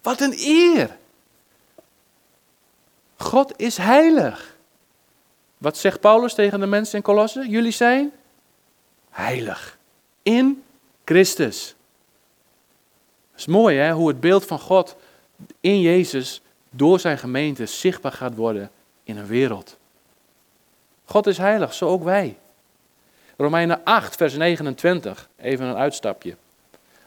Wat 0.03 0.21
een 0.21 0.35
eer! 0.39 0.97
God 3.17 3.53
is 3.57 3.77
heilig. 3.77 4.57
Wat 5.59 5.77
zegt 5.77 6.01
Paulus 6.01 6.35
tegen 6.35 6.61
de 6.61 6.67
mensen 6.67 6.97
in 6.97 7.03
Colosse? 7.03 7.49
Jullie 7.49 7.73
zijn 7.73 8.13
heilig. 9.11 9.79
In 10.23 10.65
Christus. 11.05 11.76
Dat 13.37 13.47
is 13.47 13.53
mooi 13.53 13.77
hè, 13.77 13.93
hoe 13.93 14.09
het 14.09 14.21
beeld 14.21 14.45
van 14.45 14.59
God 14.59 14.97
in 15.61 15.81
Jezus 15.81 16.41
door 16.71 17.01
zijn 17.01 17.19
gemeente 17.19 17.67
zichtbaar 17.67 18.13
gaat 18.13 18.35
worden 18.35 18.71
in 19.05 19.17
een 19.17 19.27
wereld. 19.27 19.77
God 21.05 21.27
is 21.27 21.39
heilig, 21.39 21.75
zo 21.75 21.89
ook 21.89 22.05
wij. 22.05 22.37
Romeinen 23.37 23.85
8, 23.85 24.17
vers 24.17 24.37
29, 24.37 25.29
even 25.37 25.67
een 25.67 25.77
uitstapje. 25.77 26.37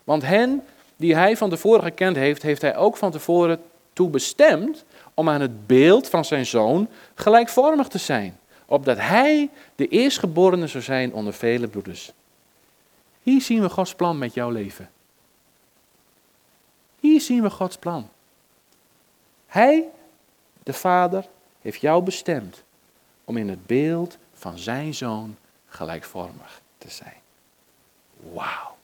Want 0.03 0.23
hen 0.23 0.63
die 0.95 1.15
hij 1.15 1.38
van 1.38 1.49
tevoren 1.49 1.84
gekend 1.84 2.15
heeft, 2.15 2.41
heeft 2.41 2.61
hij 2.61 2.75
ook 2.75 2.97
van 2.97 3.11
tevoren 3.11 3.61
toe 3.93 4.09
bestemd 4.09 4.84
om 5.13 5.30
aan 5.30 5.41
het 5.41 5.67
beeld 5.67 6.09
van 6.09 6.25
zijn 6.25 6.45
zoon 6.45 6.89
gelijkvormig 7.15 7.88
te 7.88 7.97
zijn, 7.97 8.39
opdat 8.65 8.97
hij 8.97 9.49
de 9.75 9.88
eerstgeborene 9.88 10.67
zou 10.67 10.84
zijn 10.84 11.13
onder 11.13 11.34
vele 11.34 11.67
broeders. 11.67 12.11
Hier 13.23 13.41
zien 13.41 13.61
we 13.61 13.69
Gods 13.69 13.95
plan 13.95 14.17
met 14.17 14.34
jouw 14.34 14.49
leven. 14.49 14.89
Hier 17.00 17.22
zien 17.22 17.41
we 17.41 17.50
Gods 17.50 17.78
plan. 17.78 18.10
Hij, 19.47 19.86
de 20.64 20.74
Vader, 20.74 21.26
heeft 21.62 21.82
jou 21.82 22.04
bestemd 22.04 22.64
om 23.24 23.38
in 23.38 23.50
het 23.50 23.66
beeld 23.66 24.18
van 24.34 24.58
zijn 24.58 24.93
zoon 24.93 25.38
gelijkvormig 25.68 26.62
te 26.78 26.89
zijn. 26.89 27.18
Wauw. 28.34 28.78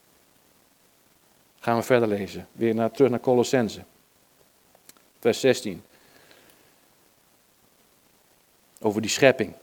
Gaan 1.60 1.76
we 1.76 1.82
verder 1.82 2.08
lezen. 2.08 2.48
Weer 2.52 2.74
naar, 2.74 2.90
terug 2.90 3.10
naar 3.10 3.20
Colossense. 3.20 3.84
Vers 5.18 5.40
16. 5.40 5.82
Over 8.80 9.00
die 9.00 9.10
schepping. 9.10 9.54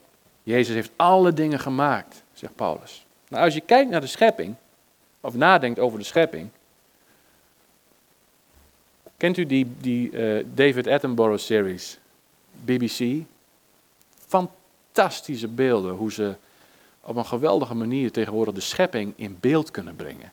Jezus 0.44 0.76
heeft 0.76 0.92
alle 0.96 1.34
dingen 1.34 1.60
gemaakt, 1.60 2.24
zegt 2.34 2.56
Paulus. 2.56 3.06
Nou, 3.28 3.44
als 3.44 3.54
je 3.54 3.62
kijkt 3.62 3.90
naar 3.90 4.02
de 4.02 4.08
schepping, 4.08 4.56
of 5.22 5.34
nadenkt 5.34 5.80
over 5.80 6.00
de 6.00 6.06
schepping. 6.06 6.50
Kent 9.24 9.38
u 9.38 9.46
die, 9.46 9.68
die 9.82 10.12
uh, 10.12 10.46
David 10.54 10.88
Attenborough 10.88 11.40
series? 11.40 12.00
BBC. 12.64 13.24
Fantastische 14.28 15.48
beelden, 15.48 15.94
hoe 15.94 16.12
ze 16.12 16.36
op 17.02 17.16
een 17.16 17.26
geweldige 17.26 17.74
manier 17.74 18.12
tegenwoordig 18.12 18.54
de 18.54 18.62
schepping 18.62 19.14
in 19.16 19.38
beeld 19.40 19.72
kunnen 19.72 19.96
brengen. 19.96 20.32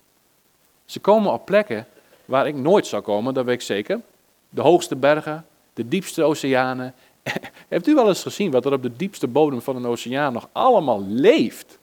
Ze 0.84 1.00
komen 1.00 1.32
op 1.32 1.44
plekken 1.44 1.86
waar 2.24 2.46
ik 2.46 2.54
nooit 2.54 2.86
zou 2.86 3.02
komen, 3.02 3.34
dat 3.34 3.44
weet 3.44 3.54
ik 3.54 3.60
zeker. 3.60 4.00
De 4.48 4.60
hoogste 4.60 4.96
bergen, 4.96 5.46
de 5.74 5.88
diepste 5.88 6.22
oceanen. 6.22 6.94
Hebt 7.68 7.86
u 7.86 7.94
wel 7.94 8.08
eens 8.08 8.22
gezien 8.22 8.50
wat 8.50 8.64
er 8.64 8.72
op 8.72 8.82
de 8.82 8.96
diepste 8.96 9.26
bodem 9.26 9.62
van 9.62 9.76
een 9.76 9.86
oceaan 9.86 10.32
nog 10.32 10.48
allemaal 10.52 11.04
leeft? 11.06 11.78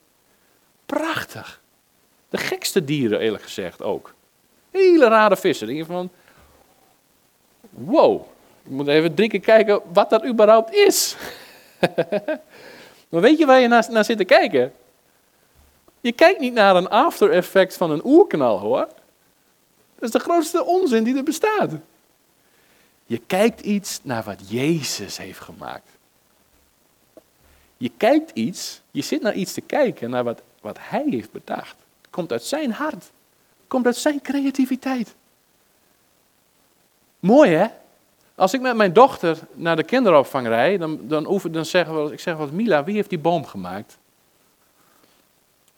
Prachtig. 0.86 1.62
De 2.30 2.38
gekste 2.38 2.84
dieren, 2.84 3.20
eerlijk 3.20 3.44
gezegd, 3.44 3.82
ook. 3.82 4.14
Hele 4.72 5.08
rare 5.08 5.38
vissen. 5.38 5.76
Je 5.76 5.86
van, 5.86 6.10
wow, 7.78 8.22
ik 8.64 8.72
moet 8.72 8.88
even 8.88 9.14
drie 9.14 9.30
keer 9.30 9.40
kijken 9.40 9.82
wat 9.94 10.10
dat 10.10 10.26
überhaupt 10.26 10.74
is. 10.74 11.16
maar 13.10 13.22
weet 13.22 13.38
je 13.38 13.46
waar 13.46 13.60
je 13.60 13.68
naar, 13.68 13.88
naar 13.90 14.06
zit 14.06 14.18
te 14.18 14.24
kijken? 14.24 14.74
Je 16.02 16.12
kijkt 16.12 16.40
niet 16.40 16.54
naar 16.54 16.76
een 16.76 16.90
after 16.90 17.32
effect 17.32 17.78
van 17.78 17.92
een 17.92 18.06
oerknal 18.06 18.60
hoor. 18.60 18.88
Dat 19.96 20.04
is 20.04 20.12
de 20.12 20.20
grootste 20.20 20.66
onzin 20.66 21.04
die 21.04 21.18
er 21.18 21.24
bestaat. 21.24 21.72
Je 23.06 23.22
kijkt 23.28 23.62
iets 23.62 24.00
naar 24.04 24.24
wat 24.24 24.50
Jezus 24.50 25.18
heeft 25.18 25.40
gemaakt. 25.40 25.90
Je 27.78 27.92
kijkt 27.98 28.32
iets, 28.34 28.82
je 28.92 29.02
zit 29.02 29.22
naar 29.22 29.34
iets 29.34 29.54
te 29.54 29.62
kijken, 29.62 30.10
naar 30.10 30.24
wat, 30.24 30.42
wat 30.62 30.78
Hij 30.82 31.06
heeft 31.10 31.32
bedacht. 31.32 31.76
Komt 32.10 32.32
uit 32.32 32.44
zijn 32.44 32.72
hart. 32.72 33.12
Komt 33.68 33.86
uit 33.86 33.96
zijn 33.96 34.22
creativiteit. 34.22 35.16
Mooi 37.28 37.52
hè? 37.52 37.66
Als 38.36 38.54
ik 38.54 38.62
met 38.62 38.76
mijn 38.76 38.94
dochter 38.94 39.38
naar 39.54 39.76
de 39.76 39.84
kinderopvang 39.84 40.48
rijd, 40.48 40.80
dan, 40.80 41.00
dan, 41.02 41.30
oefen, 41.30 41.52
dan 41.52 41.66
zeggen 41.66 42.04
we, 42.06 42.12
ik 42.12 42.20
zeg 42.20 42.36
wat 42.36 42.52
Mila, 42.52 42.84
wie 42.84 42.96
heeft 42.96 43.10
die 43.10 43.20
boom 43.20 43.46
gemaakt? 43.46 43.98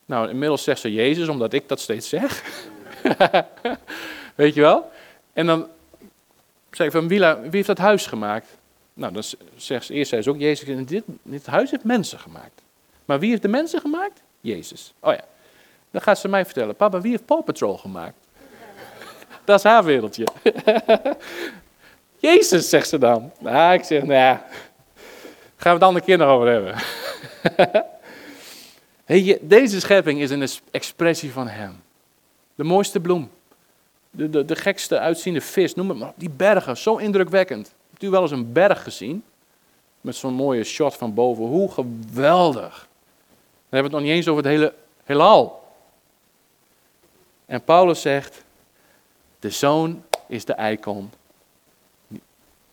Nou, 0.05 0.29
inmiddels 0.29 0.63
zegt 0.63 0.79
ze 0.79 0.93
Jezus, 0.93 1.27
omdat 1.27 1.53
ik 1.53 1.67
dat 1.67 1.79
steeds 1.79 2.09
zeg. 2.09 2.43
Weet 4.35 4.53
je 4.53 4.61
wel? 4.61 4.91
En 5.33 5.45
dan 5.45 5.67
zeg 6.71 6.85
ik 6.85 6.91
van 6.91 7.05
Mila, 7.05 7.39
wie 7.41 7.49
heeft 7.51 7.67
dat 7.67 7.77
huis 7.77 8.05
gemaakt? 8.05 8.47
Nou, 8.93 9.13
dan 9.13 9.23
zegt 9.55 9.85
ze 9.85 9.93
eerst, 9.93 10.09
zei 10.09 10.21
ze 10.21 10.29
ook 10.29 10.39
Jezus, 10.39 10.85
dit, 10.85 11.03
dit 11.23 11.45
huis 11.45 11.71
heeft 11.71 11.83
mensen 11.83 12.19
gemaakt. 12.19 12.61
Maar 13.05 13.19
wie 13.19 13.29
heeft 13.29 13.41
de 13.41 13.47
mensen 13.47 13.81
gemaakt? 13.81 14.21
Jezus. 14.41 14.93
Oh 14.99 15.13
ja. 15.13 15.23
Dan 15.91 16.01
gaat 16.01 16.19
ze 16.19 16.27
mij 16.27 16.45
vertellen, 16.45 16.75
papa, 16.75 17.01
wie 17.01 17.11
heeft 17.11 17.25
Paw 17.25 17.43
Patrol 17.43 17.77
gemaakt? 17.77 18.17
Dat 19.49 19.57
is 19.57 19.63
haar 19.63 19.83
wereldje. 19.83 20.27
Jezus, 22.29 22.69
zegt 22.69 22.89
ze 22.89 22.97
dan. 22.97 23.31
Nou, 23.39 23.73
ik 23.73 23.83
zeg, 23.83 24.01
nou 24.01 24.13
ja, 24.13 24.45
gaan 25.55 25.73
we 25.73 25.79
dan 25.79 25.95
een 25.95 26.03
keer 26.03 26.17
nog 26.17 26.29
over 26.29 26.47
hebben. 26.47 26.75
deze 29.49 29.79
schepping 29.79 30.21
is 30.21 30.29
een 30.29 30.47
expressie 30.71 31.31
van 31.31 31.47
Hem. 31.47 31.81
De 32.55 32.63
mooiste 32.63 32.99
bloem. 32.99 33.29
De, 34.11 34.29
de, 34.29 34.45
de 34.45 34.55
gekste 34.55 34.99
uitziende 34.99 35.41
vis, 35.41 35.75
noem 35.75 35.89
het 35.89 35.97
maar. 35.97 36.13
Die 36.15 36.29
bergen, 36.29 36.77
zo 36.77 36.95
indrukwekkend. 36.95 37.73
Hebt 37.89 38.03
u 38.03 38.09
wel 38.09 38.21
eens 38.21 38.31
een 38.31 38.53
berg 38.53 38.83
gezien? 38.83 39.23
Met 40.01 40.15
zo'n 40.15 40.33
mooie 40.33 40.63
shot 40.63 40.95
van 40.95 41.13
boven. 41.13 41.43
Hoe 41.43 41.71
geweldig. 41.71 42.87
Dan 43.69 43.69
hebben 43.69 43.69
we 43.69 43.77
het 43.77 43.91
nog 43.91 44.01
niet 44.01 44.11
eens 44.11 44.27
over 44.27 44.43
het 44.43 44.51
hele 44.51 44.73
heelal. 45.03 45.63
En 47.45 47.63
Paulus 47.63 48.01
zegt, 48.01 48.43
de 49.39 49.49
zoon 49.49 50.03
is 50.27 50.45
de 50.45 50.55
icon, 50.71 51.11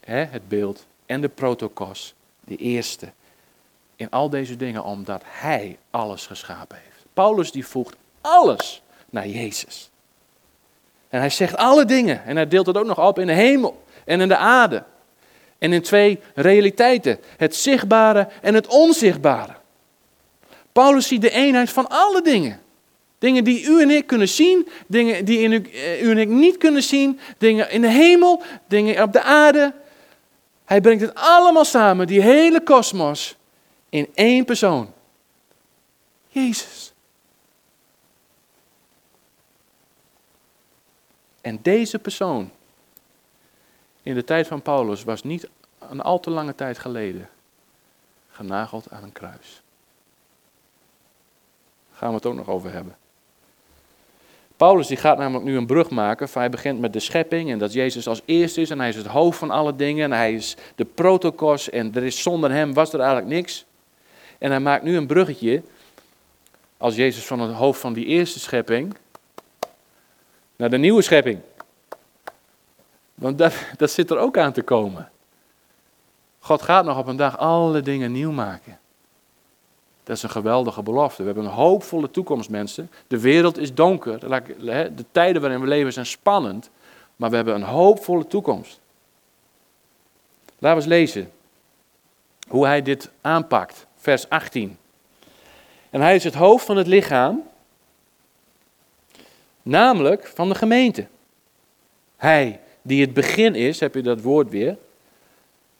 het 0.00 0.48
beeld 0.48 0.86
en 1.06 1.20
de 1.20 1.28
protokos, 1.28 2.14
de 2.44 2.56
eerste 2.56 3.12
in 3.96 4.10
al 4.10 4.30
deze 4.30 4.56
dingen 4.56 4.84
omdat 4.84 5.22
hij 5.24 5.78
alles 5.90 6.26
geschapen 6.26 6.76
heeft. 6.82 7.04
Paulus 7.12 7.52
die 7.52 7.66
voegt 7.66 7.96
alles 8.20 8.82
naar 9.10 9.28
Jezus. 9.28 9.90
En 11.08 11.20
hij 11.20 11.30
zegt 11.30 11.56
alle 11.56 11.84
dingen 11.84 12.24
en 12.24 12.36
hij 12.36 12.48
deelt 12.48 12.66
het 12.66 12.76
ook 12.76 12.86
nog 12.86 13.06
op 13.06 13.18
in 13.18 13.26
de 13.26 13.32
hemel 13.32 13.84
en 14.04 14.20
in 14.20 14.28
de 14.28 14.36
aarde. 14.36 14.84
En 15.58 15.72
in 15.72 15.82
twee 15.82 16.20
realiteiten, 16.34 17.18
het 17.36 17.56
zichtbare 17.56 18.28
en 18.42 18.54
het 18.54 18.66
onzichtbare. 18.66 19.54
Paulus 20.72 21.06
ziet 21.06 21.20
de 21.20 21.30
eenheid 21.30 21.70
van 21.70 21.88
alle 21.88 22.22
dingen. 22.22 22.60
Dingen 23.18 23.44
die 23.44 23.64
u 23.64 23.82
en 23.82 23.90
ik 23.90 24.06
kunnen 24.06 24.28
zien, 24.28 24.68
dingen 24.86 25.24
die 25.24 25.38
in 25.38 25.52
u, 25.52 25.62
eh, 25.62 26.02
u 26.02 26.10
en 26.10 26.18
ik 26.18 26.28
niet 26.28 26.56
kunnen 26.56 26.82
zien, 26.82 27.20
dingen 27.38 27.70
in 27.70 27.80
de 27.80 27.90
hemel, 27.90 28.42
dingen 28.68 29.02
op 29.02 29.12
de 29.12 29.22
aarde. 29.22 29.74
Hij 30.64 30.80
brengt 30.80 31.02
het 31.02 31.14
allemaal 31.14 31.64
samen, 31.64 32.06
die 32.06 32.20
hele 32.20 32.62
kosmos, 32.62 33.36
in 33.88 34.08
één 34.14 34.44
persoon. 34.44 34.92
Jezus. 36.28 36.92
En 41.40 41.58
deze 41.62 41.98
persoon 41.98 42.50
in 44.02 44.14
de 44.14 44.24
tijd 44.24 44.46
van 44.46 44.62
Paulus 44.62 45.04
was 45.04 45.22
niet 45.22 45.48
een 45.78 46.00
al 46.00 46.20
te 46.20 46.30
lange 46.30 46.54
tijd 46.54 46.78
geleden 46.78 47.28
genageld 48.30 48.90
aan 48.90 49.02
een 49.02 49.12
kruis. 49.12 49.62
Daar 51.88 51.98
gaan 51.98 52.08
we 52.08 52.14
het 52.14 52.26
ook 52.26 52.34
nog 52.34 52.48
over 52.48 52.72
hebben. 52.72 52.96
Paulus 54.57 54.86
die 54.86 54.96
gaat 54.96 55.18
namelijk 55.18 55.44
nu 55.44 55.57
een 55.57 55.66
brug 55.66 55.90
maken. 55.90 56.28
Hij 56.32 56.50
begint 56.50 56.80
met 56.80 56.92
de 56.92 57.00
schepping 57.00 57.50
en 57.50 57.59
dat 57.59 57.72
Jezus 57.72 58.09
als 58.09 58.22
eerste 58.24 58.61
is 58.61 58.70
en 58.70 58.78
hij 58.78 58.88
is 58.88 58.96
het 58.96 59.07
hoofd 59.07 59.38
van 59.38 59.50
alle 59.50 59.76
dingen 59.76 60.04
en 60.04 60.18
hij 60.18 60.34
is 60.34 60.57
de 60.74 60.84
protokos 60.84 61.70
en 61.70 61.94
er 61.94 62.04
is 62.04 62.22
zonder 62.22 62.50
hem 62.50 62.74
was 62.74 62.92
er 62.92 63.00
eigenlijk 63.00 63.28
niks. 63.28 63.64
En 64.38 64.50
hij 64.50 64.61
maakt 64.61 64.82
nu 64.82 64.96
een 64.96 65.07
bruggetje 65.07 65.62
als 66.76 66.94
Jezus 66.94 67.24
van 67.24 67.40
het 67.40 67.52
hoofd 67.52 67.80
van 67.80 67.92
die 67.92 68.07
eerste 68.07 68.38
schepping 68.38 68.96
naar 70.57 70.70
de 70.70 70.78
nieuwe 70.78 71.02
schepping. 71.02 71.38
Want 73.14 73.38
dat, 73.38 73.54
dat 73.76 73.90
zit 73.90 74.11
er 74.11 74.18
ook 74.18 74.38
aan 74.38 74.52
te 74.52 74.62
komen. 74.62 75.11
God 76.38 76.62
gaat 76.62 76.84
nog 76.84 76.98
op 76.98 77.07
een 77.07 77.16
dag 77.16 77.38
alle 77.38 77.80
dingen 77.80 78.12
nieuw 78.12 78.32
maken. 78.32 78.78
Dat 80.07 80.16
is 80.16 80.22
een 80.22 80.30
geweldige 80.30 80.82
belofte. 80.82 81.20
We 81.20 81.26
hebben 81.26 81.44
een 81.44 81.50
hoopvolle 81.50 82.11
toekomst, 82.11 82.50
mensen. 82.50 82.90
De 83.07 83.20
wereld 83.20 83.59
is 83.59 83.74
donker. 83.74 84.20
De 84.96 85.04
tijden 85.11 85.42
waarin 85.42 85.61
we 85.61 85.66
leven 85.66 85.92
zijn 85.92 86.07
spannend. 86.07 86.70
Maar 87.16 87.30
we 87.30 87.36
hebben 87.36 87.54
een 87.54 87.62
hoopvolle 87.62 88.26
toekomst. 88.26 88.80
Laten 90.59 90.78
we 90.78 90.84
eens 90.84 90.84
lezen 90.84 91.32
hoe 92.48 92.66
hij 92.66 92.82
dit 92.82 93.11
aanpakt. 93.20 93.86
Vers 93.96 94.28
18. 94.28 94.78
En 95.90 96.00
hij 96.00 96.14
is 96.14 96.24
het 96.24 96.34
hoofd 96.34 96.66
van 96.66 96.76
het 96.76 96.86
lichaam, 96.86 97.42
namelijk 99.62 100.26
van 100.26 100.48
de 100.48 100.54
gemeente. 100.54 101.07
Hij 102.16 102.61
die 102.82 103.00
het 103.00 103.14
begin 103.14 103.54
is, 103.54 103.80
heb 103.80 103.94
je 103.94 104.02
dat 104.02 104.20
woord 104.20 104.50
weer, 104.50 104.76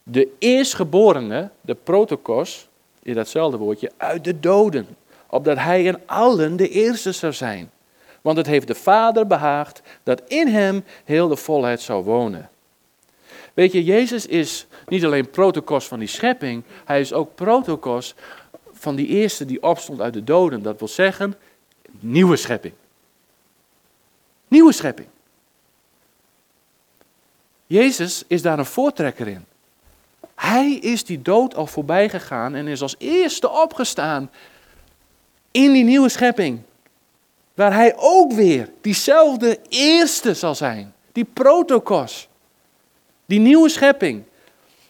de 0.03 0.29
eerstgeborene, 0.39 1.51
de 1.61 1.74
protokos, 1.74 2.66
in 3.07 3.15
datzelfde 3.15 3.57
woordje, 3.57 3.93
uit 3.97 4.25
de 4.25 4.41
doden, 4.41 4.97
opdat 5.27 5.59
hij 5.59 5.83
in 5.83 5.99
allen 6.07 6.57
de 6.57 6.69
eerste 6.69 7.13
zou 7.13 7.33
zijn. 7.33 7.71
Want 8.21 8.37
het 8.37 8.47
heeft 8.47 8.67
de 8.67 8.75
Vader 8.75 9.27
behaagd 9.27 9.83
dat 10.03 10.23
in 10.27 10.49
hem 10.49 10.85
heel 11.05 11.29
de 11.29 11.37
volheid 11.37 11.81
zou 11.81 12.05
wonen. 12.05 12.51
Weet 13.55 13.73
je, 13.73 13.85
Jezus 13.85 14.27
is 14.27 14.67
niet 14.87 15.05
alleen 15.05 15.31
protokos 15.31 15.87
van 15.87 15.99
die 15.99 16.09
schepping, 16.09 16.63
hij 16.85 17.01
is 17.01 17.13
ook 17.13 17.35
protokos 17.35 18.15
van 18.73 18.95
die 18.95 19.07
eerste 19.07 19.45
die 19.45 19.63
opstond 19.63 20.01
uit 20.01 20.13
de 20.13 20.25
doden. 20.25 20.63
Dat 20.63 20.79
wil 20.79 20.89
zeggen, 20.89 21.35
nieuwe 22.01 22.37
schepping. 22.37 22.75
Nieuwe 24.49 24.73
schepping. 24.73 25.09
Jezus 27.67 28.25
is 28.27 28.43
daar 28.43 28.59
een 28.59 28.65
voortrekker 28.65 29.29
in. 29.29 29.45
Hij 30.37 30.72
is 30.72 31.05
die 31.05 31.22
dood 31.22 31.55
al 31.55 31.66
voorbij 31.66 32.09
gegaan 32.09 32.55
en 32.55 32.66
is 32.66 32.82
als 32.82 32.95
eerste 32.99 33.51
opgestaan 33.51 34.30
in 35.51 35.72
die 35.72 35.84
nieuwe 35.84 36.09
schepping. 36.09 36.61
Waar 37.55 37.74
hij 37.74 37.95
ook 37.97 38.32
weer 38.32 38.70
diezelfde 38.80 39.59
eerste 39.68 40.34
zal 40.34 40.55
zijn. 40.55 40.95
Die 41.12 41.24
protokos. 41.24 42.28
Die 43.26 43.41
nieuwe 43.41 43.68
schepping. 43.68 44.24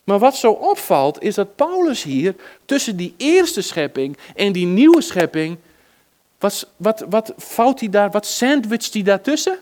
Maar 0.05 0.19
wat 0.19 0.37
zo 0.37 0.51
opvalt 0.51 1.23
is 1.23 1.35
dat 1.35 1.57
Paulus 1.57 2.03
hier 2.03 2.35
tussen 2.65 2.97
die 2.97 3.15
eerste 3.17 3.61
schepping 3.61 4.17
en 4.35 4.53
die 4.53 4.67
nieuwe 4.67 5.01
schepping. 5.01 5.59
Wat, 6.39 6.69
wat, 6.77 7.05
wat 7.09 7.33
vouwt 7.37 7.81
hij 7.81 7.89
daar, 7.89 8.11
wat 8.11 8.27
sandwicht 8.27 8.93
hij 8.93 9.03
daartussen? 9.03 9.59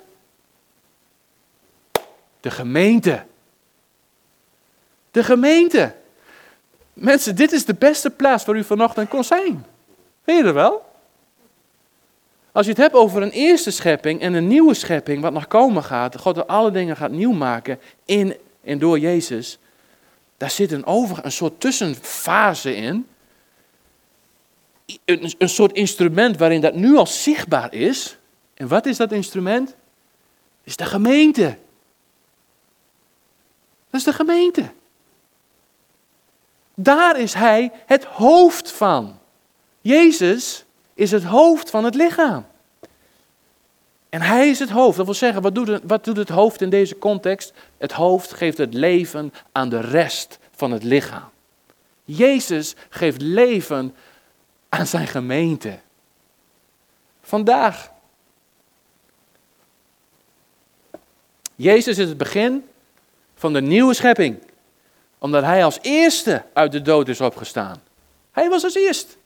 De 2.41 2.51
gemeente. 2.51 3.25
De 5.15 5.25
gemeente. 5.25 5.95
Mensen, 6.93 7.37
dit 7.37 7.53
is 7.53 7.65
de 7.65 7.75
beste 7.75 8.11
plaats 8.11 8.45
waar 8.45 8.57
u 8.57 8.65
vanochtend 8.65 9.09
kon 9.09 9.25
zijn. 9.25 9.67
Weet 10.25 10.39
je 10.39 10.45
er 10.45 10.55
wel? 10.55 10.87
Als 12.53 12.65
je 12.65 12.73
het 12.73 12.81
hebt 12.81 12.95
over 12.95 13.23
een 13.23 13.31
eerste 13.31 13.71
schepping 13.71 14.21
en 14.21 14.35
een 14.35 14.47
nieuwe 14.47 14.75
schepping, 14.75 15.23
wat 15.23 15.33
nog 15.33 15.47
komen 15.47 15.83
gaat, 15.83 16.19
God 16.19 16.47
alle 16.47 16.71
dingen 16.71 16.97
gaat 16.97 17.11
nieuw 17.11 17.33
maken 17.33 17.81
in 18.05 18.37
en 18.65 18.79
door 18.79 18.99
Jezus, 18.99 19.59
daar 20.37 20.51
zit 20.51 20.73
een, 20.73 20.87
over, 20.87 21.25
een 21.25 21.33
soort 21.33 21.61
tussenfase 21.61 22.77
in. 22.77 23.07
Een, 25.05 25.35
een 25.39 25.49
soort 25.49 25.73
instrument 25.73 26.37
waarin 26.37 26.61
dat 26.61 26.75
nu 26.75 26.97
al 26.97 27.07
zichtbaar 27.07 27.75
is. 27.75 28.17
En 28.55 28.69
wat 28.69 28.87
is 28.87 28.97
dat 28.97 29.13
instrument? 29.13 29.67
Dat 29.67 29.77
is 30.65 30.77
de 30.77 30.85
gemeente. 30.85 31.57
Dat 33.91 34.01
is 34.01 34.05
de 34.05 34.13
gemeente. 34.13 34.71
Daar 36.75 37.21
is 37.21 37.35
hij 37.35 37.73
het 37.87 38.05
hoofd 38.05 38.73
van. 38.73 39.19
Jezus 39.81 40.65
is 40.95 41.11
het 41.11 41.25
hoofd 41.25 41.71
van 41.71 41.85
het 41.85 41.95
lichaam. 41.95 42.47
En 44.09 44.23
hij 44.23 44.49
is 44.49 44.59
het 44.59 44.71
hoofd. 44.71 44.97
Dat 44.97 45.07
wil 45.07 45.15
zeggen, 45.15 45.43
wat 45.43 45.55
doet, 45.55 45.69
het, 45.69 45.83
wat 45.87 46.05
doet 46.05 46.17
het 46.17 46.29
hoofd 46.29 46.61
in 46.61 46.71
deze 46.71 46.99
context? 46.99 47.53
Het 47.79 47.93
hoofd 47.93 48.33
geeft 48.33 48.59
het 48.59 48.75
leven 48.75 49.33
aan 49.53 49.69
de 49.69 49.81
rest 49.81 50.39
van 50.51 50.71
het 50.71 50.83
lichaam. 50.83 51.29
Jezus 52.05 52.75
geeft 52.89 53.21
leven 53.21 53.95
aan 54.69 54.87
zijn 54.87 55.07
gemeente. 55.07 55.79
Vandaag. 57.23 57.93
Jezus 61.55 61.99
is 61.99 62.09
het 62.09 62.19
begin 62.19 62.69
van 63.35 63.53
de 63.53 63.61
nieuwe 63.61 63.95
schepping. 63.95 64.39
Omdat 65.25 65.43
hij 65.43 65.65
als 65.65 65.79
eerste 65.83 66.45
uit 66.53 66.73
de 66.73 66.83
dood 66.83 67.09
is 67.09 67.21
opgestaan. 67.21 67.83
Hij 68.33 68.49
was 68.49 68.65
als 68.65 68.75
eerst. 68.75 69.17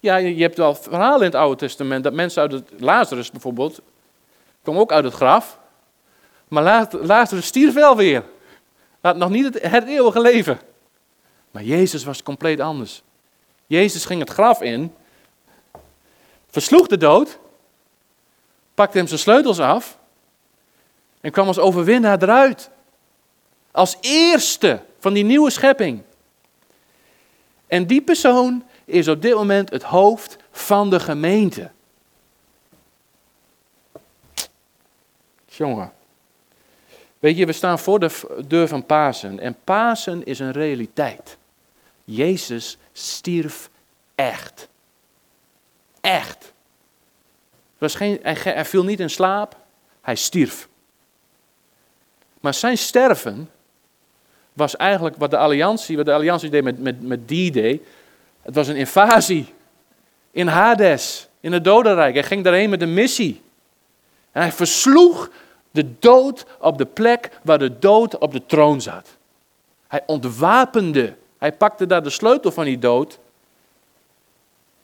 Ja, 0.00 0.16
je 0.16 0.42
hebt 0.42 0.56
wel 0.56 0.74
verhalen 0.74 1.18
in 1.18 1.24
het 1.24 1.34
Oude 1.34 1.56
Testament 1.56 2.04
dat 2.04 2.12
mensen 2.12 2.42
uit 2.42 2.52
het 2.52 2.70
Lazarus 2.78 3.30
bijvoorbeeld 3.30 3.80
kwam 4.62 4.78
ook 4.78 4.92
uit 4.92 5.04
het 5.04 5.14
graf. 5.14 5.58
Maar 6.48 6.90
Lazarus 6.90 7.46
stierf 7.46 7.74
wel 7.74 7.96
weer. 7.96 8.24
Had 9.00 9.16
nog 9.16 9.30
niet 9.30 9.44
het, 9.44 9.62
het 9.62 9.86
eeuwige 9.86 10.20
leven. 10.20 10.60
Maar 11.50 11.62
Jezus 11.62 12.04
was 12.04 12.22
compleet 12.22 12.60
anders. 12.60 13.02
Jezus 13.66 14.04
ging 14.04 14.20
het 14.20 14.30
graf 14.30 14.62
in, 14.62 14.94
versloeg 16.50 16.86
de 16.86 16.96
dood, 16.96 17.38
pakte 18.74 18.98
hem 18.98 19.06
zijn 19.06 19.20
sleutels 19.20 19.58
af 19.58 19.98
en 21.20 21.30
kwam 21.30 21.46
als 21.46 21.58
overwinnaar 21.58 22.22
eruit. 22.22 22.70
Als 23.70 23.96
eerste 24.00 24.80
van 25.06 25.14
die 25.14 25.24
nieuwe 25.24 25.50
schepping. 25.50 26.02
En 27.66 27.86
die 27.86 28.02
persoon 28.02 28.64
is 28.84 29.08
op 29.08 29.22
dit 29.22 29.34
moment 29.34 29.70
het 29.70 29.82
hoofd 29.82 30.36
van 30.50 30.90
de 30.90 31.00
gemeente. 31.00 31.70
Jongen. 35.46 35.92
Weet 37.18 37.36
je, 37.36 37.46
we 37.46 37.52
staan 37.52 37.78
voor 37.78 38.00
de 38.00 38.44
deur 38.46 38.68
van 38.68 38.86
Pasen. 38.86 39.40
En 39.40 39.56
Pasen 39.64 40.24
is 40.24 40.38
een 40.38 40.52
realiteit. 40.52 41.36
Jezus 42.04 42.78
stierf 42.92 43.70
echt. 44.14 44.68
Echt. 46.00 46.52
Hij, 47.78 48.20
hij 48.22 48.64
viel 48.64 48.84
niet 48.84 49.00
in 49.00 49.10
slaap, 49.10 49.56
hij 50.00 50.16
stierf. 50.16 50.68
Maar 52.40 52.54
zijn 52.54 52.78
sterven 52.78 53.50
was 54.56 54.76
eigenlijk 54.76 55.16
wat 55.16 55.30
de 55.30 55.36
alliantie, 55.36 55.96
wat 55.96 56.04
de 56.04 56.12
alliantie 56.12 56.50
deed 56.50 56.64
met, 56.64 56.78
met, 56.78 57.02
met 57.02 57.26
D-Day. 57.26 57.80
Het 58.42 58.54
was 58.54 58.68
een 58.68 58.76
invasie 58.76 59.54
in 60.30 60.46
Hades, 60.46 61.28
in 61.40 61.52
het 61.52 61.64
dodenrijk. 61.64 62.14
Hij 62.14 62.22
ging 62.22 62.44
daarheen 62.44 62.70
met 62.70 62.82
een 62.82 62.94
missie. 62.94 63.42
En 64.32 64.40
hij 64.40 64.52
versloeg 64.52 65.30
de 65.70 65.98
dood 65.98 66.46
op 66.58 66.78
de 66.78 66.84
plek 66.84 67.30
waar 67.42 67.58
de 67.58 67.78
dood 67.78 68.18
op 68.18 68.32
de 68.32 68.46
troon 68.46 68.80
zat. 68.80 69.16
Hij 69.88 70.02
ontwapende. 70.06 71.14
Hij 71.38 71.52
pakte 71.52 71.86
daar 71.86 72.02
de 72.02 72.10
sleutel 72.10 72.50
van 72.50 72.64
die 72.64 72.78
dood. 72.78 73.18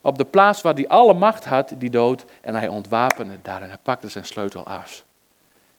Op 0.01 0.17
de 0.17 0.25
plaats 0.25 0.61
waar 0.61 0.73
hij 0.73 0.87
alle 0.87 1.13
macht 1.13 1.45
had, 1.45 1.73
die 1.77 1.89
dood. 1.89 2.25
En 2.41 2.55
hij 2.55 2.67
ontwapende 2.67 3.37
daar 3.41 3.61
en 3.61 3.67
hij 3.67 3.77
pakte 3.83 4.09
zijn 4.09 4.25
sleutel 4.25 4.63
af. 4.63 5.03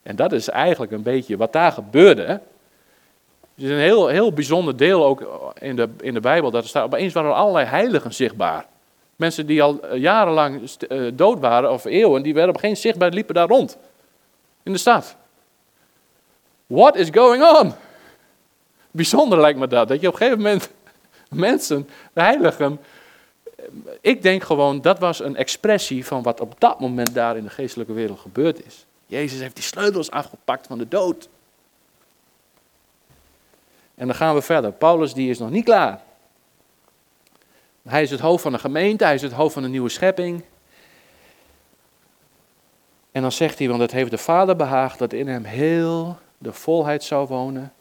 En 0.03 0.17
dat 0.17 0.33
is 0.33 0.49
eigenlijk 0.49 0.93
een 0.93 1.03
beetje 1.03 1.37
wat 1.37 1.53
daar 1.53 1.73
gebeurde. 1.73 2.41
Het 3.55 3.65
is 3.65 3.71
een 3.71 3.79
heel, 3.79 4.09
heel 4.09 4.33
bijzonder 4.33 4.77
deel 4.77 5.05
ook 5.05 5.53
in 5.59 5.77
de, 5.77 5.89
in 6.01 6.15
de 6.15 6.21
Bijbel. 6.21 6.51
Dat 6.51 6.63
er 6.63 6.69
staat, 6.69 6.85
opeens 6.85 7.13
waren 7.13 7.31
er 7.31 7.37
allerlei 7.37 7.67
heiligen 7.67 8.15
zichtbaar. 8.15 8.67
Mensen 9.17 9.47
die 9.47 9.63
al 9.63 9.95
jarenlang 9.97 10.71
eh, 10.89 11.01
dood 11.13 11.41
waren, 11.41 11.73
of 11.73 11.85
eeuwen, 11.85 12.23
die 12.23 12.35
werden 12.35 12.55
op 12.55 12.61
geen 12.61 12.77
zichtbaar, 12.77 13.11
liepen 13.11 13.35
daar 13.35 13.49
rond 13.49 13.79
in 14.63 14.73
de 14.73 14.79
stad. 14.79 15.17
What 16.67 16.97
is 16.97 17.09
going 17.13 17.45
on? 17.45 17.73
Bijzonder 18.91 19.41
lijkt 19.41 19.59
me 19.59 19.67
dat. 19.67 19.89
Dat 19.89 20.01
je 20.01 20.07
op 20.07 20.13
een 20.13 20.19
gegeven 20.19 20.43
moment 20.43 20.71
mensen, 21.49 21.89
de 22.13 22.21
heiligen. 22.21 22.81
Ik 24.01 24.23
denk 24.23 24.43
gewoon 24.43 24.81
dat 24.81 24.99
was 24.99 25.21
een 25.21 25.37
expressie 25.37 26.07
van 26.07 26.23
wat 26.23 26.41
op 26.41 26.55
dat 26.59 26.81
moment 26.81 27.15
daar 27.15 27.37
in 27.37 27.45
de 27.45 27.51
geestelijke 27.51 27.93
wereld 27.93 28.21
gebeurd 28.21 28.67
is. 28.67 28.87
Jezus 29.07 29.41
heeft 29.41 29.55
die 29.55 29.65
sleutels 29.65 30.11
afgepakt 30.11 30.67
van 30.67 30.79
de 30.79 30.89
dood. 30.89 31.29
En 33.95 34.07
dan 34.07 34.17
gaan 34.17 34.35
we 34.35 34.43
verder. 34.43 34.73
Paulus 34.73 35.15
die 35.15 35.31
is 35.31 35.39
nog 35.39 35.51
niet 35.51 35.65
klaar. 35.65 36.01
Hij 37.83 38.03
is 38.03 38.11
het 38.11 38.21
hoofd 38.21 38.43
van 38.43 38.53
de 38.53 38.59
gemeente, 38.59 39.05
hij 39.05 39.15
is 39.15 39.23
het 39.23 39.33
hoofd 39.33 39.55
van 39.55 39.63
de 39.63 39.69
nieuwe 39.69 39.89
schepping. 39.89 40.43
En 43.13 43.23
dan 43.23 43.33
zegt 43.33 43.59
hij, 43.59 43.69
want 43.69 43.81
het 43.81 43.93
heeft 43.93 44.11
de 44.11 44.19
Vader 44.19 44.57
behaagd 44.57 44.99
dat 44.99 45.13
in 45.13 45.29
hem 45.29 45.45
heel 45.45 46.17
de 46.39 46.53
volheid 46.53 47.05
zou 47.05 47.27
wonen. 47.27 47.73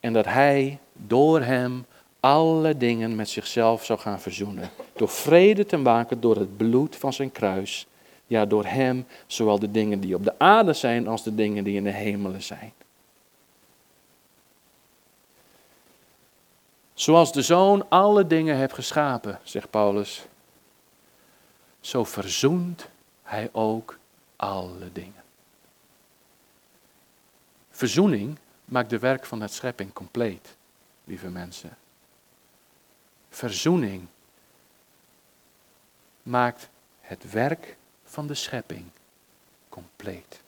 En 0.00 0.12
dat 0.12 0.24
hij 0.24 0.78
door 0.92 1.40
hem 1.40 1.86
alle 2.20 2.76
dingen 2.76 3.16
met 3.16 3.28
zichzelf 3.28 3.84
zou 3.84 3.98
gaan 3.98 4.20
verzoenen. 4.20 4.70
Door 4.96 5.08
vrede 5.08 5.66
te 5.66 5.76
maken 5.76 6.20
door 6.20 6.36
het 6.36 6.56
bloed 6.56 6.96
van 6.96 7.12
zijn 7.12 7.32
kruis. 7.32 7.86
Ja, 8.26 8.46
door 8.46 8.64
hem, 8.64 9.06
zowel 9.26 9.58
de 9.58 9.70
dingen 9.70 10.00
die 10.00 10.14
op 10.14 10.24
de 10.24 10.38
aarde 10.38 10.72
zijn 10.72 11.08
als 11.08 11.22
de 11.22 11.34
dingen 11.34 11.64
die 11.64 11.76
in 11.76 11.84
de 11.84 11.90
hemelen 11.90 12.42
zijn. 12.42 12.72
Zoals 16.98 17.32
de 17.32 17.42
zoon 17.42 17.88
alle 17.88 18.26
dingen 18.26 18.56
heeft 18.56 18.74
geschapen, 18.74 19.40
zegt 19.42 19.70
Paulus, 19.70 20.26
zo 21.80 22.04
verzoent 22.04 22.88
hij 23.22 23.48
ook 23.52 23.98
alle 24.36 24.92
dingen. 24.92 25.22
Verzoening 27.70 28.38
maakt 28.64 28.90
de 28.90 28.98
werk 28.98 29.26
van 29.26 29.40
het 29.40 29.52
schepping 29.52 29.92
compleet, 29.92 30.56
lieve 31.04 31.28
mensen. 31.28 31.76
Verzoening 33.28 34.06
maakt 36.22 36.68
het 37.00 37.30
werk 37.30 37.76
van 38.04 38.26
de 38.26 38.34
schepping 38.34 38.84
compleet. 39.68 40.40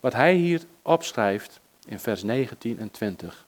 Wat 0.00 0.12
hij 0.12 0.34
hier 0.34 0.62
opschrijft 0.82 1.60
in 1.86 2.00
vers 2.00 2.22
19 2.22 2.78
en 2.78 2.90
20 2.90 3.46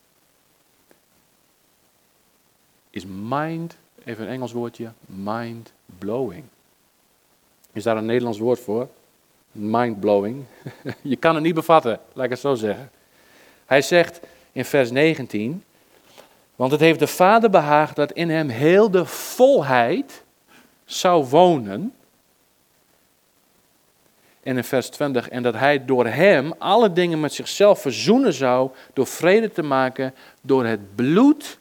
is 2.91 3.05
mind, 3.07 3.77
even 4.05 4.25
een 4.25 4.33
Engels 4.33 4.53
woordje, 4.53 4.93
mind 5.07 5.73
blowing. 5.99 6.45
Is 7.73 7.83
daar 7.83 7.97
een 7.97 8.07
Nederlands 8.07 8.39
woord 8.39 8.61
voor? 8.61 8.89
Mind 9.53 10.01
blowing. 10.01 10.45
Je 11.03 11.17
kan 11.17 11.35
het 11.35 11.45
niet 11.45 11.55
bevatten, 11.55 12.01
laat 12.13 12.25
ik 12.25 12.31
het 12.31 12.41
zo 12.41 12.55
zeggen. 12.55 12.91
Hij 13.67 13.83
zegt 13.83 14.21
in 14.53 14.65
vers 14.65 14.91
19, 14.91 15.65
want 16.57 16.73
het 16.73 16.81
heeft 16.81 16.99
de 16.99 17.07
Vader 17.07 17.51
behaagd 17.51 17.97
dat 17.97 18.13
in 18.13 18.31
hem 18.31 18.49
heel 18.49 18.91
de 18.91 19.05
volheid 19.07 20.25
zou 20.85 21.25
wonen. 21.25 21.95
En 24.43 24.57
in 24.57 24.65
vers 24.65 24.89
20, 24.89 25.29
en 25.29 25.43
dat 25.43 25.55
hij 25.55 25.85
door 25.85 26.07
hem 26.07 26.53
alle 26.59 26.93
dingen 26.93 27.21
met 27.21 27.33
zichzelf 27.33 27.81
verzoenen 27.81 28.33
zou, 28.33 28.71
door 28.93 29.07
vrede 29.07 29.53
te 29.53 29.63
maken, 29.63 30.15
door 30.41 30.65
het 30.65 30.95
bloed 30.95 31.60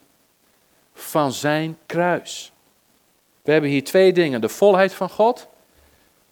van 1.00 1.32
zijn 1.32 1.78
kruis. 1.86 2.52
We 3.41 3.52
hebben 3.52 3.70
hier 3.70 3.84
twee 3.84 4.14
dingen: 4.14 4.41
de 4.41 4.50
volheid 4.50 4.93
van 4.93 5.10
God 5.10 5.47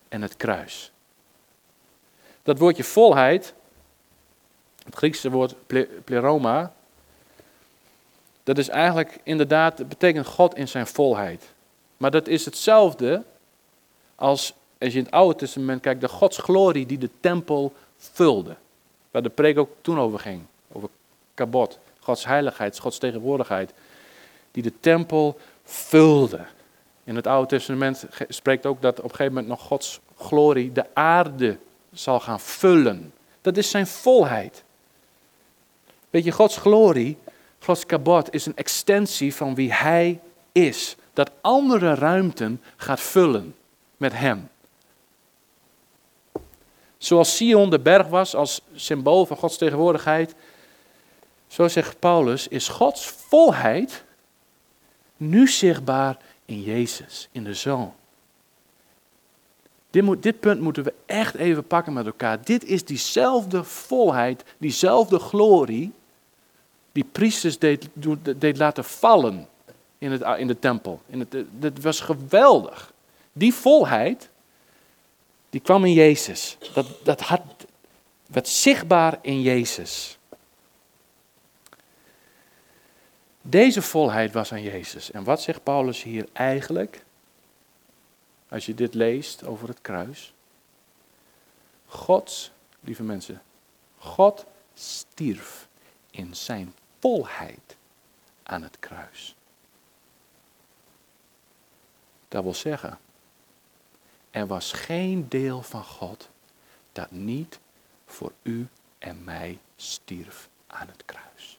en 0.09 0.22
het 0.22 0.38
kruis. 0.38 0.91
Dat 2.43 2.57
woordje 2.57 2.84
volheid, 2.84 3.53
het 4.84 4.95
Griekse 4.95 5.32
woord 5.32 5.55
pleroma, 6.03 6.74
dat 8.43 8.57
is 8.57 8.70
eigenlijk 8.70 9.20
inderdaad, 9.24 9.78
dat 9.78 9.89
betekent 9.89 10.26
God 10.26 10.55
in 10.55 10.68
zijn 10.68 10.88
volheid. 10.88 11.43
Maar 11.97 12.11
dat 12.11 12.28
is 12.28 12.45
hetzelfde 12.45 13.24
als, 14.15 14.53
als 14.80 14.93
je 14.93 14.97
in 14.97 15.03
het 15.03 15.13
Oude 15.13 15.36
Testament 15.36 15.82
kijkt, 15.82 16.01
de 16.01 16.07
Gods 16.07 16.38
glorie 16.38 16.86
die 16.86 16.97
de 16.97 17.09
tempel 17.20 17.74
vulde. 17.97 18.55
Waar 19.11 19.22
de 19.22 19.30
preek 19.30 19.57
ook 19.57 19.70
toen 19.82 19.99
over 19.99 20.20
ging, 20.20 20.41
over 20.72 20.89
kabot, 21.34 21.80
Gods 21.99 22.26
heiligheid, 22.26 22.80
Gods 22.80 22.97
tegenwoordigheid 22.97 23.74
die 24.61 24.71
de 24.71 24.79
tempel 24.79 25.39
vulde. 25.63 26.45
In 27.03 27.15
het 27.15 27.27
Oude 27.27 27.47
Testament 27.47 28.05
spreekt 28.27 28.65
ook 28.65 28.81
dat 28.81 28.97
op 28.97 29.03
een 29.03 29.09
gegeven 29.09 29.33
moment 29.33 29.47
nog 29.47 29.61
Gods 29.61 29.99
glorie 30.17 30.71
de 30.71 30.85
aarde 30.93 31.57
zal 31.93 32.19
gaan 32.19 32.39
vullen. 32.39 33.13
Dat 33.41 33.57
is 33.57 33.69
zijn 33.69 33.87
volheid. 33.87 34.63
Weet 36.09 36.23
je, 36.23 36.31
Gods 36.31 36.57
glorie, 36.57 37.17
Gods 37.59 37.85
kabot, 37.85 38.33
is 38.33 38.45
een 38.45 38.55
extensie 38.55 39.35
van 39.35 39.55
wie 39.55 39.73
Hij 39.73 40.19
is. 40.51 40.95
Dat 41.13 41.31
andere 41.41 41.93
ruimten 41.93 42.61
gaat 42.75 42.99
vullen 42.99 43.55
met 43.97 44.13
Hem. 44.13 44.49
Zoals 46.97 47.35
Sion 47.35 47.69
de 47.69 47.79
berg 47.79 48.07
was 48.07 48.35
als 48.35 48.61
symbool 48.75 49.25
van 49.25 49.37
Gods 49.37 49.57
tegenwoordigheid, 49.57 50.35
zo 51.47 51.67
zegt 51.67 51.99
Paulus, 51.99 52.47
is 52.47 52.67
Gods 52.67 53.05
volheid 53.05 54.05
nu 55.18 55.48
zichtbaar 55.48 56.18
in 56.45 56.61
Jezus, 56.61 57.27
in 57.31 57.44
de 57.44 57.53
Zoon. 57.53 57.94
Dit, 59.89 60.03
moet, 60.03 60.23
dit, 60.23 60.39
punt 60.39 60.61
moeten 60.61 60.84
we 60.84 60.94
echt 61.06 61.35
even 61.35 61.68
pakken 61.68 61.94
met 61.94 62.06
elkaar. 62.06 62.44
Dit 62.44 62.64
is 62.64 62.85
diezelfde 62.85 63.64
volheid, 63.64 64.44
diezelfde 64.57 65.19
glorie, 65.19 65.91
die 66.91 67.06
priesters 67.11 67.60
deed, 67.60 67.89
deed 68.38 68.57
laten 68.57 68.84
vallen 68.84 69.48
in, 69.98 70.11
het, 70.11 70.39
in 70.39 70.48
de 70.48 70.60
tempel. 70.60 71.02
In 71.06 71.27
het, 71.60 71.81
was 71.81 71.99
geweldig. 71.99 72.94
Die 73.34 73.53
volheid, 73.53 74.30
die 75.49 75.61
kwam 75.61 75.85
in 75.85 75.94
Jezus. 75.94 76.57
Dat, 76.73 76.88
dat 77.03 77.22
had, 77.22 77.41
werd 78.26 78.48
zichtbaar 78.48 79.19
in 79.22 79.41
Jezus. 79.41 80.16
Deze 83.49 83.82
volheid 83.82 84.34
was 84.34 84.52
aan 84.52 84.61
Jezus. 84.61 85.11
En 85.11 85.24
wat 85.24 85.41
zegt 85.41 85.64
Paulus 85.64 86.03
hier 86.03 86.28
eigenlijk? 86.34 87.06
Als 88.49 88.65
je 88.65 88.74
dit 88.74 88.94
leest 88.94 89.45
over 89.45 89.68
het 89.68 89.82
kruis. 89.82 90.34
God, 91.86 92.52
lieve 92.80 93.03
mensen, 93.03 93.41
God 93.98 94.45
stierf 94.74 95.68
in 96.11 96.36
zijn 96.36 96.74
volheid 96.99 97.76
aan 98.44 98.61
het 98.61 98.80
kruis. 98.80 99.36
Dat 102.28 102.44
wil 102.44 102.53
zeggen, 102.53 102.99
er 104.32 104.48
was 104.48 104.72
geen 104.72 105.30
deel 105.30 105.61
van 105.61 105.84
God 105.84 106.30
dat 106.91 107.11
niet 107.11 107.60
voor 108.06 108.32
u 108.41 108.68
en 108.98 109.24
mij 109.24 109.60
stierf 109.76 110.49
aan 110.68 110.88
het 110.88 111.06
kruis. 111.06 111.56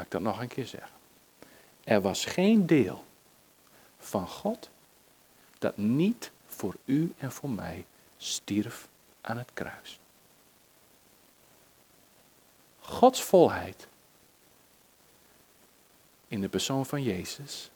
Laat 0.00 0.08
ik 0.08 0.14
dat 0.20 0.32
nog 0.32 0.40
een 0.40 0.48
keer 0.48 0.66
zeggen. 0.66 0.96
Er 1.84 2.00
was 2.00 2.24
geen 2.24 2.66
deel 2.66 3.04
van 3.98 4.28
God 4.28 4.70
dat 5.58 5.76
niet 5.76 6.30
voor 6.46 6.76
u 6.84 7.12
en 7.18 7.32
voor 7.32 7.50
mij 7.50 7.84
stierf 8.16 8.88
aan 9.20 9.38
het 9.38 9.50
kruis. 9.54 9.98
Gods 12.78 13.22
volheid 13.22 13.88
in 16.28 16.40
de 16.40 16.48
persoon 16.48 16.86
van 16.86 17.02
Jezus 17.02 17.70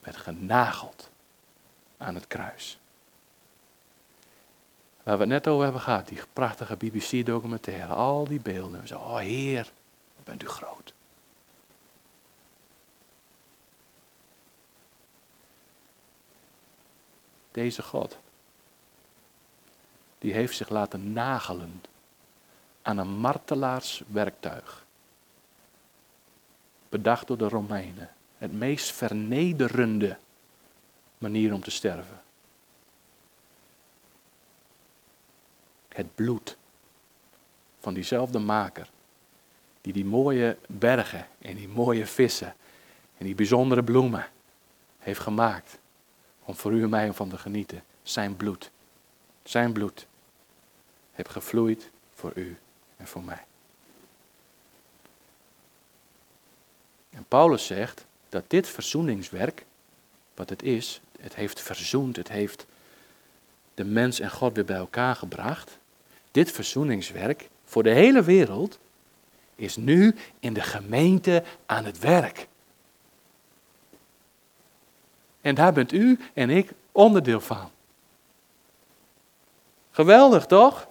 werd 0.00 0.16
genageld 0.16 1.10
aan 1.96 2.14
het 2.14 2.26
kruis. 2.26 2.78
Waar 5.02 5.14
we 5.14 5.20
het 5.20 5.32
net 5.32 5.48
over 5.48 5.64
hebben 5.64 5.82
gehad, 5.82 6.08
die 6.08 6.22
prachtige 6.32 6.76
BBC-documentaire, 6.76 7.92
al 7.92 8.24
die 8.24 8.40
beelden. 8.40 8.86
Zo, 8.86 8.98
oh 8.98 9.16
Heer, 9.16 9.72
bent 10.24 10.42
u 10.42 10.46
groot. 10.48 10.92
Deze 17.50 17.82
God, 17.82 18.18
die 20.18 20.32
heeft 20.32 20.56
zich 20.56 20.68
laten 20.68 21.12
nagelen 21.12 21.82
aan 22.82 22.98
een 22.98 23.08
martelaarswerktuig. 23.08 24.84
Bedacht 26.88 27.26
door 27.26 27.38
de 27.38 27.48
Romeinen. 27.48 28.10
Het 28.38 28.52
meest 28.52 28.92
vernederende 28.92 30.18
manier 31.18 31.52
om 31.52 31.62
te 31.62 31.70
sterven. 31.70 32.22
Het 35.88 36.14
bloed 36.14 36.56
van 37.80 37.94
diezelfde 37.94 38.38
maker. 38.38 38.90
Die 39.80 39.92
die 39.92 40.04
mooie 40.04 40.56
bergen 40.66 41.26
en 41.38 41.54
die 41.54 41.68
mooie 41.68 42.06
vissen 42.06 42.54
en 43.18 43.24
die 43.24 43.34
bijzondere 43.34 43.82
bloemen 43.82 44.28
heeft 44.98 45.20
gemaakt 45.20 45.79
om 46.50 46.56
voor 46.56 46.72
u 46.72 46.82
en 46.82 46.88
mij 46.88 47.12
van 47.12 47.28
te 47.28 47.38
genieten. 47.38 47.82
Zijn 48.02 48.36
bloed. 48.36 48.70
Zijn 49.42 49.72
bloed. 49.72 50.06
Heeft 51.12 51.30
gevloeid 51.30 51.90
voor 52.14 52.32
u 52.34 52.58
en 52.96 53.06
voor 53.06 53.22
mij. 53.22 53.44
En 57.10 57.24
Paulus 57.28 57.66
zegt 57.66 58.06
dat 58.28 58.44
dit 58.46 58.68
verzoeningswerk, 58.68 59.64
wat 60.34 60.50
het 60.50 60.62
is, 60.62 61.00
het 61.20 61.34
heeft 61.34 61.60
verzoend, 61.60 62.16
het 62.16 62.28
heeft 62.28 62.66
de 63.74 63.84
mens 63.84 64.20
en 64.20 64.30
God 64.30 64.54
weer 64.54 64.64
bij 64.64 64.76
elkaar 64.76 65.16
gebracht. 65.16 65.78
Dit 66.30 66.50
verzoeningswerk 66.50 67.48
voor 67.64 67.82
de 67.82 67.90
hele 67.90 68.22
wereld 68.22 68.78
is 69.54 69.76
nu 69.76 70.14
in 70.40 70.52
de 70.52 70.62
gemeente 70.62 71.42
aan 71.66 71.84
het 71.84 71.98
werk. 71.98 72.48
En 75.40 75.54
daar 75.54 75.72
bent 75.72 75.92
u 75.92 76.18
en 76.34 76.50
ik 76.50 76.70
onderdeel 76.92 77.40
van. 77.40 77.70
Geweldig, 79.90 80.46
toch? 80.46 80.88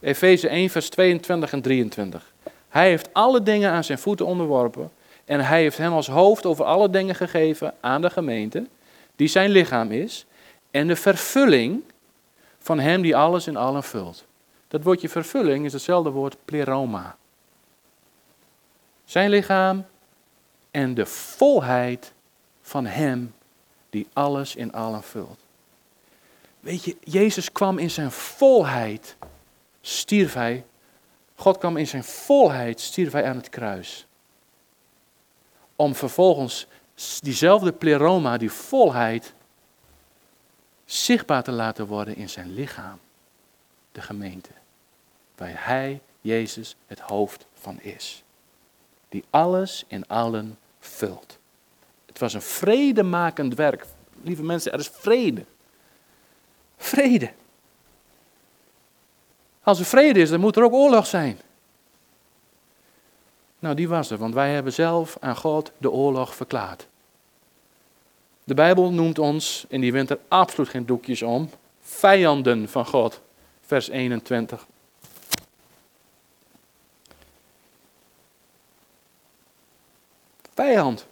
Efeze 0.00 0.48
1, 0.48 0.70
vers 0.70 0.88
22 0.88 1.52
en 1.52 1.62
23. 1.62 2.32
Hij 2.68 2.88
heeft 2.88 3.08
alle 3.12 3.42
dingen 3.42 3.70
aan 3.70 3.84
zijn 3.84 3.98
voeten 3.98 4.26
onderworpen. 4.26 4.90
En 5.24 5.40
hij 5.40 5.60
heeft 5.60 5.78
hem 5.78 5.92
als 5.92 6.08
hoofd 6.08 6.46
over 6.46 6.64
alle 6.64 6.90
dingen 6.90 7.14
gegeven 7.14 7.74
aan 7.80 8.02
de 8.02 8.10
gemeente, 8.10 8.66
die 9.16 9.28
zijn 9.28 9.50
lichaam 9.50 9.90
is. 9.90 10.26
En 10.70 10.86
de 10.86 10.96
vervulling 10.96 11.82
van 12.58 12.78
hem 12.78 13.02
die 13.02 13.16
alles 13.16 13.46
in 13.46 13.56
allen 13.56 13.82
vult. 13.82 14.24
Dat 14.68 14.82
woordje 14.82 15.08
vervulling 15.08 15.64
is 15.64 15.72
hetzelfde 15.72 16.10
woord 16.10 16.36
pleroma. 16.44 17.16
Zijn 19.04 19.30
lichaam 19.30 19.84
en 20.70 20.94
de 20.94 21.06
volheid 21.06 22.12
van 22.62 22.86
Hem 22.86 23.34
die 23.90 24.06
alles 24.12 24.56
in 24.56 24.72
allen 24.72 25.02
vult. 25.02 25.38
Weet 26.60 26.84
je, 26.84 26.96
Jezus 27.00 27.52
kwam 27.52 27.78
in 27.78 27.90
zijn 27.90 28.10
volheid, 28.10 29.16
stierf 29.80 30.34
hij. 30.34 30.64
God 31.34 31.58
kwam 31.58 31.76
in 31.76 31.86
zijn 31.86 32.04
volheid, 32.04 32.80
stierf 32.80 33.12
hij 33.12 33.24
aan 33.24 33.36
het 33.36 33.48
kruis. 33.48 34.06
Om 35.76 35.94
vervolgens 35.94 36.66
diezelfde 37.20 37.72
pleroma, 37.72 38.36
die 38.36 38.50
volheid, 38.50 39.34
zichtbaar 40.84 41.42
te 41.42 41.52
laten 41.52 41.86
worden 41.86 42.16
in 42.16 42.28
zijn 42.28 42.54
lichaam, 42.54 42.98
de 43.92 44.00
gemeente. 44.00 44.50
Waar 45.36 45.66
hij, 45.66 46.00
Jezus, 46.20 46.76
het 46.86 47.00
hoofd 47.00 47.46
van 47.54 47.80
is. 47.80 48.22
Die 49.10 49.24
alles 49.30 49.84
in 49.88 50.06
allen 50.06 50.58
vult. 50.80 51.38
Het 52.06 52.18
was 52.18 52.34
een 52.34 52.42
vredemakend 52.42 53.54
werk. 53.54 53.86
Lieve 54.22 54.42
mensen, 54.42 54.72
er 54.72 54.78
is 54.78 54.90
vrede. 54.92 55.44
Vrede. 56.76 57.30
Als 59.62 59.78
er 59.78 59.84
vrede 59.84 60.20
is, 60.20 60.30
dan 60.30 60.40
moet 60.40 60.56
er 60.56 60.62
ook 60.62 60.72
oorlog 60.72 61.06
zijn. 61.06 61.40
Nou, 63.58 63.74
die 63.74 63.88
was 63.88 64.10
er, 64.10 64.18
want 64.18 64.34
wij 64.34 64.52
hebben 64.52 64.72
zelf 64.72 65.16
aan 65.20 65.36
God 65.36 65.72
de 65.78 65.90
oorlog 65.90 66.34
verklaard. 66.34 66.86
De 68.44 68.54
Bijbel 68.54 68.92
noemt 68.92 69.18
ons, 69.18 69.64
en 69.68 69.80
die 69.80 69.92
wint 69.92 70.10
er 70.10 70.18
absoluut 70.28 70.68
geen 70.68 70.86
doekjes 70.86 71.22
om, 71.22 71.50
vijanden 71.80 72.68
van 72.68 72.86
God. 72.86 73.20
Vers 73.60 73.88
21. 73.88 74.66
Vijand. 80.60 81.06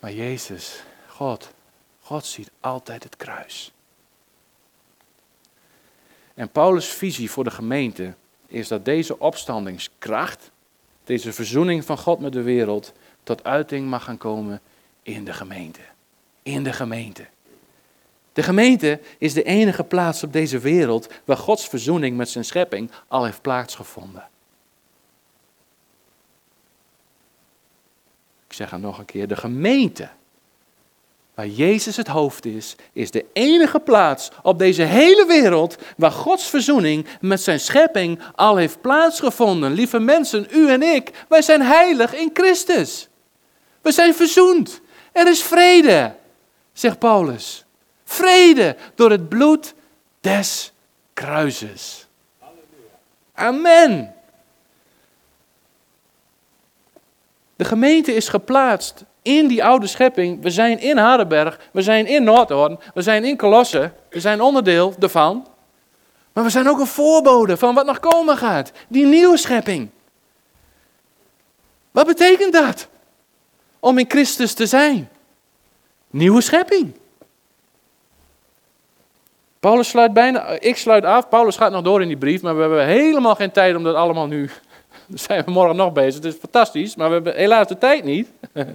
Maar 0.00 0.12
Jezus, 0.12 0.82
God, 1.06 1.50
God 2.00 2.26
ziet 2.26 2.50
altijd 2.60 3.02
het 3.02 3.16
kruis. 3.16 3.72
En 6.34 6.50
Paulus' 6.50 6.88
visie 6.88 7.30
voor 7.30 7.44
de 7.44 7.50
gemeente 7.50 8.14
is 8.46 8.68
dat 8.68 8.84
deze 8.84 9.18
opstandingskracht, 9.18 10.50
deze 11.04 11.32
verzoening 11.32 11.84
van 11.84 11.98
God 11.98 12.20
met 12.20 12.32
de 12.32 12.42
wereld, 12.42 12.92
tot 13.22 13.44
uiting 13.44 13.88
mag 13.88 14.04
gaan 14.04 14.18
komen 14.18 14.60
in 15.02 15.24
de 15.24 15.32
gemeente. 15.32 15.82
In 16.42 16.64
de 16.64 16.72
gemeente. 16.72 17.26
De 18.40 18.46
gemeente 18.46 19.00
is 19.18 19.32
de 19.32 19.42
enige 19.42 19.84
plaats 19.84 20.22
op 20.22 20.32
deze 20.32 20.58
wereld 20.58 21.08
waar 21.24 21.36
Gods 21.36 21.68
verzoening 21.68 22.16
met 22.16 22.28
zijn 22.28 22.44
schepping 22.44 22.90
al 23.08 23.24
heeft 23.24 23.42
plaatsgevonden. 23.42 24.28
Ik 28.46 28.52
zeg 28.52 28.70
het 28.70 28.80
nog 28.80 28.98
een 28.98 29.04
keer, 29.04 29.28
de 29.28 29.36
gemeente, 29.36 30.08
waar 31.34 31.46
Jezus 31.46 31.96
het 31.96 32.06
hoofd 32.06 32.44
is, 32.44 32.76
is 32.92 33.10
de 33.10 33.26
enige 33.32 33.80
plaats 33.80 34.30
op 34.42 34.58
deze 34.58 34.82
hele 34.82 35.26
wereld 35.26 35.76
waar 35.96 36.12
Gods 36.12 36.48
verzoening 36.48 37.06
met 37.20 37.40
zijn 37.40 37.60
schepping 37.60 38.20
al 38.34 38.56
heeft 38.56 38.80
plaatsgevonden. 38.80 39.72
Lieve 39.72 39.98
mensen, 39.98 40.46
u 40.50 40.70
en 40.70 40.82
ik, 40.82 41.24
wij 41.28 41.42
zijn 41.42 41.62
heilig 41.62 42.14
in 42.14 42.30
Christus. 42.32 43.08
We 43.80 43.92
zijn 43.92 44.14
verzoend. 44.14 44.80
Er 45.12 45.28
is 45.28 45.42
vrede, 45.42 46.14
zegt 46.72 46.98
Paulus. 46.98 47.64
Vrede 48.10 48.76
door 48.94 49.10
het 49.10 49.28
bloed 49.28 49.74
des 50.20 50.72
kruises. 51.14 52.06
Amen. 53.34 54.14
De 57.56 57.64
gemeente 57.64 58.14
is 58.14 58.28
geplaatst 58.28 59.04
in 59.22 59.46
die 59.46 59.64
oude 59.64 59.86
schepping. 59.86 60.42
We 60.42 60.50
zijn 60.50 60.78
in 60.78 60.96
Hardenberg, 60.96 61.58
we 61.72 61.82
zijn 61.82 62.06
in 62.06 62.24
Noordhoorn, 62.24 62.78
we 62.94 63.02
zijn 63.02 63.24
in 63.24 63.36
Colosse, 63.36 63.92
we 64.08 64.20
zijn 64.20 64.40
onderdeel 64.40 64.94
ervan. 65.00 65.46
Maar 66.32 66.44
we 66.44 66.50
zijn 66.50 66.68
ook 66.68 66.78
een 66.78 66.86
voorbode 66.86 67.56
van 67.56 67.74
wat 67.74 67.86
nog 67.86 68.00
komen 68.00 68.36
gaat. 68.36 68.72
Die 68.88 69.06
nieuwe 69.06 69.36
schepping. 69.36 69.90
Wat 71.90 72.06
betekent 72.06 72.52
dat? 72.52 72.88
Om 73.80 73.98
in 73.98 74.08
Christus 74.08 74.54
te 74.54 74.66
zijn. 74.66 75.08
Nieuwe 76.10 76.40
schepping. 76.40 76.99
Paulus 79.60 79.88
sluit 79.88 80.12
bijna, 80.12 80.46
ik 80.46 80.76
sluit 80.76 81.04
af, 81.04 81.28
Paulus 81.28 81.56
gaat 81.56 81.72
nog 81.72 81.82
door 81.82 82.02
in 82.02 82.08
die 82.08 82.16
brief, 82.16 82.42
maar 82.42 82.54
we 82.54 82.60
hebben 82.60 82.86
helemaal 82.86 83.34
geen 83.34 83.50
tijd 83.50 83.76
om 83.76 83.82
dat 83.82 83.94
allemaal 83.94 84.26
nu 84.26 84.50
dan 85.06 85.18
zijn 85.18 85.44
we 85.44 85.50
morgen 85.50 85.76
nog 85.76 85.92
bezig. 85.92 86.14
Het 86.14 86.24
is 86.34 86.40
fantastisch, 86.40 86.96
maar 86.96 87.08
we 87.08 87.14
hebben 87.14 87.34
helaas 87.34 87.66
de 87.68 87.78
tijd 87.78 88.04
niet. 88.04 88.28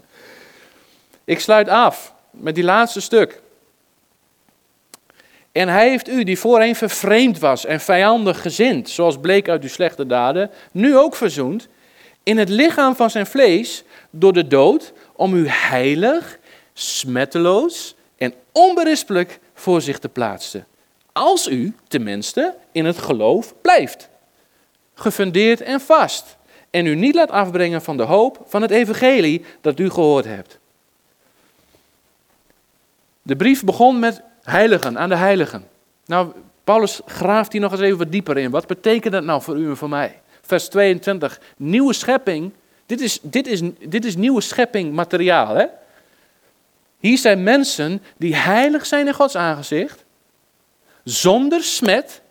Ik 1.23 1.39
sluit 1.39 1.69
af 1.69 2.13
met 2.31 2.55
die 2.55 2.63
laatste 2.63 3.01
stuk. 3.01 3.41
En 5.51 5.67
hij 5.67 5.89
heeft 5.89 6.09
u, 6.09 6.23
die 6.23 6.39
voorheen 6.39 6.75
vervreemd 6.75 7.39
was 7.39 7.65
en 7.65 7.79
vijandig 7.79 8.41
gezind, 8.41 8.89
zoals 8.89 9.19
bleek 9.19 9.49
uit 9.49 9.61
uw 9.61 9.69
slechte 9.69 10.05
daden, 10.05 10.51
nu 10.71 10.97
ook 10.97 11.15
verzoend, 11.15 11.67
in 12.23 12.37
het 12.37 12.49
lichaam 12.49 12.95
van 12.95 13.09
zijn 13.09 13.25
vlees, 13.25 13.83
door 14.09 14.33
de 14.33 14.47
dood, 14.47 14.93
om 15.15 15.33
u 15.33 15.47
heilig, 15.47 16.37
smetteloos 16.73 17.95
en 18.17 18.33
onberispelijk 18.51 19.39
voor 19.53 19.81
zich 19.81 19.99
te 19.99 20.09
plaatsen. 20.09 20.65
Als 21.17 21.47
u, 21.47 21.75
tenminste, 21.87 22.55
in 22.71 22.85
het 22.85 22.97
geloof 22.97 23.53
blijft 23.61 24.09
gefundeerd 24.93 25.61
en 25.61 25.81
vast. 25.81 26.37
En 26.69 26.85
u 26.85 26.95
niet 26.95 27.15
laat 27.15 27.31
afbrengen 27.31 27.81
van 27.81 27.97
de 27.97 28.03
hoop 28.03 28.43
van 28.45 28.61
het 28.61 28.71
evangelie 28.71 29.45
dat 29.61 29.79
u 29.79 29.89
gehoord 29.89 30.25
hebt. 30.25 30.59
De 33.21 33.35
brief 33.35 33.63
begon 33.63 33.99
met 33.99 34.21
heiligen, 34.43 34.99
aan 34.99 35.09
de 35.09 35.15
heiligen. 35.15 35.67
Nou, 36.05 36.31
Paulus 36.63 37.01
graaft 37.05 37.51
hier 37.51 37.61
nog 37.61 37.71
eens 37.71 37.81
even 37.81 37.97
wat 37.97 38.11
dieper 38.11 38.37
in. 38.37 38.51
Wat 38.51 38.67
betekent 38.67 39.13
dat 39.13 39.23
nou 39.23 39.41
voor 39.41 39.57
u 39.57 39.69
en 39.69 39.77
voor 39.77 39.89
mij? 39.89 40.21
Vers 40.41 40.67
22, 40.67 41.39
nieuwe 41.57 41.93
schepping. 41.93 42.51
Dit 42.85 43.01
is, 43.01 43.19
dit 43.21 43.47
is, 43.47 43.61
dit 43.79 44.05
is 44.05 44.15
nieuwe 44.15 44.41
schepping 44.41 44.93
materiaal. 44.93 45.55
Hè? 45.55 45.65
Hier 46.99 47.17
zijn 47.17 47.43
mensen 47.43 48.01
die 48.17 48.35
heilig 48.35 48.85
zijn 48.85 49.07
in 49.07 49.13
Gods 49.13 49.35
aangezicht, 49.35 50.04
zonder 51.05 51.63
smet 51.63 52.21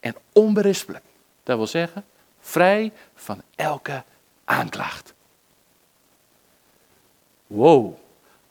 en 0.00 0.16
onberispelijk. 0.32 1.04
Dat 1.42 1.56
wil 1.56 1.66
zeggen, 1.66 2.04
vrij 2.40 2.92
van 3.14 3.42
elke 3.54 4.04
aanklacht. 4.44 5.14
Wow, 7.46 7.94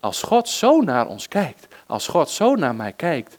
als 0.00 0.22
God 0.22 0.48
zo 0.48 0.80
naar 0.80 1.06
ons 1.06 1.28
kijkt, 1.28 1.74
als 1.86 2.06
God 2.08 2.30
zo 2.30 2.54
naar 2.54 2.74
mij 2.74 2.92
kijkt, 2.92 3.38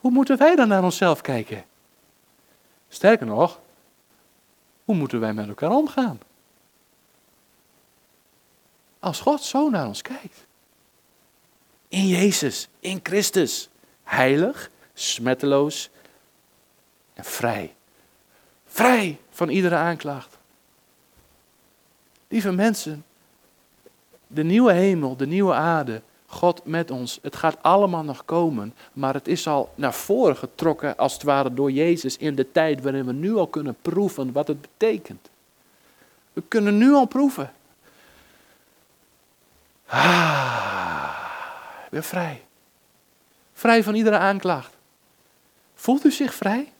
hoe 0.00 0.10
moeten 0.10 0.38
wij 0.38 0.56
dan 0.56 0.68
naar 0.68 0.84
onszelf 0.84 1.20
kijken? 1.20 1.64
Sterker 2.88 3.26
nog, 3.26 3.60
hoe 4.84 4.94
moeten 4.94 5.20
wij 5.20 5.32
met 5.32 5.48
elkaar 5.48 5.70
omgaan? 5.70 6.20
Als 8.98 9.20
God 9.20 9.42
zo 9.42 9.70
naar 9.70 9.86
ons 9.86 10.02
kijkt. 10.02 10.46
In 11.88 12.06
Jezus, 12.06 12.68
in 12.80 13.00
Christus, 13.02 13.69
heilig, 14.10 14.70
smetteloos 14.94 15.90
vrij. 17.16 17.74
Vrij 18.66 19.18
van 19.30 19.48
iedere 19.48 19.74
aanklacht. 19.74 20.38
Lieve 22.28 22.52
mensen, 22.52 23.04
de 24.26 24.42
nieuwe 24.42 24.72
hemel, 24.72 25.16
de 25.16 25.26
nieuwe 25.26 25.52
aarde, 25.52 26.02
God 26.26 26.64
met 26.64 26.90
ons, 26.90 27.18
het 27.22 27.36
gaat 27.36 27.56
allemaal 27.60 28.04
nog 28.04 28.24
komen, 28.24 28.74
maar 28.92 29.14
het 29.14 29.28
is 29.28 29.46
al 29.46 29.72
naar 29.74 29.94
voren 29.94 30.36
getrokken 30.36 30.96
als 30.96 31.12
het 31.12 31.22
ware 31.22 31.54
door 31.54 31.70
Jezus 31.70 32.16
in 32.16 32.34
de 32.34 32.52
tijd 32.52 32.82
waarin 32.82 33.04
we 33.04 33.12
nu 33.12 33.34
al 33.34 33.46
kunnen 33.46 33.76
proeven 33.82 34.32
wat 34.32 34.48
het 34.48 34.60
betekent. 34.60 35.28
We 36.32 36.42
kunnen 36.48 36.78
nu 36.78 36.92
al 36.92 37.06
proeven. 37.06 37.52
Ah, 39.86 41.14
weer 41.90 42.02
vrij. 42.02 42.42
Vrij 43.60 43.82
van 43.82 43.94
iedere 43.94 44.16
aanklacht. 44.16 44.76
Voelt 45.74 46.04
u 46.04 46.10
zich 46.10 46.34
vrij? 46.34 46.72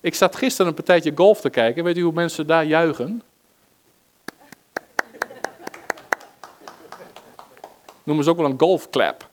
Ik 0.00 0.14
zat 0.14 0.36
gisteren 0.36 0.66
een 0.66 0.74
partijtje 0.74 1.12
golf 1.14 1.40
te 1.40 1.50
kijken. 1.50 1.84
Weet 1.84 1.96
u 1.96 2.02
hoe 2.02 2.12
mensen 2.12 2.46
daar 2.46 2.64
juichen? 2.64 3.22
Noemen 8.02 8.24
ze 8.24 8.30
ook 8.30 8.36
wel 8.36 8.46
een 8.46 8.60
golfclap. 8.60 9.28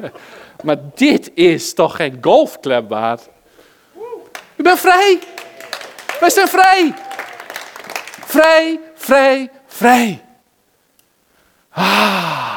maar 0.64 0.78
dit 0.94 1.30
is 1.34 1.74
toch 1.74 1.96
geen 1.96 2.18
golfclap 2.20 2.88
waard? 2.88 3.28
U 4.56 4.62
bent 4.62 4.78
vrij. 4.78 5.18
Wij 6.20 6.30
zijn 6.30 6.48
vrij. 6.48 6.94
Vrij, 8.24 8.80
vrij, 8.94 9.50
vrij. 9.66 10.24
Ah, 11.70 12.47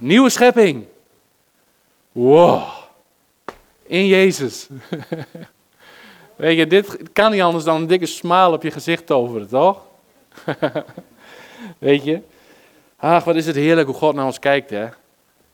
nieuwe 0.00 0.30
schepping. 0.30 0.86
Wow. 2.12 2.62
In 3.82 4.06
Jezus. 4.06 4.68
Weet 6.36 6.56
je, 6.56 6.66
dit 6.66 7.12
kan 7.12 7.30
niet 7.30 7.42
anders 7.42 7.64
dan 7.64 7.76
een 7.76 7.86
dikke 7.86 8.06
smaal 8.06 8.52
op 8.52 8.62
je 8.62 8.70
gezicht 8.70 9.06
toveren, 9.06 9.48
toch? 9.48 9.82
Weet 11.78 12.04
je? 12.04 12.20
Ach, 12.96 13.24
wat 13.24 13.36
is 13.36 13.46
het 13.46 13.56
heerlijk 13.56 13.86
hoe 13.86 13.96
God 13.96 14.14
naar 14.14 14.24
ons 14.24 14.38
kijkt, 14.38 14.70
hè? 14.70 14.88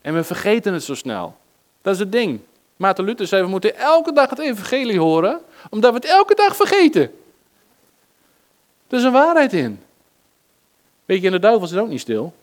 En 0.01 0.13
we 0.13 0.23
vergeten 0.23 0.73
het 0.73 0.83
zo 0.83 0.95
snel. 0.95 1.35
Dat 1.81 1.93
is 1.93 1.99
het 1.99 2.11
ding. 2.11 2.39
Maarten 2.75 3.03
Luther 3.03 3.27
zei, 3.27 3.43
we 3.43 3.49
moeten 3.49 3.75
elke 3.75 4.13
dag 4.13 4.29
het 4.29 4.39
evangelie 4.39 4.99
horen, 4.99 5.41
omdat 5.69 5.91
we 5.91 5.97
het 5.97 6.07
elke 6.07 6.35
dag 6.35 6.55
vergeten. 6.55 7.01
Er 8.87 8.97
is 8.97 9.03
een 9.03 9.11
waarheid 9.11 9.53
in. 9.53 9.83
Weet 11.05 11.19
je, 11.21 11.25
en 11.25 11.31
de 11.33 11.39
duivel 11.39 11.67
zit 11.67 11.79
ook 11.79 11.87
niet 11.87 11.99
stil. 11.99 12.33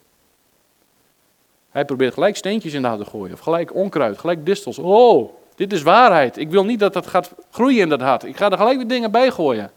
Hij 1.75 1.85
probeert 1.85 2.15
gelijk 2.15 2.37
steentjes 2.37 2.73
in 2.73 2.83
de 2.83 2.89
hart 2.89 3.05
te 3.05 3.11
gooien. 3.11 3.33
Of 3.33 3.41
gelijk 3.41 3.75
onkruid, 3.75 4.19
gelijk 4.19 4.47
distels. 4.47 4.79
Oh, 4.79 5.33
dit 5.55 5.73
is 5.73 5.83
waarheid. 5.83 6.37
Ik 6.37 6.51
wil 6.51 6.65
niet 6.65 6.79
dat 6.79 6.93
dat 6.93 7.07
gaat 7.07 7.35
groeien 7.51 7.81
in 7.81 7.89
dat 7.89 8.01
hart. 8.01 8.25
Ik 8.25 8.37
ga 8.37 8.51
er 8.51 8.57
gelijk 8.57 8.77
weer 8.77 8.87
dingen 8.87 9.11
bij 9.11 9.31
gooien. 9.31 9.71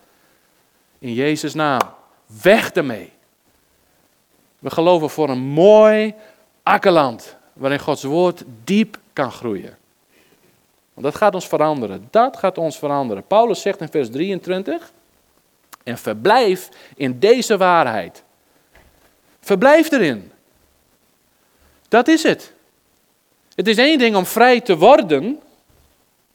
In 1.00 1.14
Jezus' 1.14 1.54
naam. 1.54 1.82
Weg 2.42 2.72
ermee. 2.72 3.12
We 4.60 4.70
geloven 4.70 5.10
voor 5.10 5.30
een 5.30 5.40
mooi 5.40 6.14
akkerland. 6.64 7.36
Waarin 7.54 7.80
Gods 7.80 8.04
woord 8.04 8.44
diep 8.64 8.98
kan 9.14 9.32
groeien. 9.32 9.78
Want 10.94 11.06
dat 11.06 11.16
gaat 11.16 11.34
ons 11.34 11.48
veranderen. 11.48 12.08
Dat 12.12 12.38
gaat 12.38 12.58
ons 12.58 12.78
veranderen. 12.78 13.28
Paulus 13.28 13.62
zegt 13.62 13.82
in 13.82 13.90
vers 13.90 14.10
23. 14.10 14.92
En 15.84 15.98
verblijf 15.98 16.70
in 16.96 17.20
deze 17.20 17.58
waarheid. 17.58 18.24
Verblijf 19.40 19.92
erin. 19.92 20.32
Dat 21.88 22.08
is 22.08 22.24
het. 22.24 22.54
Het 23.56 23.68
is 23.68 23.78
één 23.78 23.98
ding 23.98 24.16
om 24.16 24.26
vrij 24.26 24.62
te 24.62 24.78
worden. 24.78 25.42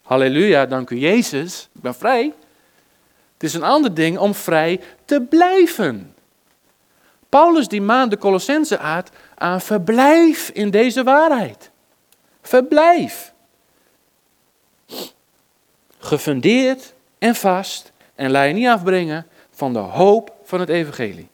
Halleluja, 0.01 0.65
dank 0.65 0.89
u 0.89 0.97
Jezus, 0.97 1.69
ik 1.73 1.81
ben 1.81 1.95
vrij. 1.95 2.33
Het 3.33 3.43
is 3.43 3.53
een 3.53 3.63
ander 3.63 3.93
ding 3.93 4.17
om 4.17 4.35
vrij 4.35 4.79
te 5.05 5.21
blijven. 5.21 6.15
Paulus 7.29 7.67
die 7.67 7.81
maand 7.81 8.11
de 8.11 8.17
Colossense 8.17 8.77
uit 8.77 9.09
aan 9.35 9.61
verblijf 9.61 10.49
in 10.49 10.69
deze 10.69 11.03
waarheid. 11.03 11.71
Verblijf. 12.41 13.33
Gefundeerd 15.97 16.93
en 17.17 17.35
vast 17.35 17.91
en 18.15 18.31
laat 18.31 18.47
je 18.47 18.53
niet 18.53 18.67
afbrengen 18.67 19.27
van 19.51 19.73
de 19.73 19.79
hoop 19.79 20.35
van 20.43 20.59
het 20.59 20.69
evangelie. 20.69 21.27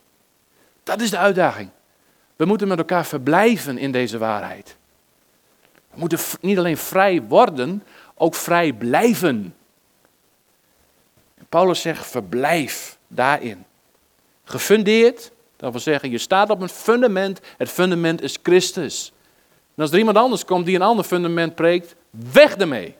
Dat 0.83 1.01
is 1.01 1.09
de 1.09 1.17
uitdaging. 1.17 1.69
We 2.39 2.45
moeten 2.45 2.67
met 2.67 2.77
elkaar 2.77 3.05
verblijven 3.05 3.77
in 3.77 3.91
deze 3.91 4.17
waarheid. 4.17 4.77
We 5.91 5.99
moeten 5.99 6.19
niet 6.41 6.57
alleen 6.57 6.77
vrij 6.77 7.21
worden, 7.21 7.83
ook 8.15 8.35
vrij 8.35 8.73
blijven. 8.73 9.55
Paulus 11.49 11.81
zegt 11.81 12.07
verblijf 12.07 12.97
daarin. 13.07 13.65
Gefundeerd, 14.43 15.31
dat 15.57 15.71
wil 15.71 15.81
zeggen 15.81 16.11
je 16.11 16.17
staat 16.17 16.49
op 16.49 16.61
een 16.61 16.69
fundament. 16.69 17.39
Het 17.57 17.69
fundament 17.69 18.21
is 18.21 18.37
Christus. 18.43 19.11
En 19.75 19.81
als 19.81 19.91
er 19.91 19.97
iemand 19.97 20.17
anders 20.17 20.45
komt 20.45 20.65
die 20.65 20.75
een 20.75 20.81
ander 20.81 21.05
fundament 21.05 21.55
preekt, 21.55 21.95
weg 22.09 22.55
ermee. 22.55 22.95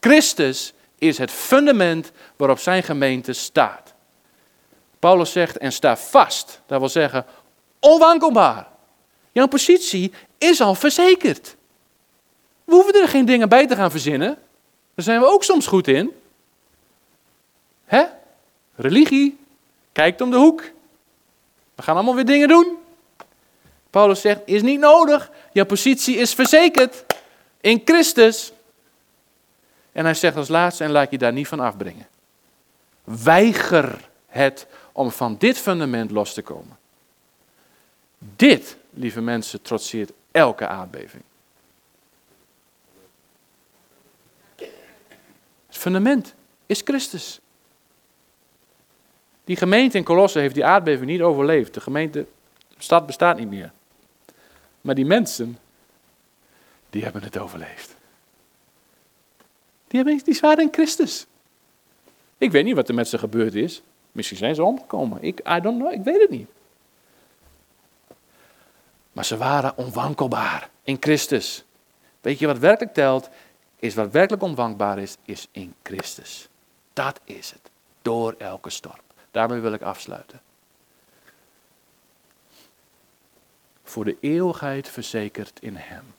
Christus 0.00 0.72
is 0.98 1.18
het 1.18 1.30
fundament 1.30 2.12
waarop 2.36 2.58
zijn 2.58 2.82
gemeente 2.82 3.32
staat. 3.32 3.94
Paulus 4.98 5.32
zegt 5.32 5.58
en 5.58 5.72
sta 5.72 5.96
vast. 5.96 6.60
Dat 6.66 6.78
wil 6.78 6.88
zeggen 6.88 7.26
onwankelbaar. 7.80 8.68
Jouw 9.32 9.46
positie 9.46 10.12
is 10.38 10.60
al 10.60 10.74
verzekerd. 10.74 11.56
We 12.64 12.74
hoeven 12.74 12.94
er 12.94 13.08
geen 13.08 13.24
dingen 13.24 13.48
bij 13.48 13.66
te 13.66 13.76
gaan 13.76 13.90
verzinnen. 13.90 14.38
Daar 14.94 15.04
zijn 15.04 15.20
we 15.20 15.26
ook 15.26 15.44
soms 15.44 15.66
goed 15.66 15.88
in. 15.88 16.12
Hè? 17.84 18.04
Religie 18.74 19.38
kijkt 19.92 20.20
om 20.20 20.30
de 20.30 20.36
hoek. 20.36 20.62
We 21.74 21.82
gaan 21.82 21.94
allemaal 21.94 22.14
weer 22.14 22.24
dingen 22.24 22.48
doen. 22.48 22.78
Paulus 23.90 24.20
zegt, 24.20 24.40
is 24.44 24.62
niet 24.62 24.80
nodig. 24.80 25.30
Jouw 25.52 25.64
positie 25.64 26.16
is 26.16 26.34
verzekerd 26.34 27.04
in 27.60 27.82
Christus. 27.84 28.52
En 29.92 30.04
hij 30.04 30.14
zegt 30.14 30.36
als 30.36 30.48
laatste, 30.48 30.84
en 30.84 30.90
laat 30.90 31.10
je 31.10 31.18
daar 31.18 31.32
niet 31.32 31.48
van 31.48 31.60
afbrengen. 31.60 32.06
Weiger 33.04 34.08
het 34.26 34.66
om 34.92 35.10
van 35.10 35.36
dit 35.38 35.58
fundament 35.58 36.10
los 36.10 36.34
te 36.34 36.42
komen. 36.42 36.76
Dit, 38.18 38.76
lieve 38.90 39.20
mensen, 39.20 39.62
trotseert 39.62 40.12
elke 40.30 40.66
aardbeving. 40.66 41.22
Het 45.66 45.76
fundament 45.76 46.34
is 46.66 46.80
Christus. 46.84 47.40
Die 49.44 49.56
gemeente 49.56 49.96
in 49.96 50.04
Colosse 50.04 50.38
heeft 50.38 50.54
die 50.54 50.64
aardbeving 50.64 51.10
niet 51.10 51.20
overleefd. 51.20 51.74
De 51.74 51.80
gemeente, 51.80 52.26
de 52.68 52.82
stad 52.82 53.06
bestaat 53.06 53.36
niet 53.36 53.48
meer. 53.48 53.72
Maar 54.80 54.94
die 54.94 55.04
mensen, 55.04 55.58
die 56.90 57.02
hebben 57.02 57.22
het 57.22 57.38
overleefd. 57.38 57.94
Die, 59.86 60.02
hebben, 60.02 60.24
die 60.24 60.38
waren 60.40 60.64
in 60.64 60.72
Christus. 60.72 61.26
Ik 62.38 62.50
weet 62.50 62.64
niet 62.64 62.74
wat 62.74 62.88
er 62.88 62.94
met 62.94 63.08
ze 63.08 63.18
gebeurd 63.18 63.54
is. 63.54 63.82
Misschien 64.12 64.38
zijn 64.38 64.54
ze 64.54 64.62
omgekomen. 64.62 65.22
Ik, 65.22 65.40
I 65.48 65.60
don't 65.60 65.78
know, 65.78 65.92
ik 65.92 66.02
weet 66.02 66.20
het 66.20 66.30
niet. 66.30 66.48
Maar 69.16 69.24
ze 69.24 69.36
waren 69.36 69.76
onwankelbaar 69.76 70.70
in 70.82 70.96
Christus. 71.00 71.64
Weet 72.20 72.38
je 72.38 72.46
wat 72.46 72.58
werkelijk 72.58 72.94
telt? 72.94 73.28
Is 73.76 73.94
wat 73.94 74.10
werkelijk 74.10 74.42
onwankbaar 74.42 74.98
is, 74.98 75.16
is 75.24 75.48
in 75.50 75.74
Christus. 75.82 76.48
Dat 76.92 77.20
is 77.24 77.50
het. 77.50 77.70
Door 78.02 78.34
elke 78.38 78.70
storm. 78.70 79.00
Daarmee 79.30 79.60
wil 79.60 79.72
ik 79.72 79.82
afsluiten. 79.82 80.40
Voor 83.84 84.04
de 84.04 84.16
eeuwigheid 84.20 84.88
verzekerd 84.88 85.60
in 85.60 85.76
Hem. 85.76 86.14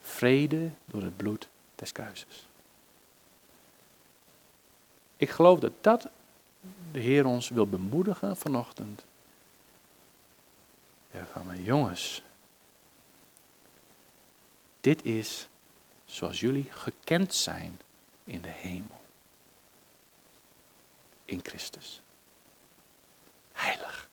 Vrede 0.00 0.70
door 0.84 1.02
het 1.02 1.16
bloed 1.16 1.48
des 1.74 1.92
kruises. 1.92 2.46
Ik 5.16 5.30
geloof 5.30 5.58
dat 5.58 5.72
dat 5.80 6.08
de 6.92 7.00
Heer 7.00 7.26
ons 7.26 7.48
wil 7.48 7.66
bemoedigen 7.66 8.36
vanochtend. 8.36 9.04
Ja, 11.10 11.26
van 11.32 11.46
mijn 11.46 11.62
jongens. 11.62 12.22
Dit 14.80 15.04
is 15.04 15.48
zoals 16.04 16.40
jullie 16.40 16.70
gekend 16.70 17.34
zijn 17.34 17.80
in 18.24 18.40
de 18.40 18.48
hemel. 18.48 19.00
In 21.24 21.40
Christus. 21.42 22.02
Heilig. 23.52 24.08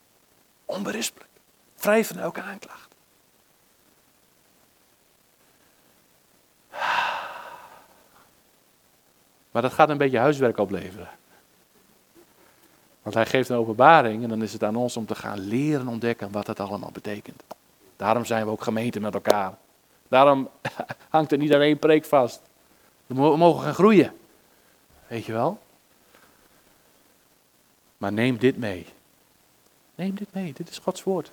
Onberispelijk. 0.66 1.30
Vrij 1.76 2.06
van 2.06 2.18
elke 2.18 2.42
aanklacht. 2.42 2.96
Maar 9.52 9.62
dat 9.62 9.74
gaat 9.74 9.90
een 9.90 9.98
beetje 9.98 10.18
huiswerk 10.18 10.58
opleveren. 10.58 11.10
Want 13.08 13.20
hij 13.20 13.28
geeft 13.28 13.50
een 13.50 13.58
openbaring 13.58 14.24
en 14.24 14.30
dan 14.30 14.42
is 14.42 14.54
het 14.54 14.64
aan 14.64 14.76
ons 14.76 14.98
om 14.98 15.06
te 15.06 15.16
gaan 15.16 15.40
leren 15.40 15.88
ontdekken 15.88 16.32
wat 16.32 16.46
dat 16.46 16.60
allemaal 16.60 16.92
betekent. 16.92 17.44
Daarom 17.96 18.26
zijn 18.26 18.46
we 18.46 18.52
ook 18.52 18.64
gemeente 18.64 19.00
met 19.00 19.14
elkaar. 19.14 19.58
Daarom 20.08 20.50
hangt 21.10 21.32
er 21.32 21.38
niet 21.38 21.54
aan 21.54 21.62
één 21.62 21.80
preek 21.80 22.06
vast. 22.06 22.42
We 23.06 23.14
mogen 23.38 23.64
gaan 23.64 23.74
groeien. 23.74 24.14
Weet 25.08 25.26
je 25.26 25.32
wel? 25.32 25.60
Maar 27.98 28.14
neem 28.14 28.38
dit 28.38 28.58
mee. 28.58 28.86
Neem 29.96 30.16
dit 30.16 30.34
mee. 30.34 30.54
Dit 30.54 30.70
is 30.70 30.78
Gods 30.78 31.04
woord. 31.04 31.32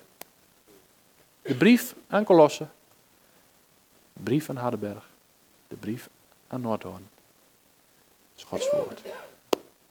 De 1.41 1.55
brief 1.55 1.95
aan 2.07 2.23
Colosse. 2.23 2.67
De 4.13 4.23
brief 4.23 4.49
aan 4.49 4.57
Hardenberg. 4.57 5.09
De 5.67 5.75
brief 5.75 6.09
aan 6.47 6.61
Noordhoorn. 6.61 7.07
Dat 8.33 8.37
is 8.37 8.43
Gods 8.43 8.71
woord. 8.71 9.01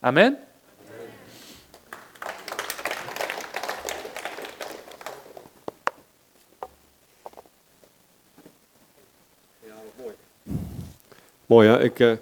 Amen. 0.01 0.39
Mooi 11.47 11.69
hè? 11.69 11.83
Ik, 11.83 11.99
uh, 11.99 12.13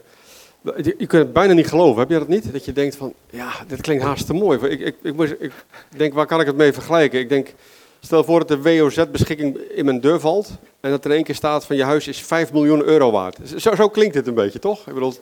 je, 0.63 0.95
kunt 0.97 1.13
het 1.13 1.33
bijna 1.33 1.53
niet 1.53 1.69
geloven, 1.69 2.01
heb 2.01 2.11
je 2.11 2.19
dat 2.19 2.29
niet? 2.29 2.53
Dat 2.53 2.65
je 2.65 2.73
denkt 2.73 2.97
van, 2.97 3.13
ja, 3.31 3.53
dit 3.67 3.81
klinkt 3.81 4.05
haast 4.05 4.27
te 4.27 4.33
mooi. 4.33 4.59
Ik, 4.59 4.81
ik, 4.81 4.97
ik, 5.03 5.21
ik, 5.41 5.53
denk, 5.89 6.15
waar 6.15 6.27
kan 6.27 6.41
ik 6.41 6.47
het 6.47 6.57
mee 6.57 6.73
vergelijken? 6.73 7.21
Ik 7.21 7.29
denk, 7.29 7.55
stel 8.01 8.25
voor 8.25 8.47
dat 8.47 8.49
de 8.49 8.63
WOZ-beschikking 8.63 9.57
in 9.57 9.85
mijn 9.85 10.01
deur 10.01 10.21
valt 10.21 10.51
en 10.81 10.91
dat 10.91 11.05
er 11.05 11.11
in 11.11 11.17
één 11.17 11.25
keer 11.25 11.35
staat 11.35 11.67
van 11.67 11.77
je 11.77 11.85
huis 11.85 12.09
is 12.09 12.19
5 12.23 12.53
miljoen 12.53 12.83
euro 12.83 13.11
waard. 13.11 13.39
Zo, 13.57 13.75
zo 13.75 13.89
klinkt 13.89 14.15
het 14.15 14.27
een 14.27 14.35
beetje, 14.35 14.59
toch? 14.59 14.87
Ik 14.87 14.95
bedoel, 14.95 15.15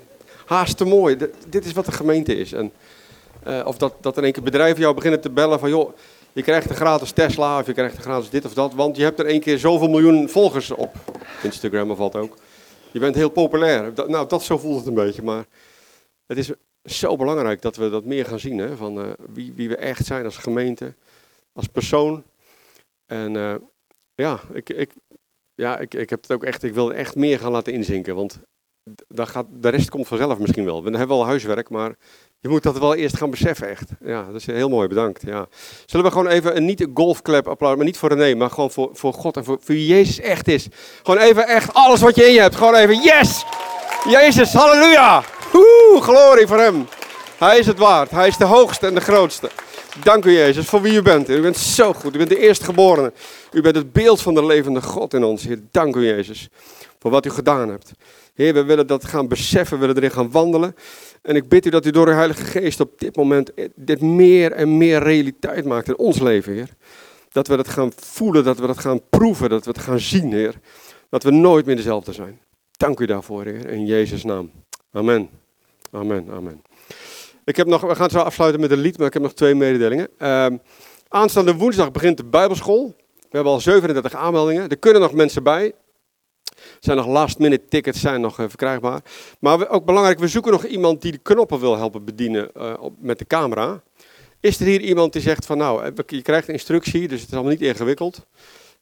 haast 0.47 0.77
te 0.77 0.85
mooi. 0.85 1.17
dit 1.49 1.65
is 1.65 1.73
wat 1.73 1.87
de 1.87 1.93
gemeente 1.93 2.37
is. 2.37 2.53
En, 2.53 2.73
uh, 3.49 3.61
of 3.65 3.79
dat, 3.79 3.95
dat 4.01 4.17
in 4.17 4.25
één 4.25 4.33
keer 4.33 4.43
bedrijven 4.43 4.81
jou 4.81 4.95
beginnen 4.95 5.21
te 5.21 5.31
bellen 5.31 5.59
van, 5.59 5.69
joh, 5.69 5.91
Je 6.33 6.43
krijgt 6.43 6.71
een 6.71 6.77
gratis 6.77 7.11
Tesla 7.11 7.59
of 7.59 7.67
je 7.67 7.73
krijgt 7.73 7.97
een 7.97 8.03
gratis 8.03 8.31
dit 8.31 8.45
of 8.45 8.55
dat, 8.55 8.75
want 8.75 8.97
je 8.97 9.03
hebt 9.03 9.19
er 9.19 9.27
één 9.27 9.41
keer 9.41 9.59
zoveel 9.59 9.89
miljoen 9.89 10.29
volgers 10.29 10.71
op 10.71 10.95
Instagram 11.43 11.91
of 11.91 11.99
wat 11.99 12.17
ook. 12.17 12.37
Je 12.93 12.99
bent 12.99 13.15
heel 13.15 13.29
populair. 13.29 13.93
Nou, 14.07 14.29
dat 14.29 14.43
zo 14.43 14.59
voelt 14.59 14.77
het 14.77 14.87
een 14.87 14.95
beetje, 14.95 15.23
maar 15.23 15.47
het 16.27 16.39
is 16.39 16.51
zo 16.85 17.17
belangrijk 17.17 17.63
dat 17.63 17.77
we 17.77 17.91
dat 17.91 18.05
meer 18.05 18.25
gaan 18.25 18.41
zien, 18.41 18.59
hè, 18.59 18.77
van 18.77 19.01
eh, 19.01 19.11
wie, 19.33 19.53
wie 19.53 19.69
we 19.69 19.77
echt 19.77 20.07
zijn 20.07 20.25
als 20.25 20.37
gemeente, 20.37 20.95
als 21.53 21.67
persoon. 21.67 22.25
En 23.07 23.37
eh, 23.37 23.55
ja, 24.15 24.41
ik, 24.53 24.69
ik, 24.69 24.93
ja 25.55 25.79
ik, 25.79 25.95
ik 25.95 26.11
heb 26.11 26.23
het 26.23 26.33
ook 26.33 26.45
echt, 26.45 26.63
ik 26.63 26.75
wil 26.75 26.93
echt 26.93 27.17
meer 27.17 27.39
gaan 27.39 27.53
laten 27.53 27.73
inzinken, 27.73 28.15
want 28.15 28.41
gaat, 29.15 29.47
de 29.51 29.69
rest 29.69 29.91
komt 29.91 30.09
vanzelf 30.09 30.39
misschien 30.39 30.65
wel. 30.65 30.83
We 30.83 30.91
hebben 30.91 31.17
wel 31.17 31.27
huiswerk, 31.27 31.69
maar 31.71 31.97
je 32.41 32.49
moet 32.49 32.63
dat 32.63 32.79
wel 32.79 32.95
eerst 32.95 33.17
gaan 33.17 33.31
beseffen, 33.31 33.69
echt. 33.69 33.89
Ja, 34.05 34.23
dat 34.23 34.35
is 34.35 34.47
heel 34.47 34.69
mooi, 34.69 34.89
bedankt. 34.89 35.23
Ja. 35.27 35.47
Zullen 35.87 36.07
we 36.07 36.13
gewoon 36.13 36.27
even 36.27 36.57
een 36.57 36.65
niet 36.65 36.81
een 36.81 36.91
golfclap 36.95 37.49
applaus, 37.49 37.77
maar 37.77 37.85
niet 37.85 37.99
voor 37.99 38.13
René, 38.13 38.35
maar 38.35 38.51
gewoon 38.51 38.71
voor, 38.71 38.91
voor 38.93 39.13
God 39.13 39.37
en 39.37 39.45
voor, 39.45 39.59
voor 39.63 39.75
wie 39.75 39.87
Jezus 39.87 40.21
echt 40.21 40.49
is. 40.49 40.67
Gewoon 41.03 41.21
even 41.21 41.47
echt 41.47 41.75
alles 41.75 42.01
wat 42.01 42.17
je 42.17 42.27
in 42.27 42.33
je 42.33 42.41
hebt. 42.41 42.57
Gewoon 42.57 42.75
even, 42.75 43.03
yes! 43.03 43.45
Jezus, 44.09 44.53
halleluja! 44.53 45.25
Woe, 45.53 45.99
glorie 46.03 46.47
voor 46.47 46.59
hem. 46.61 46.87
Hij 47.39 47.59
is 47.59 47.67
het 47.67 47.79
waard. 47.79 48.11
Hij 48.11 48.29
is 48.29 48.37
de 48.37 48.45
hoogste 48.45 48.87
en 48.87 48.95
de 48.95 49.01
grootste. 49.01 49.51
Dank 50.03 50.25
u 50.25 50.33
Jezus 50.33 50.67
voor 50.67 50.83
wie 50.83 50.95
u 50.95 51.03
bent. 51.03 51.29
U 51.29 51.41
bent 51.41 51.57
zo 51.57 51.93
goed. 51.93 52.15
U 52.15 52.19
bent 52.19 52.31
de 52.31 52.39
eerstgeborene. 52.39 53.13
U 53.53 53.61
bent 53.61 53.77
het 53.77 53.93
beeld 53.93 54.21
van 54.21 54.35
de 54.35 54.47
levende 54.47 54.83
God 54.83 55.15
in 55.15 55.25
ons. 55.25 55.43
Heer, 55.43 55.61
dank 55.71 55.97
u 55.97 56.07
Jezus 56.07 56.49
voor 56.99 57.11
wat 57.11 57.27
u 57.27 57.31
gedaan 57.31 57.69
hebt. 57.69 57.93
Heer, 58.35 58.55
we 58.55 58.65
willen 58.65 58.87
dat 58.87 59.05
gaan 59.05 59.29
beseffen, 59.29 59.79
we 59.79 59.87
willen 59.87 59.97
erin 59.97 60.17
gaan 60.17 60.31
wandelen. 60.31 60.77
En 61.23 61.37
ik 61.37 61.49
bid 61.49 61.67
u 61.67 61.71
dat 61.71 61.87
u 61.87 61.91
door 61.91 62.07
de 62.07 62.13
Heilige 62.13 62.45
Geest 62.45 62.81
op 62.81 62.99
dit 62.99 63.17
moment 63.17 63.53
dit 63.75 64.01
meer 64.01 64.53
en 64.53 64.77
meer 64.77 65.03
realiteit 65.03 65.65
maakt 65.65 65.89
in 65.89 65.99
ons 65.99 66.21
leven, 66.21 66.53
Heer. 66.53 66.69
Dat 67.29 67.47
we 67.47 67.57
dat 67.57 67.69
gaan 67.69 67.93
voelen, 67.97 68.45
dat 68.45 68.59
we 68.59 68.67
dat 68.67 68.79
gaan 68.79 69.01
proeven, 69.09 69.49
dat 69.49 69.65
we 69.65 69.71
het 69.71 69.81
gaan 69.81 70.01
zien, 70.01 70.33
Heer. 70.33 70.55
Dat 71.09 71.23
we 71.23 71.31
nooit 71.31 71.67
meer 71.67 71.77
dezelfde 71.77 72.13
zijn. 72.13 72.41
Dank 72.71 73.01
u 73.01 73.07
daarvoor, 73.07 73.45
Heer, 73.45 73.69
in 73.69 73.87
Jezus' 73.87 74.25
naam. 74.25 74.51
Amen. 74.93 75.31
Amen, 75.91 76.31
amen. 76.31 76.63
Ik 77.45 77.57
heb 77.57 77.67
nog, 77.67 77.81
we 77.81 77.95
gaan 77.95 78.11
zo 78.11 78.19
afsluiten 78.19 78.61
met 78.61 78.71
een 78.71 78.79
lied, 78.79 78.99
maar 78.99 79.07
ik 79.07 79.13
heb 79.13 79.23
nog 79.23 79.33
twee 79.33 79.55
mededelingen. 79.55 80.09
Uh, 80.19 80.47
aanstaande 81.09 81.55
woensdag 81.55 81.91
begint 81.91 82.17
de 82.17 82.25
Bijbelschool. 82.25 82.95
We 83.17 83.37
hebben 83.37 83.53
al 83.53 83.61
37 83.61 84.15
aanmeldingen. 84.15 84.69
Er 84.69 84.79
kunnen 84.79 85.03
nog 85.03 85.13
mensen 85.13 85.43
bij. 85.43 85.73
Zijn 86.81 86.97
nog 86.97 87.07
last 87.07 87.39
minute 87.39 87.65
tickets 87.69 88.01
zijn 88.01 88.21
nog 88.21 88.39
uh, 88.39 88.49
verkrijgbaar. 88.49 89.01
Maar 89.41 89.59
we, 89.59 89.69
ook 89.69 89.85
belangrijk, 89.85 90.19
we 90.19 90.29
zoeken 90.29 90.53
nog 90.53 90.65
iemand 90.65 91.03
die 91.03 91.13
de 91.13 91.19
knoppen 91.19 91.61
wil 91.61 91.77
helpen 91.77 92.05
bedienen 92.05 92.81
op, 92.81 92.95
met 92.99 93.19
de 93.19 93.27
camera. 93.27 93.83
Is 94.41 94.61
er 94.61 94.67
hier 94.67 94.81
iemand 94.81 95.13
die 95.13 95.23
zegt 95.23 95.47
van 95.47 95.59
nou, 95.59 95.85
eh, 95.85 95.93
je 96.07 96.23
krijgt 96.23 96.49
instructie, 96.49 97.09
dus 97.09 97.21
het 97.21 97.29
is 97.29 97.35
allemaal 97.35 97.53
niet 97.53 97.63
ingewikkeld. 97.63 98.27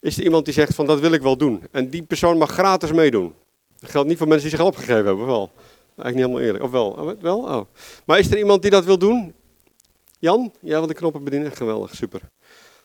Is 0.00 0.16
er 0.16 0.24
iemand 0.24 0.44
die 0.44 0.54
zegt 0.54 0.74
van 0.74 0.86
dat 0.86 1.00
wil 1.00 1.12
ik 1.12 1.22
wel 1.22 1.36
doen. 1.36 1.62
En 1.70 1.90
die 1.90 2.02
persoon 2.02 2.38
mag 2.38 2.50
gratis 2.50 2.92
meedoen. 2.92 3.34
Dat 3.78 3.90
geldt 3.90 4.08
niet 4.08 4.18
voor 4.18 4.28
mensen 4.28 4.48
die 4.48 4.56
zich 4.56 4.66
al 4.66 4.72
opgegeven 4.72 5.04
hebben, 5.04 5.26
wel. 5.26 5.50
Eigenlijk 5.96 6.14
niet 6.14 6.24
helemaal 6.24 6.40
eerlijk. 6.40 6.64
Of 6.64 6.70
wel? 6.70 6.90
Oh, 6.90 7.20
wel? 7.20 7.38
Oh. 7.38 7.60
Maar 8.04 8.18
is 8.18 8.30
er 8.30 8.38
iemand 8.38 8.62
die 8.62 8.70
dat 8.70 8.84
wil 8.84 8.98
doen? 8.98 9.34
Jan? 10.18 10.52
Jij 10.60 10.78
wil 10.78 10.86
de 10.86 10.94
knoppen 10.94 11.24
bedienen? 11.24 11.52
Geweldig, 11.52 11.94
super. 11.94 12.20
Dan 12.20 12.28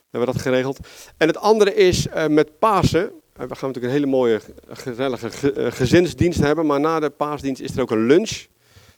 hebben 0.10 0.30
we 0.30 0.34
dat 0.34 0.42
geregeld. 0.42 0.80
En 1.18 1.28
het 1.28 1.38
andere 1.38 1.76
is 1.76 2.08
met 2.28 2.60
Pasen. 2.60 3.12
We 3.34 3.56
gaan 3.56 3.68
natuurlijk 3.68 3.86
een 3.86 3.90
hele 3.90 4.06
mooie, 4.06 4.42
gezellige 4.68 5.30
gezinsdienst 5.72 6.40
hebben. 6.40 6.66
Maar 6.66 6.80
na 6.80 7.00
de 7.00 7.10
paasdienst 7.10 7.62
is 7.62 7.76
er 7.76 7.82
ook 7.82 7.92
een 7.92 8.06
lunch. 8.06 8.46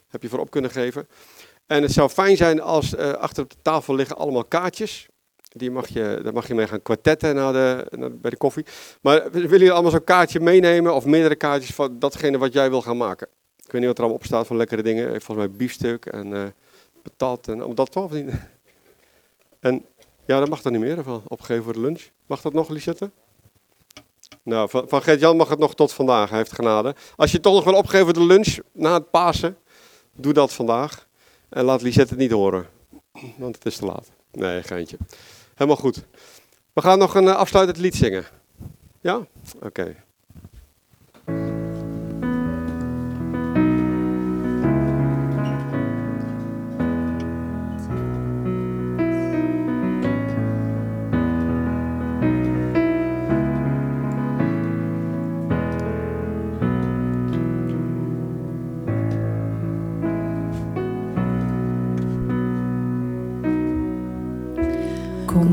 Heb 0.07 0.21
je 0.21 0.29
voorop 0.29 0.49
kunnen 0.49 0.71
geven. 0.71 1.07
En 1.67 1.81
het 1.81 1.91
zou 1.91 2.09
fijn 2.09 2.37
zijn 2.37 2.61
als 2.61 2.93
uh, 2.93 3.11
achter 3.11 3.43
op 3.43 3.49
de 3.49 3.55
tafel 3.61 3.95
liggen 3.95 4.17
allemaal 4.17 4.45
kaartjes. 4.45 5.07
Die 5.49 5.71
mag 5.71 5.87
je, 5.87 6.19
daar 6.23 6.33
mag 6.33 6.47
je 6.47 6.55
mee 6.55 6.67
gaan 6.67 6.81
kwartetten 6.81 7.35
na 7.35 7.51
de, 7.51 7.87
na, 7.89 8.09
bij 8.09 8.29
de 8.31 8.37
koffie. 8.37 8.65
Maar 9.01 9.31
willen 9.31 9.49
jullie 9.49 9.71
allemaal 9.71 9.91
zo'n 9.91 10.03
kaartje 10.03 10.39
meenemen? 10.39 10.95
Of 10.95 11.05
meerdere 11.05 11.35
kaartjes 11.35 11.75
van 11.75 11.99
datgene 11.99 12.37
wat 12.37 12.53
jij 12.53 12.69
wil 12.69 12.81
gaan 12.81 12.97
maken? 12.97 13.27
Ik 13.65 13.71
weet 13.71 13.81
niet 13.81 13.85
wat 13.85 13.97
er 13.97 14.03
allemaal 14.03 14.21
op 14.21 14.25
staat 14.25 14.47
van 14.47 14.57
lekkere 14.57 14.81
dingen. 14.81 15.21
Volgens 15.21 15.47
mij 15.47 15.57
biefstuk 15.57 16.05
en 16.05 16.27
uh, 16.27 16.43
patat 17.01 17.47
en 17.47 17.75
dat 17.75 17.91
toch. 17.91 18.11
En 19.59 19.85
ja, 20.25 20.39
dat 20.39 20.49
mag 20.49 20.61
dan 20.61 20.71
niet 20.71 20.81
meer. 20.81 21.03
Opgeven 21.27 21.63
voor 21.63 21.73
de 21.73 21.79
lunch. 21.79 22.09
Mag 22.25 22.41
dat 22.41 22.53
nog, 22.53 22.69
Lisette? 22.69 23.11
Nou, 24.43 24.69
van, 24.69 24.89
van 24.89 25.01
Gert-Jan 25.01 25.37
mag 25.37 25.49
het 25.49 25.59
nog 25.59 25.75
tot 25.75 25.93
vandaag, 25.93 26.29
heeft 26.29 26.53
genade. 26.53 26.95
Als 27.15 27.31
je 27.31 27.39
toch 27.39 27.53
nog 27.53 27.63
wil 27.63 27.73
opgeven 27.73 28.13
de 28.13 28.23
lunch 28.23 28.57
na 28.71 28.93
het 28.93 29.09
Pasen, 29.09 29.57
doe 30.13 30.33
dat 30.33 30.53
vandaag. 30.53 31.07
En 31.49 31.63
laat 31.63 31.81
Lisette 31.81 32.13
het 32.13 32.19
niet 32.19 32.31
horen, 32.31 32.67
want 33.37 33.55
het 33.55 33.65
is 33.65 33.77
te 33.77 33.85
laat. 33.85 34.11
Nee, 34.31 34.63
geintje. 34.63 34.97
Helemaal 35.53 35.79
goed. 35.79 36.05
We 36.73 36.81
gaan 36.81 36.99
nog 36.99 37.15
een 37.15 37.23
uh, 37.23 37.35
afsluitend 37.35 37.77
lied 37.77 37.95
zingen. 37.95 38.25
Ja? 39.01 39.27
Oké. 39.61 39.95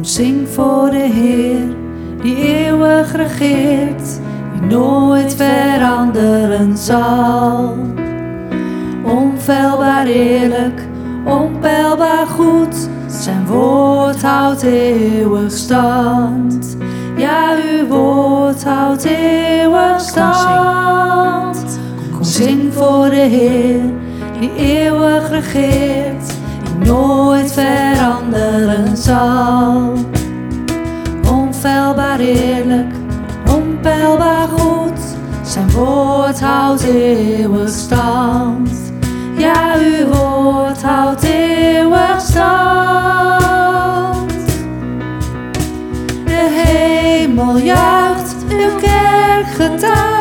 Kom, 0.02 0.10
zing 0.10 0.48
voor 0.48 0.90
de 0.90 1.08
Heer, 1.12 1.76
die 2.22 2.36
eeuwig 2.36 3.16
regeert, 3.16 4.20
die 4.52 4.76
nooit 4.76 5.34
veranderen 5.34 6.76
zal. 6.76 7.76
Onfeilbaar 9.04 10.06
eerlijk, 10.06 10.80
onpeilbaar 11.24 12.26
goed, 12.26 12.88
zijn 13.06 13.46
woord 13.46 14.22
houdt 14.22 14.62
eeuwig 14.62 15.52
stand. 15.52 16.76
Ja, 17.16 17.54
uw 17.54 17.86
woord 17.86 18.64
houdt 18.64 19.04
eeuwig 19.04 20.00
stand. 20.00 21.78
Kom, 22.12 22.24
zing 22.24 22.74
voor 22.74 23.10
de 23.10 23.16
Heer, 23.16 23.82
die 24.40 24.54
eeuwig 24.56 25.30
regeert 25.30 26.40
nooit 26.84 27.52
veranderen 28.32 28.96
zal. 28.96 29.92
Onfeilbaar 31.30 32.20
eerlijk, 32.20 32.94
onpeilbaar 33.48 34.48
goed, 34.48 34.98
zijn 35.42 35.70
woord 35.70 36.40
houdt 36.40 36.82
eeuwig 36.82 37.68
stand. 37.68 38.70
Ja, 39.36 39.74
uw 39.76 40.06
woord 40.06 40.82
houdt 40.82 41.22
eeuwig 41.22 42.20
stand. 42.20 42.42
De 46.24 46.64
hemel 46.64 47.56
juicht, 47.56 48.34
uw 48.48 48.76
kerk 48.80 49.46
getuigt, 49.46 50.11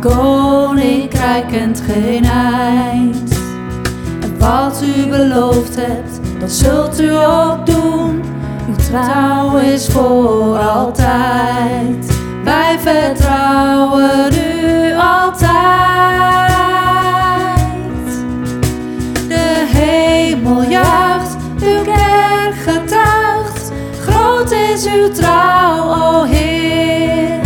koninkrijk 0.00 1.48
kent 1.48 1.82
geen 1.86 2.24
eind. 2.24 3.32
En 4.20 4.38
wat 4.38 4.82
u 4.96 5.08
beloofd 5.08 5.76
hebt, 5.76 6.20
dat 6.40 6.50
zult 6.50 7.00
u 7.00 7.10
ook 7.10 7.66
doen. 7.66 8.22
Uw 8.68 8.76
trouw 8.90 9.56
is 9.56 9.88
voor 9.88 10.58
altijd. 10.58 12.16
Wij 12.44 12.78
vertrouwen 12.78 14.32
u 14.32 14.94
altijd. 14.94 15.58
De 19.28 19.66
hemel 19.66 20.62
juicht, 20.62 21.36
uw 21.62 21.82
kerk 21.82 22.54
getuigt. 22.66 23.72
Groot 24.00 24.50
is 24.50 24.86
uw 24.86 25.10
trouw, 25.10 25.94
o 25.94 26.22
Heer. 26.22 27.40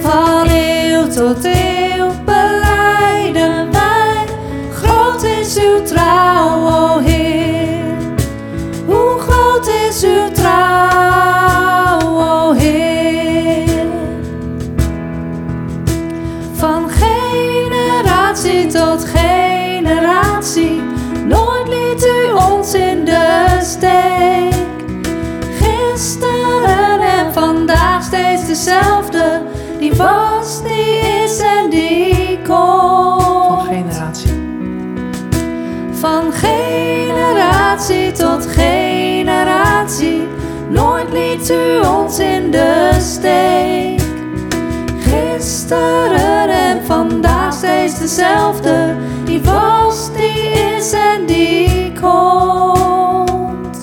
Van 0.00 0.48
eeuw 0.48 1.08
tot 1.08 1.44
eeuw 1.44 1.71
o 6.04 6.98
Heer. 6.98 8.14
Hoe 8.86 9.18
groot 9.18 9.66
is 9.66 10.04
uw 10.04 10.30
trouw, 10.32 12.00
o 12.00 12.52
Heer. 12.52 13.86
Van 16.54 16.90
generatie 16.90 18.66
tot 18.66 19.04
generatie, 19.04 20.80
nooit 21.26 21.68
liet 21.68 22.06
u 22.06 22.32
ons 22.32 22.74
in 22.74 23.04
de 23.04 23.58
steek. 23.60 24.54
Gisteren 25.60 27.00
en 27.00 27.32
vandaag 27.32 28.02
steeds 28.02 28.46
dezelfde, 28.46 29.42
die 29.78 29.94
vast, 29.94 30.64
die 30.64 30.98
is 31.24 31.38
en 31.38 31.70
die 31.70 32.38
komt. 32.46 32.81
Tot 37.90 38.46
generatie, 38.46 40.28
nooit 40.68 41.12
liet 41.12 41.50
u 41.50 41.86
ons 41.86 42.18
in 42.18 42.50
de 42.50 42.90
steek. 43.00 44.00
Gisteren 45.00 46.48
en 46.48 46.84
vandaag 46.84 47.52
steeds 47.52 47.98
dezelfde, 47.98 48.96
die 49.24 49.40
was, 49.42 50.12
die 50.12 50.50
is 50.76 50.92
en 50.92 51.26
die 51.26 51.92
komt. 52.00 53.80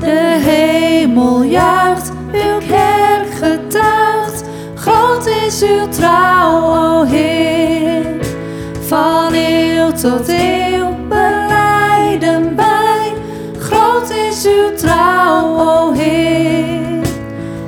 De 0.00 0.38
hemel 0.40 1.42
juicht, 1.42 2.12
uw 2.32 2.58
kerk 2.68 3.34
getuigt, 3.40 4.44
groot 4.74 5.26
is 5.26 5.62
uw 5.62 5.88
trouw, 5.88 6.60
o 6.62 7.04
Heer. 7.04 8.06
Van 8.88 9.34
eeuw 9.34 9.92
tot 9.92 10.28
eeuw 10.28 10.59
trouw, 14.80 15.58
o 15.58 15.92
Heer. 15.92 17.06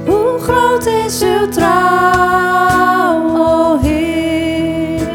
Hoe 0.07 0.39
groot 0.39 0.87
is 0.87 1.23
uw 1.23 1.49
trouw, 1.49 3.37
o 3.37 3.79
Heer. 3.79 5.09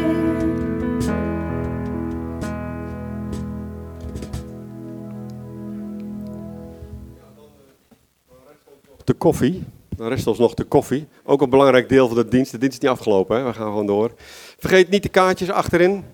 De 9.04 9.14
koffie. 9.14 9.64
Dan 9.96 10.08
rest 10.08 10.26
ons 10.26 10.38
nog 10.38 10.54
de 10.54 10.64
koffie. 10.64 11.06
Ook 11.24 11.42
een 11.42 11.50
belangrijk 11.50 11.88
deel 11.88 12.06
van 12.08 12.16
de 12.16 12.28
dienst. 12.28 12.50
De 12.50 12.58
dienst 12.58 12.76
is 12.76 12.82
niet 12.82 12.90
afgelopen, 12.90 13.36
hè? 13.36 13.44
we 13.44 13.52
gaan 13.52 13.66
gewoon 13.66 13.86
door. 13.86 14.10
Vergeet 14.58 14.88
niet 14.88 15.02
de 15.02 15.08
kaartjes 15.08 15.50
achterin 15.50 16.04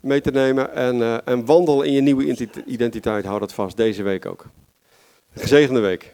mee 0.00 0.20
te 0.20 0.30
nemen. 0.30 0.74
En, 0.74 1.02
eh, 1.02 1.16
en 1.24 1.44
wandel 1.44 1.82
in 1.82 1.92
je 1.92 2.00
nieuwe 2.00 2.24
identi- 2.24 2.62
identiteit. 2.66 3.24
Hou 3.24 3.38
dat 3.40 3.52
vast, 3.52 3.76
deze 3.76 4.02
week 4.02 4.26
ook. 4.26 4.46
Gezegende 5.36 5.80
week. 5.80 6.12